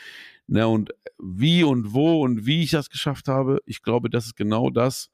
Ne, 0.46 0.68
und 0.68 0.90
wie 1.18 1.64
und 1.64 1.92
wo 1.92 2.22
und 2.22 2.46
wie 2.46 2.62
ich 2.62 2.70
das 2.70 2.90
geschafft 2.90 3.28
habe, 3.28 3.60
ich 3.66 3.82
glaube, 3.82 4.10
das 4.10 4.26
ist 4.26 4.36
genau 4.36 4.70
das. 4.70 5.10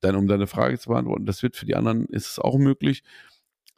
Dann, 0.00 0.16
um 0.16 0.26
deine 0.26 0.46
Frage 0.46 0.78
zu 0.78 0.90
beantworten, 0.90 1.24
das 1.24 1.42
wird 1.42 1.56
für 1.56 1.66
die 1.66 1.76
anderen, 1.76 2.06
ist 2.06 2.30
es 2.30 2.38
auch 2.38 2.58
möglich. 2.58 3.02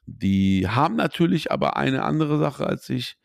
Die 0.07 0.66
haben 0.66 0.97
natürlich 0.97 1.53
aber 1.53 1.76
eine 1.76 2.03
andere 2.03 2.39
Sache 2.39 2.66
als 2.66 2.89
ich 2.89 3.18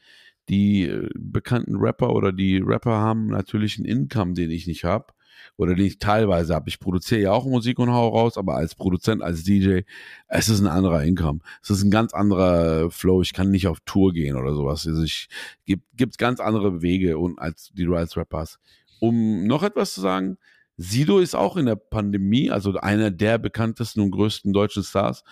die 0.50 0.84
äh, 0.84 1.10
bekannten 1.16 1.78
Rapper 1.78 2.14
oder 2.14 2.32
die 2.32 2.58
Rapper 2.58 2.98
haben 2.98 3.28
natürlich 3.28 3.78
einen 3.78 3.86
Income, 3.86 4.34
den 4.34 4.52
ich 4.52 4.68
nicht 4.68 4.84
habe 4.84 5.14
oder 5.58 5.76
den 5.76 5.86
ich 5.86 6.00
teilweise 6.00 6.54
habe. 6.54 6.70
Ich 6.70 6.80
produziere 6.80 7.22
ja 7.22 7.32
auch 7.32 7.46
Musik 7.46 7.80
und 7.80 7.92
hau 7.92 8.10
raus, 8.10 8.38
aber 8.38 8.56
als 8.56 8.76
Produzent, 8.76 9.22
als 9.22 9.44
DJ, 9.44 9.82
es 10.28 10.50
ist 10.50 10.60
ein 10.60 10.68
anderer 10.68 11.04
Income. 11.04 11.40
Es 11.62 11.70
ist 11.70 11.84
ein 11.84 11.92
ganz 11.92 12.14
anderer 12.14 12.90
Flow. 12.92 13.22
Ich 13.22 13.34
kann 13.34 13.52
nicht 13.52 13.68
auf 13.68 13.80
Tour 13.86 14.14
gehen 14.14 14.36
oder 14.36 14.54
sowas. 14.54 14.88
Also 14.88 15.04
ich 15.04 15.28
gibt 15.66 16.18
ganz 16.18 16.40
andere 16.40 16.82
Wege 16.82 17.18
und 17.18 17.40
als 17.40 17.72
die 17.74 17.86
du 17.86 17.96
als 17.96 18.18
Rapper 18.18 18.40
hast. 18.40 18.60
Um 19.00 19.48
noch 19.48 19.64
etwas 19.64 19.94
zu 19.94 20.02
sagen, 20.02 20.38
Sido 20.78 21.20
ist 21.20 21.36
auch 21.36 21.56
in 21.58 21.68
der 21.68 21.76
Pandemie, 21.76 22.50
also 22.50 22.74
einer 22.78 23.12
der 23.12 23.38
bekanntesten 23.38 24.02
und 24.02 24.12
größten 24.12 24.54
deutschen 24.54 24.84
Stars, 24.84 25.24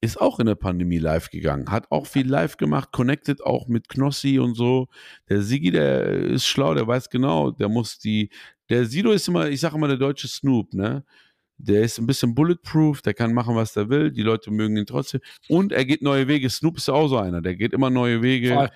ist 0.00 0.20
auch 0.20 0.38
in 0.38 0.46
der 0.46 0.54
Pandemie 0.54 0.98
live 0.98 1.30
gegangen, 1.30 1.70
hat 1.70 1.90
auch 1.90 2.06
viel 2.06 2.28
live 2.28 2.56
gemacht, 2.56 2.92
connected 2.92 3.44
auch 3.44 3.66
mit 3.66 3.88
Knossi 3.88 4.38
und 4.38 4.54
so. 4.54 4.88
Der 5.28 5.42
Sigi, 5.42 5.70
der 5.70 6.04
ist 6.06 6.46
schlau, 6.46 6.74
der 6.74 6.86
weiß 6.86 7.10
genau, 7.10 7.50
der 7.50 7.68
muss 7.68 7.98
die, 7.98 8.30
der 8.68 8.84
Sido 8.84 9.10
ist 9.10 9.26
immer, 9.28 9.48
ich 9.48 9.60
sage 9.60 9.76
immer 9.76 9.88
der 9.88 9.96
deutsche 9.96 10.28
Snoop, 10.28 10.74
ne? 10.74 11.04
Der 11.60 11.82
ist 11.82 11.98
ein 11.98 12.06
bisschen 12.06 12.36
bulletproof, 12.36 13.02
der 13.02 13.14
kann 13.14 13.34
machen, 13.34 13.56
was 13.56 13.72
der 13.72 13.88
will, 13.88 14.12
die 14.12 14.22
Leute 14.22 14.52
mögen 14.52 14.76
ihn 14.76 14.86
trotzdem. 14.86 15.20
Und 15.48 15.72
er 15.72 15.84
geht 15.84 16.02
neue 16.02 16.28
Wege. 16.28 16.48
Snoop 16.48 16.76
ist 16.76 16.88
auch 16.88 17.08
so 17.08 17.18
einer, 17.18 17.42
der 17.42 17.56
geht 17.56 17.72
immer 17.72 17.90
neue 17.90 18.22
Wege. 18.22 18.54
Voll. 18.54 18.70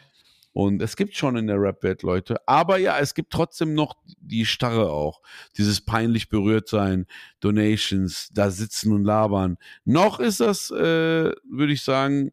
Und 0.53 0.83
es 0.83 0.97
gibt 0.97 1.17
schon 1.17 1.37
in 1.37 1.47
der 1.47 1.61
Rap-Welt 1.61 2.03
Leute. 2.03 2.37
Aber 2.47 2.77
ja, 2.77 2.99
es 2.99 3.15
gibt 3.15 3.33
trotzdem 3.33 3.75
noch 3.75 3.97
die 4.19 4.45
Starre 4.45 4.91
auch. 4.91 5.23
Dieses 5.57 5.81
peinlich 5.81 6.29
berührt 6.29 6.69
sein, 6.69 7.07
Donations, 7.41 8.29
da 8.33 8.51
sitzen 8.51 8.93
und 8.93 9.05
labern. 9.05 9.57
Noch 9.85 10.21
ist 10.21 10.41
das, 10.41 10.71
äh, 10.71 11.33
würde 11.45 11.73
ich 11.73 11.83
sagen, 11.83 12.33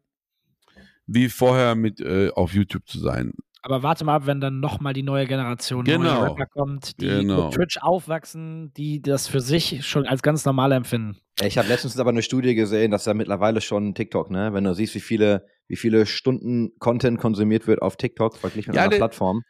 wie 1.06 1.28
vorher 1.28 1.74
mit 1.74 2.00
äh, 2.00 2.30
auf 2.30 2.52
YouTube 2.52 2.86
zu 2.86 2.98
sein. 3.00 3.32
Aber 3.62 3.82
warte 3.82 4.04
mal 4.04 4.14
ab, 4.16 4.22
wenn 4.26 4.40
dann 4.40 4.60
nochmal 4.60 4.94
die 4.94 5.02
neue 5.02 5.26
Generation 5.26 5.84
Genau. 5.84 6.22
Rapper 6.22 6.46
kommt, 6.46 7.00
die 7.00 7.06
Genau. 7.06 7.44
mit 7.46 7.54
Twitch 7.54 7.76
aufwachsen, 7.82 8.72
die 8.74 9.02
das 9.02 9.28
für 9.28 9.40
sich 9.40 9.86
schon 9.86 10.06
als 10.06 10.22
ganz 10.22 10.44
normal 10.44 10.72
empfinden. 10.72 11.18
Ich 11.42 11.58
habe 11.58 11.68
letztens 11.68 11.98
aber 11.98 12.10
eine 12.10 12.22
Studie 12.22 12.54
gesehen, 12.54 12.90
dass 12.90 13.04
ja 13.04 13.14
mittlerweile 13.14 13.60
schon 13.60 13.94
TikTok, 13.94 14.30
ne? 14.30 14.52
Wenn 14.54 14.64
du 14.64 14.74
siehst, 14.74 14.94
wie 14.94 15.00
viele, 15.00 15.46
wie 15.68 15.76
viele 15.76 16.06
Stunden 16.06 16.70
Content 16.78 17.18
konsumiert 17.18 17.66
wird 17.66 17.82
auf 17.82 17.96
TikTok, 17.96 18.36
verglichen 18.36 18.70
mit 18.70 18.76
Ja, 18.76 18.84
einer 18.84 18.96
Plattform. 18.96 19.42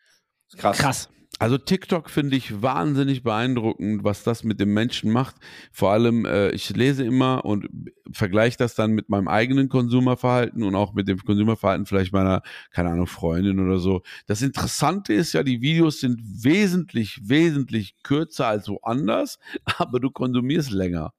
Ist 0.48 0.58
krass. 0.58 0.78
Krass. 0.78 1.10
Also 1.38 1.56
TikTok 1.56 2.10
finde 2.10 2.36
ich 2.36 2.60
wahnsinnig 2.60 3.22
beeindruckend, 3.22 4.04
was 4.04 4.24
das 4.24 4.44
mit 4.44 4.60
dem 4.60 4.74
Menschen 4.74 5.10
macht. 5.10 5.36
Vor 5.72 5.90
allem, 5.90 6.26
äh, 6.26 6.50
ich 6.50 6.68
lese 6.76 7.04
immer 7.04 7.44
und 7.44 7.68
vergleiche 8.12 8.58
das 8.58 8.74
dann 8.74 8.92
mit 8.92 9.08
meinem 9.08 9.28
eigenen 9.28 9.68
Konsumerverhalten 9.68 10.62
und 10.62 10.74
auch 10.74 10.92
mit 10.92 11.08
dem 11.08 11.18
Konsumerverhalten 11.18 11.86
vielleicht 11.86 12.12
meiner, 12.12 12.42
keine 12.72 12.90
Ahnung, 12.90 13.06
Freundin 13.06 13.58
oder 13.60 13.78
so. 13.78 14.02
Das 14.26 14.42
Interessante 14.42 15.14
ist 15.14 15.32
ja, 15.32 15.42
die 15.42 15.62
Videos 15.62 16.00
sind 16.00 16.20
wesentlich, 16.22 17.20
wesentlich 17.22 17.94
kürzer 18.02 18.48
als 18.48 18.68
woanders, 18.68 19.38
aber 19.78 20.00
du 20.00 20.10
konsumierst 20.10 20.72
länger. 20.72 21.14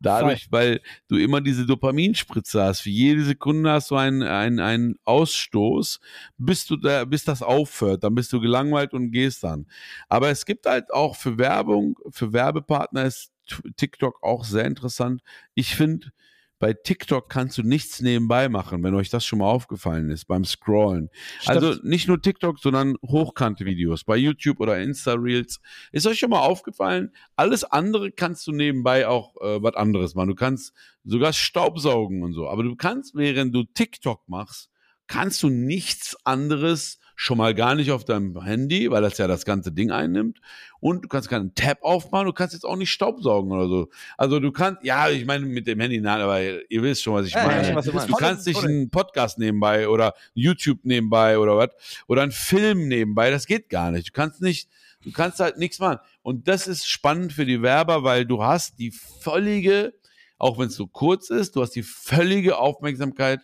Dadurch, 0.00 0.48
weil 0.50 0.80
du 1.08 1.16
immer 1.16 1.40
diese 1.40 1.66
Dopaminspritze 1.66 2.62
hast. 2.62 2.80
Für 2.80 2.90
jede 2.90 3.24
Sekunde 3.24 3.70
hast 3.70 3.90
du 3.90 3.96
einen, 3.96 4.22
einen, 4.22 4.60
einen 4.60 4.96
Ausstoß, 5.04 6.00
bis 6.36 6.66
du 6.66 6.76
da, 6.76 7.04
bis 7.04 7.24
das 7.24 7.42
aufhört. 7.42 8.04
Dann 8.04 8.14
bist 8.14 8.32
du 8.32 8.40
gelangweilt 8.40 8.94
und 8.94 9.10
gehst 9.10 9.44
dann. 9.44 9.66
Aber 10.08 10.30
es 10.30 10.46
gibt 10.46 10.66
halt 10.66 10.92
auch 10.92 11.16
für 11.16 11.38
Werbung, 11.38 11.98
für 12.10 12.32
Werbepartner 12.32 13.04
ist 13.04 13.32
TikTok 13.76 14.22
auch 14.22 14.44
sehr 14.44 14.64
interessant. 14.64 15.22
Ich 15.54 15.74
finde, 15.74 16.12
bei 16.58 16.72
TikTok 16.72 17.28
kannst 17.28 17.58
du 17.58 17.62
nichts 17.62 18.00
nebenbei 18.00 18.48
machen, 18.48 18.82
wenn 18.82 18.94
euch 18.94 19.10
das 19.10 19.24
schon 19.24 19.38
mal 19.38 19.50
aufgefallen 19.50 20.10
ist 20.10 20.26
beim 20.26 20.44
Scrollen. 20.44 21.10
Stimmt. 21.40 21.56
Also 21.56 21.80
nicht 21.82 22.08
nur 22.08 22.20
TikTok, 22.20 22.58
sondern 22.58 22.96
hochkante 23.06 23.64
Videos 23.64 24.04
bei 24.04 24.16
YouTube 24.16 24.60
oder 24.60 24.80
Insta 24.80 25.14
Reels. 25.14 25.60
Ist 25.92 26.06
euch 26.06 26.18
schon 26.18 26.30
mal 26.30 26.40
aufgefallen? 26.40 27.12
Alles 27.36 27.64
andere 27.64 28.10
kannst 28.10 28.46
du 28.46 28.52
nebenbei 28.52 29.06
auch 29.06 29.36
äh, 29.40 29.62
was 29.62 29.74
anderes 29.74 30.14
machen. 30.14 30.28
Du 30.28 30.34
kannst 30.34 30.72
sogar 31.04 31.32
Staubsaugen 31.32 32.22
und 32.22 32.32
so. 32.32 32.48
Aber 32.48 32.62
du 32.62 32.74
kannst, 32.76 33.14
während 33.14 33.54
du 33.54 33.64
TikTok 33.64 34.28
machst, 34.28 34.70
kannst 35.06 35.42
du 35.42 35.48
nichts 35.48 36.16
anderes 36.24 36.98
schon 37.20 37.36
mal 37.36 37.52
gar 37.52 37.74
nicht 37.74 37.90
auf 37.90 38.04
deinem 38.04 38.40
Handy, 38.44 38.92
weil 38.92 39.02
das 39.02 39.18
ja 39.18 39.26
das 39.26 39.44
ganze 39.44 39.72
Ding 39.72 39.90
einnimmt. 39.90 40.38
Und 40.78 41.02
du 41.02 41.08
kannst 41.08 41.28
keinen 41.28 41.52
Tab 41.56 41.82
aufmachen, 41.82 42.26
du 42.26 42.32
kannst 42.32 42.54
jetzt 42.54 42.62
auch 42.62 42.76
nicht 42.76 42.92
Staubsaugen 42.92 43.50
oder 43.50 43.66
so. 43.66 43.88
Also 44.16 44.38
du 44.38 44.52
kannst, 44.52 44.84
ja, 44.84 45.10
ich 45.10 45.26
meine 45.26 45.44
mit 45.44 45.66
dem 45.66 45.80
Handy, 45.80 46.00
nein, 46.00 46.20
aber 46.20 46.40
ihr 46.40 46.82
wisst 46.84 47.02
schon, 47.02 47.14
was 47.14 47.26
ich 47.26 47.32
Ja, 47.32 47.40
ja, 47.40 47.46
meine. 47.48 47.64
schon, 47.64 47.74
was 47.74 47.86
du 47.86 47.90
du 47.90 48.14
kannst 48.14 48.46
nicht 48.46 48.62
einen 48.62 48.88
Podcast 48.90 49.36
nebenbei 49.40 49.88
oder 49.88 50.14
YouTube 50.32 50.78
nebenbei 50.84 51.40
oder 51.40 51.56
was 51.56 51.70
oder 52.06 52.22
einen 52.22 52.30
Film 52.30 52.86
nebenbei, 52.86 53.30
das 53.30 53.46
geht 53.46 53.68
gar 53.68 53.90
nicht. 53.90 54.10
Du 54.10 54.12
kannst 54.12 54.40
nicht, 54.40 54.68
du 55.02 55.10
kannst 55.10 55.40
halt 55.40 55.58
nichts 55.58 55.80
machen. 55.80 55.98
Und 56.22 56.46
das 56.46 56.68
ist 56.68 56.86
spannend 56.86 57.32
für 57.32 57.46
die 57.46 57.62
Werber, 57.62 58.04
weil 58.04 58.26
du 58.26 58.44
hast 58.44 58.78
die 58.78 58.92
völlige, 58.92 59.92
auch 60.38 60.56
wenn 60.56 60.68
es 60.68 60.76
so 60.76 60.86
kurz 60.86 61.30
ist, 61.30 61.56
du 61.56 61.62
hast 61.62 61.74
die 61.74 61.82
völlige 61.82 62.58
Aufmerksamkeit 62.58 63.40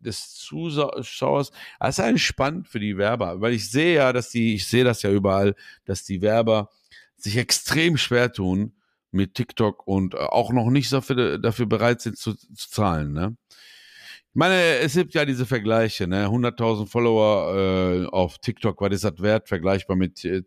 des 0.00 0.34
Zuschauers. 0.34 1.50
Das 1.78 1.98
ist 1.98 2.04
eigentlich 2.04 2.26
spannend 2.26 2.68
für 2.68 2.80
die 2.80 2.96
Werber, 2.96 3.40
weil 3.40 3.52
ich 3.52 3.70
sehe 3.70 3.96
ja, 3.96 4.12
dass 4.12 4.30
die, 4.30 4.54
ich 4.54 4.66
sehe 4.66 4.84
das 4.84 5.02
ja 5.02 5.10
überall, 5.10 5.54
dass 5.84 6.04
die 6.04 6.22
Werber 6.22 6.70
sich 7.16 7.36
extrem 7.36 7.96
schwer 7.96 8.32
tun 8.32 8.72
mit 9.12 9.34
TikTok 9.34 9.86
und 9.86 10.14
äh, 10.14 10.18
auch 10.18 10.52
noch 10.52 10.70
nicht 10.70 10.92
dafür, 10.92 11.38
dafür 11.38 11.66
bereit 11.66 12.00
sind 12.00 12.16
zu, 12.16 12.34
zu 12.34 12.70
zahlen. 12.70 13.12
Ne? 13.12 13.36
Ich 14.32 14.38
meine, 14.38 14.76
es 14.76 14.94
gibt 14.94 15.12
ja 15.14 15.24
diese 15.24 15.44
Vergleiche, 15.44 16.06
ne? 16.06 16.28
100.000 16.28 16.86
Follower 16.86 17.52
äh, 17.52 18.06
auf 18.06 18.38
TikTok, 18.38 18.80
was 18.80 18.92
ist 18.92 19.02
das 19.02 19.20
wert? 19.20 19.48
Vergleichbar 19.48 19.96
mit, 19.96 20.24
äh, 20.24 20.42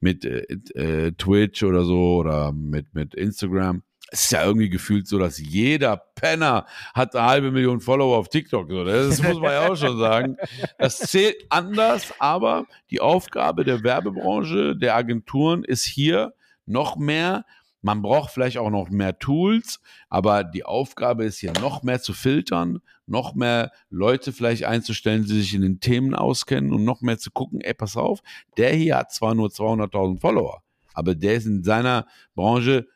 mit 0.00 0.26
äh, 0.26 0.42
äh, 0.74 1.12
Twitch 1.12 1.62
oder 1.62 1.84
so 1.84 2.16
oder 2.16 2.52
mit, 2.52 2.92
mit 2.92 3.14
Instagram. 3.14 3.82
Es 4.10 4.24
ist 4.24 4.32
ja 4.32 4.44
irgendwie 4.44 4.68
gefühlt 4.68 5.08
so, 5.08 5.18
dass 5.18 5.38
jeder 5.38 5.96
Penner 5.96 6.66
hat 6.92 7.16
eine 7.16 7.26
halbe 7.26 7.50
Million 7.50 7.80
Follower 7.80 8.18
auf 8.18 8.28
TikTok. 8.28 8.70
So, 8.70 8.84
ne? 8.84 8.92
Das 8.92 9.22
muss 9.22 9.40
man 9.40 9.52
ja 9.52 9.70
auch 9.70 9.76
schon 9.76 9.98
sagen. 9.98 10.36
Das 10.76 10.98
zählt 10.98 11.36
anders, 11.48 12.12
aber 12.18 12.66
die 12.90 13.00
Aufgabe 13.00 13.64
der 13.64 13.82
Werbebranche, 13.82 14.76
der 14.76 14.96
Agenturen 14.96 15.64
ist 15.64 15.86
hier 15.86 16.34
noch 16.66 16.96
mehr. 16.96 17.46
Man 17.82 18.00
braucht 18.00 18.32
vielleicht 18.32 18.58
auch 18.58 18.70
noch 18.70 18.90
mehr 18.90 19.18
Tools, 19.18 19.80
aber 20.08 20.44
die 20.44 20.64
Aufgabe 20.64 21.24
ist 21.24 21.38
hier 21.38 21.52
noch 21.60 21.82
mehr 21.82 22.00
zu 22.00 22.12
filtern, 22.12 22.80
noch 23.06 23.34
mehr 23.34 23.72
Leute 23.90 24.32
vielleicht 24.32 24.64
einzustellen, 24.64 25.24
die 25.24 25.40
sich 25.40 25.52
in 25.52 25.62
den 25.62 25.80
Themen 25.80 26.14
auskennen 26.14 26.72
und 26.72 26.84
noch 26.84 27.02
mehr 27.02 27.18
zu 27.18 27.32
gucken, 27.32 27.60
ey, 27.60 27.74
pass 27.74 27.96
auf, 27.96 28.20
der 28.56 28.72
hier 28.72 28.96
hat 28.96 29.12
zwar 29.12 29.34
nur 29.34 29.48
200.000 29.48 30.20
Follower, 30.20 30.62
aber 30.94 31.14
der 31.14 31.34
ist 31.34 31.46
in 31.46 31.64
seiner 31.64 32.06
Branche 32.34 32.86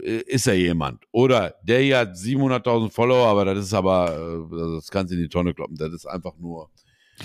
äh, 0.00 0.22
ist 0.26 0.46
er 0.46 0.54
jemand. 0.54 1.04
Oder 1.10 1.54
der 1.62 1.80
hier 1.80 1.98
hat 1.98 2.14
700.000 2.14 2.90
Follower, 2.90 3.26
aber 3.26 3.44
das 3.46 3.66
ist 3.66 3.74
aber, 3.74 4.46
äh, 4.50 4.76
das 4.76 4.90
kannst 4.90 5.12
du 5.12 5.16
in 5.16 5.22
die 5.22 5.28
Tonne 5.28 5.54
kloppen. 5.54 5.76
Das 5.76 5.92
ist 5.92 6.06
einfach 6.06 6.36
nur, 6.38 6.70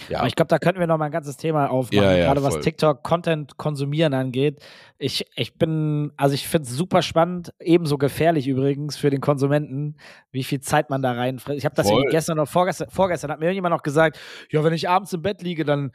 ja. 0.10 0.20
Aber 0.20 0.28
ich 0.28 0.36
glaube, 0.36 0.48
da 0.48 0.60
könnten 0.60 0.80
wir 0.80 0.88
noch 0.88 0.98
mal 0.98 1.06
ein 1.06 1.12
ganzes 1.12 1.38
Thema 1.38 1.70
aufmachen, 1.70 2.04
Ja, 2.04 2.16
ja, 2.16 2.26
gerade 2.26 2.44
was. 2.44 2.60
TikTok-Content 2.60 3.58
konsumieren 3.58 4.14
angeht. 4.14 4.64
Ich, 4.98 5.26
ich 5.36 5.56
bin, 5.56 6.12
also 6.18 6.36
ich 6.36 6.48
finde 6.48 6.68
es 6.68 6.76
super 6.76 7.02
spannend, 7.02 7.54
ebenso 7.60 7.98
gefährlich 7.98 8.48
übrigens 8.48 8.98
für 8.98 9.10
den 9.10 9.22
Konsumenten, 9.22 9.96
wie 10.32 10.44
viel 10.44 10.62
Zeit 10.62 10.90
man 10.90 11.02
da 11.02 11.12
reinfrisst. 11.14 11.58
Ich 11.58 11.66
habe 11.66 11.76
das 11.76 11.92
gestern 12.10 12.40
oder 12.40 12.46
vorgestern, 12.46 12.90
vorgestern 12.90 13.32
hat 13.32 13.40
mir 13.40 13.52
jemand 13.52 13.74
noch 13.74 13.84
gesagt, 13.84 14.20
ja, 14.50 14.64
wenn 14.64 14.74
ich 14.74 14.90
abends 14.90 15.14
im 15.14 15.22
Bett 15.22 15.42
liege, 15.42 15.66
dann 15.66 15.92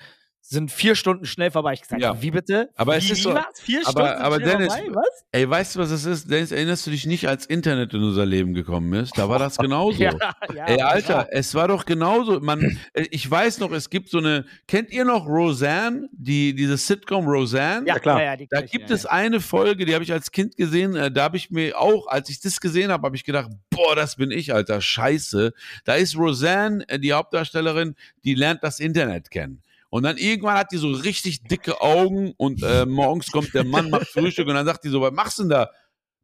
sind 0.49 0.71
vier 0.71 0.95
Stunden 0.95 1.25
schnell 1.27 1.51
vorbei. 1.51 1.73
Ich 1.75 1.83
gesagt, 1.83 2.01
Ja. 2.01 2.23
wie 2.23 2.31
bitte? 2.31 2.71
Aber 2.77 2.93
wie, 2.95 2.99
es 2.99 3.05
ist 3.11 3.19
wie 3.19 3.23
so- 3.23 3.35
was? 3.35 3.45
Vier 3.61 3.81
aber- 3.87 3.91
Stunden 4.07 4.23
aber 4.23 4.37
schnell 4.37 4.51
Dennis, 4.59 4.75
vorbei? 4.75 4.91
Was? 4.95 5.25
Ey, 5.33 5.51
weißt 5.51 5.75
du, 5.75 5.81
was 5.81 5.91
es 5.91 6.05
ist? 6.05 6.31
Dennis, 6.31 6.53
erinnerst 6.53 6.87
du 6.87 6.91
dich 6.93 7.05
nicht, 7.07 7.29
als 7.29 7.47
Internet 7.47 7.93
in 7.95 8.03
unser 8.03 8.25
Leben 8.25 8.55
gekommen 8.55 8.93
ist? 8.95 9.19
Da 9.19 9.29
war 9.29 9.39
das 9.39 9.57
genauso. 9.59 10.01
Ja, 10.01 10.13
ja, 10.55 10.65
Ey. 10.67 10.81
Alter, 10.81 11.29
es 11.33 11.55
war 11.55 11.67
doch 11.69 11.85
genauso. 11.85 12.39
Man, 12.41 12.79
äh, 12.93 13.07
ich 13.11 13.29
weiß 13.31 13.59
noch, 13.59 13.73
es 13.73 13.91
gibt 13.91 14.09
so 14.09 14.19
eine. 14.19 14.45
Kennt 14.69 14.91
ihr 14.93 15.05
noch 15.05 15.27
Roseanne? 15.27 16.09
Die, 16.13 16.55
diese 16.55 16.77
Sitcom 16.77 17.27
Roseanne? 17.27 17.87
Ja, 17.87 17.99
klar. 17.99 18.23
Ja, 18.23 18.35
ja, 18.35 18.47
Da 18.49 18.61
gibt 18.61 18.89
ja, 18.91 18.95
es 18.95 19.05
eine 19.07 19.41
Folge, 19.41 19.85
die 19.85 19.95
habe 19.95 20.05
ich 20.05 20.13
als 20.13 20.31
Kind 20.31 20.57
gesehen. 20.57 20.95
Äh, 20.97 21.11
da 21.11 21.25
habe 21.25 21.37
ich 21.37 21.51
mir 21.51 21.79
auch, 21.79 22.07
als 22.07 22.29
ich 22.31 22.41
das 22.41 22.61
gesehen 22.61 22.91
habe, 22.93 23.05
habe 23.05 23.17
ich 23.17 23.25
gedacht, 23.25 23.51
boah, 23.71 23.97
das 23.97 24.17
bin 24.17 24.31
ich, 24.31 24.55
Alter, 24.55 24.81
scheiße. 24.81 25.53
Da 25.85 25.95
ist 25.95 26.17
Roseanne, 26.17 26.89
äh, 26.89 26.99
die 27.01 27.13
Hauptdarstellerin, 27.13 27.97
die 28.25 28.35
lernt 28.35 28.63
das 28.63 28.79
Internet 28.81 29.31
kennen. 29.31 29.63
Und 29.91 30.03
dann 30.03 30.16
irgendwann 30.16 30.59
hat 30.59 30.72
die 30.72 30.78
so 30.78 30.91
richtig 30.91 31.45
dicke 31.45 31.80
Augen 31.80 32.32
und 32.37 32.62
äh, 32.62 32.87
morgens 32.87 33.30
kommt 33.30 33.55
der 33.55 33.64
Mann, 33.64 33.91
macht 33.91 34.09
Frühstück 34.09 34.49
und 34.49 34.55
dann 34.55 34.66
sagt 34.66 34.84
die 34.84 34.89
so, 34.89 35.01
was 35.01 35.12
machst 35.12 35.39
du 35.39 35.43
denn 35.45 35.51
da? 35.51 35.70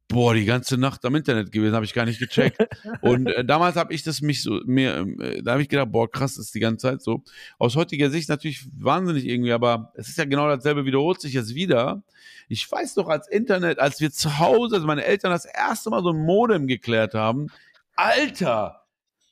Boah, 0.09 0.35
die 0.35 0.45
ganze 0.45 0.77
Nacht 0.77 1.05
am 1.07 1.15
Internet 1.15 1.53
gewesen, 1.53 1.75
habe 1.75 1.87
ich 1.87 1.95
gar 1.95 2.05
nicht 2.05 2.19
gecheckt. 2.19 2.61
Und 3.01 3.29
äh, 3.29 3.45
damals 3.45 3.77
habe 3.77 3.95
ich 3.95 4.03
das 4.03 4.21
mich 4.21 4.43
so, 4.43 4.61
mir, 4.67 5.07
äh, 5.21 5.43
da 5.43 5.53
habe 5.53 5.63
ich 5.63 5.69
gedacht, 5.69 5.91
boah, 5.91 6.11
krass, 6.11 6.35
das 6.35 6.47
ist 6.47 6.55
die 6.55 6.61
ganze 6.61 6.89
Zeit 6.89 7.03
so. 7.03 7.23
Aus 7.59 7.77
heutiger 7.77 8.11
Sicht 8.11 8.29
natürlich 8.29 8.67
wahnsinnig 8.77 9.25
irgendwie, 9.27 9.53
aber 9.53 9.93
es 9.95 10.09
ist 10.09 10.19
ja 10.19 10.27
genau 10.27 10.49
dasselbe, 10.49 10.85
wiederholt 10.85 11.21
sich 11.21 11.33
jetzt 11.33 11.55
wieder. 11.55 12.03
Ich 12.49 12.71
weiß 12.71 12.97
noch, 12.97 13.09
als 13.09 13.27
Internet, 13.29 13.79
als 13.79 14.01
wir 14.01 14.11
zu 14.11 14.39
Hause, 14.39 14.75
also 14.75 14.87
meine 14.87 15.05
Eltern 15.05 15.31
das 15.31 15.47
erste 15.47 15.89
Mal 15.89 16.03
so 16.03 16.11
ein 16.11 16.23
Modem 16.23 16.67
geklärt 16.67 17.15
haben, 17.15 17.47
Alter! 17.97 18.83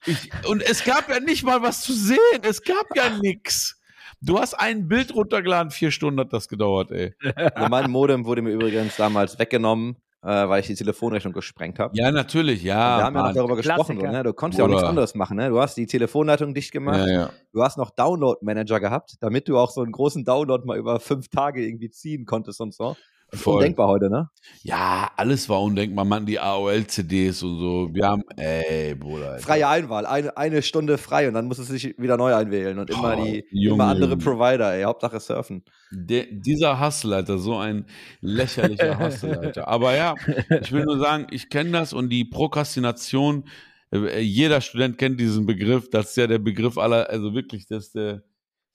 Ich, 0.06 0.30
und 0.46 0.62
es 0.62 0.84
gab 0.84 1.10
ja 1.10 1.20
nicht 1.20 1.42
mal 1.42 1.60
was 1.60 1.82
zu 1.82 1.92
sehen, 1.92 2.40
es 2.42 2.62
gab 2.62 2.86
ja 2.96 3.10
nix. 3.18 3.79
Du 4.22 4.38
hast 4.38 4.54
ein 4.54 4.86
Bild 4.86 5.14
runtergeladen, 5.14 5.70
vier 5.70 5.90
Stunden 5.90 6.20
hat 6.20 6.32
das 6.32 6.48
gedauert, 6.48 6.90
ey. 6.90 7.14
Also 7.54 7.68
mein 7.68 7.90
Modem 7.90 8.26
wurde 8.26 8.42
mir 8.42 8.50
übrigens 8.50 8.96
damals 8.96 9.38
weggenommen, 9.38 9.96
äh, 10.22 10.26
weil 10.28 10.60
ich 10.60 10.66
die 10.66 10.74
Telefonrechnung 10.74 11.32
gesprengt 11.32 11.78
habe. 11.78 11.96
Ja, 11.96 12.10
natürlich, 12.10 12.62
ja. 12.62 12.98
wir 12.98 13.04
haben 13.04 13.14
ja 13.14 13.20
noch 13.20 13.26
Mann. 13.28 13.34
darüber 13.34 13.56
gesprochen, 13.56 13.96
so, 13.96 14.02
Klassiker. 14.02 14.12
ne? 14.12 14.22
du 14.22 14.34
konntest 14.34 14.58
ja 14.58 14.66
auch 14.66 14.68
nichts 14.68 14.84
anderes 14.84 15.14
machen. 15.14 15.38
Ne? 15.38 15.48
Du 15.48 15.58
hast 15.58 15.76
die 15.76 15.86
Telefonleitung 15.86 16.52
dicht 16.52 16.70
gemacht, 16.70 17.06
ja, 17.06 17.12
ja. 17.12 17.30
du 17.52 17.62
hast 17.62 17.78
noch 17.78 17.90
Download-Manager 17.90 18.78
gehabt, 18.78 19.16
damit 19.20 19.48
du 19.48 19.56
auch 19.56 19.70
so 19.70 19.80
einen 19.82 19.92
großen 19.92 20.24
Download 20.24 20.66
mal 20.66 20.76
über 20.76 21.00
fünf 21.00 21.28
Tage 21.28 21.64
irgendwie 21.64 21.90
ziehen 21.90 22.26
konntest 22.26 22.60
und 22.60 22.74
so. 22.74 22.96
Voll. 23.32 23.56
undenkbar 23.56 23.88
heute, 23.88 24.10
ne? 24.10 24.28
Ja, 24.62 25.10
alles 25.16 25.48
war 25.48 25.62
undenkbar. 25.62 26.04
Man, 26.04 26.26
die 26.26 26.38
AOL-CDs 26.40 27.42
und 27.42 27.58
so. 27.58 27.88
Wir 27.92 28.06
haben, 28.08 28.22
ey, 28.36 28.94
Bruder. 28.94 29.32
Alter. 29.32 29.42
Freie 29.44 29.68
Einwahl, 29.68 30.06
eine, 30.06 30.36
eine 30.36 30.62
Stunde 30.62 30.98
frei 30.98 31.28
und 31.28 31.34
dann 31.34 31.46
musst 31.46 31.60
du 31.60 31.64
sich 31.64 31.96
wieder 31.98 32.16
neu 32.16 32.34
einwählen 32.34 32.78
und 32.78 32.90
immer 32.90 33.16
Oh, 33.16 33.24
die 33.24 33.44
Junge, 33.50 33.74
immer 33.74 33.84
andere 33.90 34.10
Junge. 34.12 34.24
Provider, 34.24 34.74
ey, 34.74 34.82
Hauptsache 34.82 35.20
surfen. 35.20 35.64
Der, 35.92 36.26
dieser 36.30 36.80
Hustle, 36.84 37.16
Alter, 37.16 37.38
so 37.38 37.56
ein 37.56 37.86
lächerlicher 38.20 38.98
Hustle, 38.98 39.38
Alter. 39.38 39.68
Aber 39.68 39.94
ja, 39.94 40.14
ich 40.60 40.72
will 40.72 40.84
nur 40.84 40.98
sagen, 40.98 41.26
ich 41.30 41.50
kenne 41.50 41.72
das 41.72 41.92
und 41.92 42.08
die 42.10 42.24
Prokrastination, 42.24 43.44
äh, 43.92 44.20
jeder 44.20 44.60
Student 44.60 44.98
kennt 44.98 45.20
diesen 45.20 45.46
Begriff. 45.46 45.88
Das 45.90 46.10
ist 46.10 46.16
ja 46.16 46.26
der 46.26 46.38
Begriff 46.38 46.78
aller, 46.78 47.08
also 47.10 47.34
wirklich, 47.34 47.66
das 47.66 47.86
ist 47.86 47.94
der, 47.94 48.22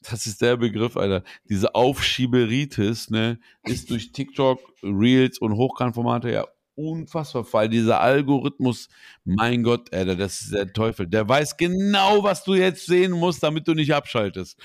das 0.09 0.25
ist 0.25 0.41
der 0.41 0.57
Begriff, 0.57 0.97
Alter. 0.97 1.23
Diese 1.49 1.75
Aufschieberitis, 1.75 3.09
ne, 3.09 3.39
ist 3.63 3.89
durch 3.89 4.11
TikTok, 4.11 4.59
Reels 4.83 5.39
und 5.39 5.53
Hochkantformate 5.55 6.31
ja 6.31 6.45
unfassbar, 6.75 7.45
weil 7.51 7.69
dieser 7.69 8.01
Algorithmus, 8.01 8.89
mein 9.23 9.63
Gott, 9.63 9.93
Alter, 9.93 10.15
das 10.15 10.41
ist 10.41 10.53
der 10.53 10.71
Teufel. 10.71 11.07
Der 11.07 11.27
weiß 11.27 11.57
genau, 11.57 12.23
was 12.23 12.43
du 12.43 12.53
jetzt 12.53 12.85
sehen 12.85 13.11
musst, 13.11 13.41
damit 13.43 13.67
du 13.67 13.73
nicht 13.73 13.93
abschaltest. 13.93 14.59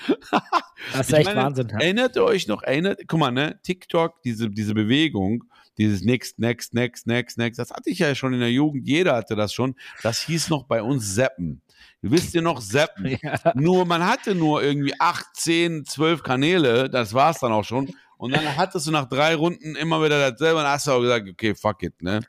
Das 0.93 1.07
ist 1.07 1.13
echt 1.13 1.27
meine, 1.27 1.41
Wahnsinn. 1.41 1.69
Erinnert 1.69 2.15
ihr 2.15 2.23
euch 2.23 2.47
noch, 2.47 2.63
erinnert, 2.63 3.01
guck 3.07 3.19
mal, 3.19 3.31
ne, 3.31 3.59
TikTok, 3.63 4.21
diese, 4.23 4.49
diese 4.49 4.73
Bewegung, 4.73 5.43
dieses 5.77 6.01
Next, 6.01 6.39
Next, 6.39 6.73
Next, 6.73 7.07
Next, 7.07 7.37
Next, 7.37 7.59
das 7.59 7.71
hatte 7.71 7.89
ich 7.89 7.99
ja 7.99 8.13
schon 8.15 8.33
in 8.33 8.39
der 8.39 8.51
Jugend, 8.51 8.87
jeder 8.87 9.15
hatte 9.15 9.35
das 9.35 9.53
schon. 9.53 9.75
Das 10.03 10.21
hieß 10.21 10.49
noch 10.49 10.63
bei 10.63 10.81
uns 10.81 11.15
Zappen. 11.15 11.61
Wisst 12.01 12.33
ihr 12.33 12.41
noch, 12.41 12.59
Zappen? 12.59 13.17
Nur, 13.55 13.85
man 13.85 14.05
hatte 14.05 14.35
nur 14.35 14.63
irgendwie 14.63 14.99
acht, 14.99 15.25
zehn, 15.35 15.85
zwölf 15.85 16.23
Kanäle, 16.23 16.89
das 16.89 17.13
war's 17.13 17.39
dann 17.39 17.51
auch 17.51 17.63
schon. 17.63 17.93
Und 18.17 18.35
dann 18.35 18.55
hattest 18.55 18.85
du 18.85 18.91
nach 18.91 19.09
drei 19.09 19.33
Runden 19.33 19.75
immer 19.75 20.03
wieder 20.03 20.31
dasselbe 20.31 20.59
und 20.59 20.65
hast 20.65 20.85
du 20.85 20.91
auch 20.91 21.01
gesagt, 21.01 21.27
okay, 21.27 21.55
fuck 21.55 21.81
it, 21.81 22.01
ne? 22.03 22.19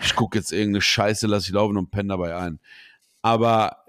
Ich 0.00 0.14
gucke 0.14 0.38
jetzt 0.38 0.52
irgendeine 0.52 0.80
Scheiße, 0.80 1.26
lass 1.26 1.46
ich 1.46 1.52
laufen 1.52 1.76
und 1.76 1.90
penne 1.90 2.10
dabei 2.10 2.36
ein. 2.36 2.60
Aber 3.20 3.84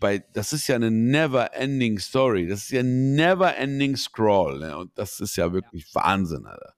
bei, 0.00 0.24
das 0.32 0.52
ist 0.52 0.66
ja 0.66 0.76
eine 0.76 0.90
never 0.90 1.52
ending 1.54 1.98
Story. 1.98 2.46
Das 2.48 2.60
ist 2.60 2.70
ja 2.70 2.82
never 2.82 3.56
ending 3.56 3.96
Scroll. 3.96 4.60
Ne? 4.60 4.76
Und 4.76 4.96
das 4.96 5.20
ist 5.20 5.36
ja 5.36 5.52
wirklich 5.52 5.94
Wahnsinn, 5.94 6.46
Alter. 6.46 6.74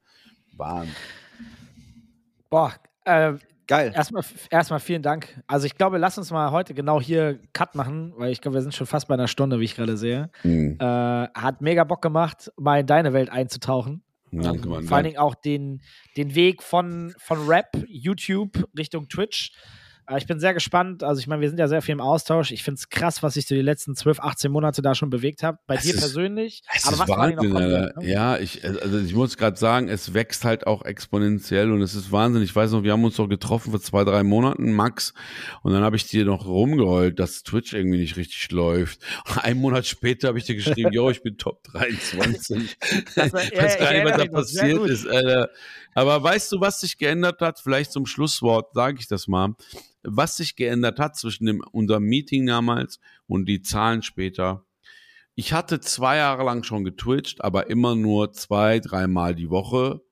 Wahnsinn. 0.57 0.97
Boah, 2.51 2.75
äh, 3.05 3.35
Geil. 3.73 3.91
Erstmal, 3.95 4.23
erstmal 4.51 4.81
vielen 4.81 5.01
Dank. 5.01 5.43
Also 5.47 5.65
ich 5.65 5.75
glaube, 5.77 5.97
lass 5.97 6.19
uns 6.19 6.31
mal 6.31 6.51
heute 6.51 6.75
genau 6.75 7.01
hier 7.01 7.41
Cut 7.55 7.75
machen, 7.75 8.13
weil 8.19 8.31
ich 8.31 8.43
glaube, 8.43 8.57
wir 8.57 8.61
sind 8.61 8.75
schon 8.75 8.87
fast 8.87 9.09
bei 9.09 9.15
einer 9.15 9.29
Stunde, 9.29 9.61
wie 9.61 9.65
ich 9.65 9.75
gerade 9.75 9.97
sehe. 9.97 10.29
Hm. 10.43 10.77
Äh, 10.79 10.85
hat 10.85 11.63
mega 11.63 11.83
Bock 11.85 12.03
gemacht, 12.03 12.53
mal 12.59 12.81
in 12.81 12.87
deine 12.87 13.15
Welt 13.15 13.31
einzutauchen. 13.31 14.03
Danke, 14.31 14.69
Mann. 14.69 14.85
Vor 14.85 14.99
allen 14.99 15.05
Dingen 15.05 15.17
auch 15.17 15.35
den, 15.35 15.81
den 16.19 16.35
Weg 16.35 16.63
von, 16.63 17.15
von 17.17 17.49
Rap, 17.49 17.69
YouTube 17.87 18.63
Richtung 18.77 19.09
Twitch. 19.09 19.53
Äh, 20.09 20.19
ich 20.19 20.27
bin 20.27 20.41
sehr 20.41 20.55
gespannt. 20.55 21.03
Also, 21.03 21.21
ich 21.21 21.27
meine, 21.27 21.41
wir 21.43 21.49
sind 21.49 21.59
ja 21.59 21.69
sehr 21.69 21.83
viel 21.83 21.93
im 21.93 22.01
Austausch. 22.01 22.51
Ich 22.51 22.63
finde 22.63 22.79
es 22.79 22.89
krass, 22.89 23.23
was 23.23 23.35
sich 23.35 23.47
so 23.47 23.55
die 23.55 23.63
letzten 23.63 23.95
12, 23.97 24.21
18 24.21 24.51
Monate 24.53 24.83
da 24.83 24.95
schon 24.95 25.11
bewegt 25.11 25.43
hat. 25.43 25.57
Bei 25.67 25.77
Es 25.77 25.83
dir 25.83 25.95
ist- 25.95 26.01
persönlich. 26.01 26.63
Es 26.75 26.85
aber 26.85 26.95
ist 26.95 26.99
was 27.01 27.09
Wahnsinn, 27.09 27.51
noch 27.51 27.61
Alter. 27.61 28.01
ne? 28.01 28.09
Ja, 28.09 28.39
ich, 28.39 28.65
also 28.65 28.99
ich 28.99 29.15
muss 29.15 29.37
gerade 29.37 29.57
sagen, 29.57 29.89
es 29.89 30.13
wächst 30.15 30.45
halt 30.45 30.67
auch 30.67 30.85
exponentiell 30.85 31.71
und 31.73 31.83
es 31.83 31.95
ist 31.95 32.11
Wahnsinn. 32.13 32.43
Ich 32.43 32.55
weiß 32.55 32.73
noch, 32.73 32.83
wir 32.83 32.93
haben 32.93 33.05
uns 33.05 33.17
doch 33.17 33.29
getroffen 33.29 33.71
vor 33.71 33.81
zwei, 33.81 34.05
drei 34.05 34.23
Monaten, 34.23 34.73
Max, 34.73 35.15
und 35.63 35.73
dann 35.73 35.83
habe 35.83 35.97
ich 35.97 36.07
dir 36.09 36.25
noch 36.25 36.47
rumgeheult, 36.47 37.19
dass 37.19 37.43
Twitch 37.43 37.73
irgendwie 37.73 37.99
nicht 37.99 38.17
richtig 38.17 38.51
läuft. 38.51 39.01
Und 39.29 39.39
einen 39.45 39.61
Monat 39.61 39.87
später 39.87 40.29
habe 40.29 40.39
ich 40.39 40.45
dir 40.45 40.57
geschrieben, 40.57 40.93
yo, 40.93 41.11
ich 41.11 41.23
bin 41.23 41.37
Top 41.39 41.63
23. 41.65 42.77
Das 43.15 43.33
war- 43.33 43.43
ich 43.45 43.57
weiß 43.57 43.79
gar 43.79 43.93
nicht, 43.93 44.05
was 44.05 44.17
da 44.17 44.25
passiert 44.27 44.87
ist, 44.89 45.07
Alter. 45.07 45.51
Aber 45.95 46.23
weißt 46.23 46.51
du, 46.53 46.61
was 46.61 46.81
sich 46.81 46.97
geändert 46.97 47.41
hat? 47.43 47.61
Vielleicht 47.61 47.93
zum 47.93 48.07
Schlusswort 48.07 48.73
sage 48.75 48.97
ich 48.99 49.09
das 49.09 49.29
mal. 49.29 49.55
Was 50.03 50.37
sich 50.37 50.57
geändert 50.57 50.99
hat 50.99 51.17
zwischen 51.17 51.47
dem, 51.47 51.63
unserem 51.73 52.05
Meeting 52.05 52.47
damals 52.47 52.99
und 53.27 53.47
die 53.47 53.63
Zahlen 53.63 54.03
später. 54.03 54.65
Ich 55.35 55.53
hatte 55.53 55.81
zwei 55.81 56.17
Jahre 56.17 56.45
lang 56.45 56.63
schon 56.63 56.85
getwitcht, 56.85 57.43
aber 57.43 57.71
immer 57.71 57.95
nur 57.95 58.33
zwei, 58.33 58.81
dreimal 58.81 59.35
die 59.35 59.49
Woche. 59.49 60.03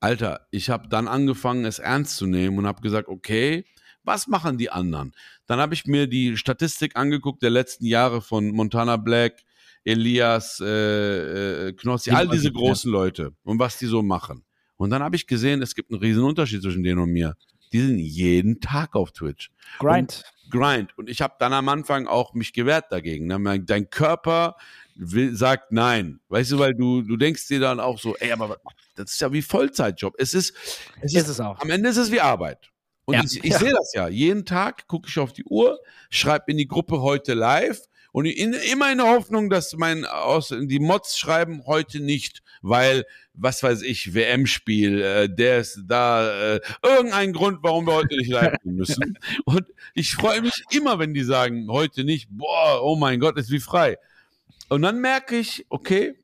Alter, 0.00 0.46
ich 0.50 0.68
habe 0.68 0.88
dann 0.88 1.08
angefangen, 1.08 1.64
es 1.64 1.78
ernst 1.78 2.16
zu 2.16 2.26
nehmen 2.26 2.58
und 2.58 2.66
habe 2.66 2.82
gesagt, 2.82 3.08
okay, 3.08 3.64
was 4.04 4.26
machen 4.26 4.58
die 4.58 4.70
anderen? 4.70 5.12
Dann 5.46 5.60
habe 5.60 5.74
ich 5.74 5.86
mir 5.86 6.06
die 6.06 6.36
Statistik 6.36 6.96
angeguckt 6.96 7.42
der 7.42 7.50
letzten 7.50 7.86
Jahre 7.86 8.20
von 8.20 8.48
Montana 8.48 8.96
Black, 8.96 9.42
Elias, 9.84 10.60
äh, 10.60 11.68
äh, 11.68 11.72
Knossi, 11.72 12.10
all 12.10 12.28
diese 12.28 12.52
großen 12.52 12.90
Leute 12.90 13.32
und 13.42 13.58
was 13.58 13.78
die 13.78 13.86
so 13.86 14.02
machen. 14.02 14.44
Und 14.76 14.90
dann 14.90 15.02
habe 15.02 15.16
ich 15.16 15.26
gesehen, 15.26 15.62
es 15.62 15.74
gibt 15.74 15.90
einen 15.90 16.00
riesen 16.00 16.24
Unterschied 16.24 16.62
zwischen 16.62 16.82
denen 16.82 17.00
und 17.00 17.10
mir. 17.10 17.36
Die 17.72 17.80
sind 17.80 17.98
jeden 17.98 18.60
Tag 18.60 18.94
auf 18.94 19.12
Twitch. 19.12 19.50
Grind. 19.78 20.22
Grind. 20.50 20.96
Und 20.98 21.08
ich 21.08 21.22
habe 21.22 21.34
dann 21.38 21.52
am 21.52 21.68
Anfang 21.68 22.06
auch 22.06 22.34
mich 22.34 22.52
gewehrt 22.52 22.86
dagegen. 22.90 23.26
ne? 23.26 23.38
Mein- 23.38 23.64
Dein 23.66 23.88
Körper 23.88 24.56
will, 24.94 25.34
sagt 25.34 25.72
nein. 25.72 26.20
Weißt 26.28 26.50
du, 26.52 26.58
weil 26.58 26.74
du, 26.74 27.02
du 27.02 27.16
denkst 27.16 27.48
dir 27.48 27.60
dann 27.60 27.80
auch 27.80 27.98
so, 27.98 28.14
ey, 28.16 28.32
aber 28.32 28.58
das 28.94 29.12
ist 29.12 29.20
ja 29.20 29.32
wie 29.32 29.40
Vollzeitjob. 29.42 30.14
Es 30.18 30.34
ist, 30.34 30.54
es 31.00 31.14
Ist 31.14 31.28
es 31.28 31.40
auch. 31.40 31.58
am 31.60 31.70
Ende 31.70 31.88
ist 31.88 31.96
es 31.96 32.10
wie 32.12 32.20
Arbeit. 32.20 32.70
Und 33.06 33.14
Ja. 33.14 33.22
ich, 33.24 33.42
ich 33.42 33.56
sehe 33.56 33.72
das 33.72 33.92
ja. 33.94 34.08
Jeden 34.08 34.44
Tag 34.44 34.86
gucke 34.86 35.08
ich 35.08 35.18
auf 35.18 35.32
die 35.32 35.44
Uhr, 35.44 35.80
schreibe 36.10 36.50
in 36.52 36.58
die 36.58 36.68
Gruppe 36.68 37.00
heute 37.00 37.34
live 37.34 37.80
und 38.12 38.26
in, 38.26 38.52
immer 38.52 38.92
in 38.92 38.98
der 38.98 39.08
Hoffnung, 39.08 39.48
dass 39.48 39.74
mein 39.76 40.04
aus 40.04 40.54
die 40.56 40.78
Mods 40.78 41.18
schreiben 41.18 41.64
heute 41.66 42.00
nicht, 42.00 42.42
weil 42.60 43.04
was 43.34 43.62
weiß 43.62 43.82
ich 43.82 44.14
WM-Spiel, 44.14 45.00
äh, 45.00 45.28
der 45.34 45.58
ist 45.58 45.82
da 45.86 46.54
äh, 46.54 46.60
irgendein 46.82 47.32
Grund, 47.32 47.60
warum 47.62 47.86
wir 47.86 47.94
heute 47.94 48.16
nicht 48.16 48.28
live 48.30 48.54
gehen 48.62 48.76
müssen. 48.76 49.18
Und 49.46 49.64
ich 49.94 50.12
freue 50.12 50.42
mich 50.42 50.62
immer, 50.70 50.98
wenn 50.98 51.14
die 51.14 51.24
sagen 51.24 51.68
heute 51.70 52.04
nicht. 52.04 52.28
Boah, 52.30 52.80
oh 52.82 52.96
mein 52.96 53.18
Gott, 53.18 53.38
ist 53.38 53.50
wie 53.50 53.60
frei. 53.60 53.96
Und 54.68 54.82
dann 54.82 55.00
merke 55.00 55.38
ich, 55.38 55.66
okay, 55.70 56.14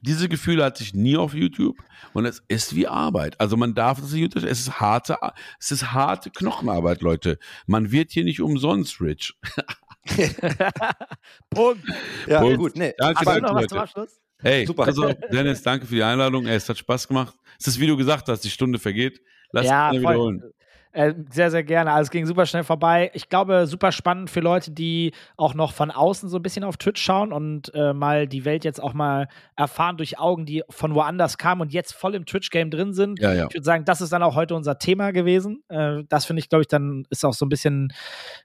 diese 0.00 0.28
Gefühle 0.28 0.64
hatte 0.64 0.82
ich 0.82 0.94
nie 0.94 1.16
auf 1.16 1.34
YouTube 1.34 1.76
und 2.12 2.24
es 2.24 2.42
ist 2.48 2.76
wie 2.76 2.86
Arbeit. 2.86 3.40
Also 3.40 3.56
man 3.56 3.74
darf 3.74 3.98
es 3.98 4.12
nicht. 4.12 4.36
Es 4.36 4.60
ist 4.60 4.80
harte, 4.80 5.18
es 5.58 5.72
ist 5.72 5.92
harte 5.92 6.30
Knochenarbeit, 6.30 7.00
Leute. 7.00 7.38
Man 7.66 7.90
wird 7.90 8.12
hier 8.12 8.24
nicht 8.24 8.40
umsonst 8.40 9.00
rich. 9.00 9.34
Punkt. 11.50 11.84
Ja, 12.26 12.40
Punkt. 12.40 12.58
gut. 12.58 12.76
Nee, 12.76 12.94
Danke, 12.98 13.20
Hast 13.20 13.26
du 13.26 13.40
danke, 13.40 13.46
noch 13.46 13.54
was 13.54 13.66
zum 13.66 13.78
Abschluss? 13.78 14.20
Hey, 14.40 14.66
Super. 14.66 14.84
Also, 14.84 15.12
Dennis, 15.32 15.62
danke 15.62 15.86
für 15.86 15.94
die 15.94 16.02
Einladung. 16.02 16.46
Ey, 16.46 16.56
es 16.56 16.68
hat 16.68 16.78
Spaß 16.78 17.08
gemacht. 17.08 17.34
Es 17.58 17.66
ist, 17.66 17.80
wie 17.80 17.86
du 17.86 17.96
gesagt 17.96 18.28
hast, 18.28 18.40
die 18.40 18.50
Stunde 18.50 18.78
vergeht. 18.78 19.20
Lass 19.50 19.66
ja, 19.66 19.90
voll. 19.90 20.00
wiederholen. 20.00 20.52
Äh, 20.98 21.14
sehr, 21.30 21.52
sehr 21.52 21.62
gerne. 21.62 21.92
Also 21.92 22.08
es 22.08 22.10
ging 22.10 22.26
super 22.26 22.44
schnell 22.44 22.64
vorbei. 22.64 23.12
Ich 23.14 23.28
glaube, 23.28 23.68
super 23.68 23.92
spannend 23.92 24.30
für 24.30 24.40
Leute, 24.40 24.72
die 24.72 25.12
auch 25.36 25.54
noch 25.54 25.72
von 25.72 25.92
außen 25.92 26.28
so 26.28 26.38
ein 26.38 26.42
bisschen 26.42 26.64
auf 26.64 26.76
Twitch 26.76 27.00
schauen 27.00 27.32
und 27.32 27.72
äh, 27.72 27.92
mal 27.92 28.26
die 28.26 28.44
Welt 28.44 28.64
jetzt 28.64 28.82
auch 28.82 28.94
mal 28.94 29.28
erfahren 29.54 29.96
durch 29.96 30.18
Augen, 30.18 30.44
die 30.44 30.64
von 30.68 30.96
woanders 30.96 31.38
kamen 31.38 31.60
und 31.60 31.72
jetzt 31.72 31.92
voll 31.94 32.16
im 32.16 32.26
Twitch-Game 32.26 32.72
drin 32.72 32.94
sind. 32.94 33.20
Ja, 33.20 33.32
ja. 33.32 33.46
Ich 33.46 33.54
würde 33.54 33.64
sagen, 33.64 33.84
das 33.84 34.00
ist 34.00 34.12
dann 34.12 34.24
auch 34.24 34.34
heute 34.34 34.56
unser 34.56 34.76
Thema 34.80 35.12
gewesen. 35.12 35.62
Äh, 35.68 36.02
das 36.08 36.24
finde 36.26 36.40
ich, 36.40 36.48
glaube 36.48 36.62
ich, 36.62 36.68
dann 36.68 37.06
ist 37.10 37.24
auch 37.24 37.32
so 37.34 37.46
ein 37.46 37.48
bisschen 37.48 37.92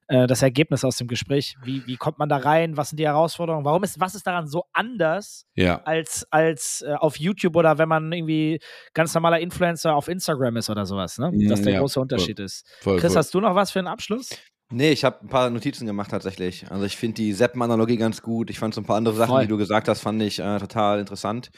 äh, 0.08 0.28
das 0.28 0.44
Ergebnis 0.44 0.86
aus 0.86 0.98
dem 0.98 1.08
Gespräch. 1.08 1.56
Wie, 1.64 1.82
wie 1.88 1.98
kommt 1.98 2.20
man 2.20 2.30
da 2.30 2.38
rein? 2.38 2.78
Was 2.78 2.90
sind 2.90 3.00
die 3.00 3.08
Herausforderungen? 3.08 3.66
Warum 3.66 3.84
ist, 3.84 4.00
was 4.00 4.14
ist 4.14 4.28
daran 4.28 4.46
so 4.46 4.66
anders 4.74 5.48
Ja. 5.56 5.82
als, 5.86 6.28
als 6.30 6.84
äh, 6.88 6.94
auf 6.94 7.18
YouTube 7.18 7.56
oder 7.56 7.80
wenn 7.80 7.90
man 7.90 8.12
irgendwie 8.14 8.60
ganz 8.94 9.12
normaler 9.16 9.40
Influencer 9.40 9.96
auf 9.96 10.08
Instagram 10.08 10.58
ist 10.58 10.70
oder 10.70 10.86
sowas, 10.86 11.18
ne? 11.18 11.32
Das 11.50 11.58
ist 11.60 11.66
der 11.66 11.74
Ja, 11.74 11.80
große. 11.80 12.00
Unterschied 12.00 12.43
ist. 12.44 12.66
Voll, 12.82 13.00
Chris, 13.00 13.14
voll. 13.14 13.20
hast 13.20 13.34
du 13.34 13.42
noch 13.42 13.56
was 13.56 13.72
für 13.72 13.80
einen 13.80 13.88
Abschluss? 13.88 14.30
Nee, 14.72 14.92
ich 14.92 15.04
habe 15.04 15.22
ein 15.22 15.30
paar 15.30 15.50
Notizen 15.50 15.86
gemacht 15.86 16.10
tatsächlich. 16.12 16.66
Also 16.72 16.86
ich 16.86 16.98
finde 16.98 17.16
die 17.16 17.34
Seppen-Analogie 17.34 17.98
ganz 17.98 18.22
gut. 18.22 18.50
Ich 18.50 18.60
fand 18.60 18.74
so 18.74 18.82
ein 18.82 18.86
paar 18.86 18.98
andere 18.98 19.16
Sachen, 19.16 19.30
Voll. 19.30 19.42
die 19.44 19.48
du 19.48 19.58
gesagt 19.58 19.88
hast, 19.88 20.02
fand 20.02 20.22
ich 20.22 20.40
äh, 20.40 20.58
total 20.58 21.00
interessant. 21.00 21.52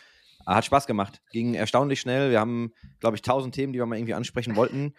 Hat 0.46 0.66
Spaß 0.66 0.86
gemacht. 0.86 1.22
Ging 1.32 1.54
erstaunlich 1.54 2.02
schnell. 2.02 2.30
Wir 2.30 2.40
haben, 2.40 2.74
glaube 3.00 3.16
ich, 3.16 3.22
tausend 3.22 3.56
Themen, 3.56 3.74
die 3.74 3.80
wir 3.80 3.86
mal 3.86 3.98
irgendwie 3.98 4.14
ansprechen 4.14 4.56
wollten. 4.56 4.94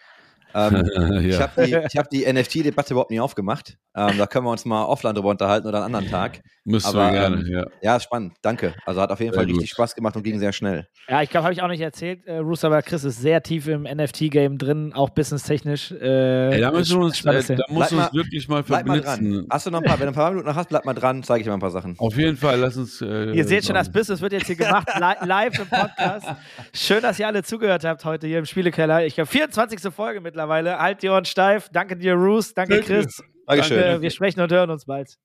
Ähm, 0.53 0.83
Ich 1.27 1.35
ja. 1.35 1.41
habe 1.41 1.65
die, 1.65 1.75
ich 1.89 1.97
hab 1.97 2.09
die 2.09 2.31
NFT-Debatte 2.31 2.93
überhaupt 2.93 3.11
nie 3.11 3.19
aufgemacht. 3.19 3.77
Ähm, 3.95 4.17
da 4.17 4.27
können 4.27 4.45
wir 4.45 4.51
uns 4.51 4.65
mal 4.65 4.85
offline 4.85 5.15
drüber 5.15 5.29
unterhalten 5.29 5.67
oder 5.67 5.83
einen 5.83 5.95
anderen 5.95 6.11
Tag. 6.11 6.41
Müsste 6.65 6.89
aber, 6.89 7.11
gerne, 7.11 7.37
ähm, 7.37 7.47
ja. 7.47 7.65
Ja, 7.81 7.99
spannend. 7.99 8.33
Danke. 8.41 8.75
Also 8.85 9.01
hat 9.01 9.09
auf 9.09 9.19
jeden 9.19 9.31
Sehr 9.31 9.39
Fall 9.39 9.45
richtig 9.45 9.69
gut. 9.69 9.75
Spaß 9.75 9.95
gemacht 9.95 10.15
und 10.15 10.23
ging 10.23 10.37
sehr 10.37 10.51
schnell. 10.51 10.87
Ja, 11.07 11.21
ich 11.23 11.29
glaube, 11.29 11.45
habe 11.45 11.53
ich 11.53 11.61
auch 11.61 11.67
nicht 11.67 11.81
erzählt, 11.81 12.27
äh, 12.27 12.37
Roos, 12.37 12.63
aber 12.63 12.81
Chris 12.81 13.03
ist 13.05 13.21
sehr 13.21 13.41
tief 13.41 13.67
im 13.67 13.83
NFT-Game 13.83 14.57
drin, 14.57 14.91
auch 14.93 15.09
businesstechnisch. 15.11 15.91
Äh, 15.93 16.55
Ey, 16.55 16.61
da 16.61 16.71
müssen 16.71 16.99
wir 16.99 17.05
uns, 17.05 17.23
äh, 17.25 17.55
da 17.55 17.63
musst 17.69 17.91
du 17.91 17.97
uns 17.97 18.13
wirklich 18.13 18.47
mal 18.49 18.63
Bleib 18.63 18.85
mal 18.85 19.01
verblitzen. 19.01 19.33
dran. 19.33 19.47
Hast 19.49 19.65
du 19.65 19.71
noch 19.71 19.79
ein 19.81 19.85
paar, 19.85 19.99
wenn 19.99 20.07
du 20.07 20.11
ein 20.11 20.15
paar 20.15 20.29
Minuten 20.29 20.47
noch 20.47 20.55
hast, 20.55 20.69
bleib 20.69 20.85
mal 20.85 20.93
dran, 20.93 21.23
zeige 21.23 21.39
ich 21.39 21.43
dir 21.45 21.51
mal 21.51 21.57
ein 21.57 21.61
paar 21.61 21.71
Sachen. 21.71 21.95
Auf 21.97 22.17
jeden 22.17 22.37
Fall, 22.37 22.59
lass 22.59 22.75
uns. 22.77 23.01
Äh, 23.01 23.31
Ihr 23.31 23.45
seht 23.45 23.65
schon, 23.65 23.75
das. 23.75 23.91
Business 23.91 24.21
wird 24.21 24.33
jetzt 24.33 24.47
hier 24.47 24.57
gemacht, 24.57 24.87
li 24.95 25.25
live 25.27 25.57
im 25.57 25.67
Podcast. 25.67 26.27
Schön, 26.73 27.01
dass 27.01 27.17
ihr 27.17 27.25
alle 27.25 27.41
zugehört 27.43 27.83
habt 27.85 28.03
heute 28.05 28.27
hier 28.27 28.39
im 28.39 28.45
Spielekeller. 28.45 29.05
Ich 29.05 29.15
glaube, 29.15 29.29
24. 29.29 29.79
Folge 29.93 30.21
mittlerweile. 30.37 30.77
Halt 30.77 31.01
die 31.01 31.09
Ohren 31.09 31.25
steif. 31.25 31.69
Danke 31.71 31.97
dir, 31.97 32.13
Roos. 32.13 32.53
Danke. 32.53 32.81
Chris. 32.81 33.23
Dankeschön. 33.47 33.81
Danke. 33.81 34.01
Wir 34.01 34.11
sprechen 34.11 34.41
und 34.41 34.51
hören 34.51 34.69
uns 34.69 34.85
bald. 34.85 35.17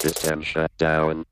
System 0.00 0.42
shut 0.42 0.70
down. 0.78 1.24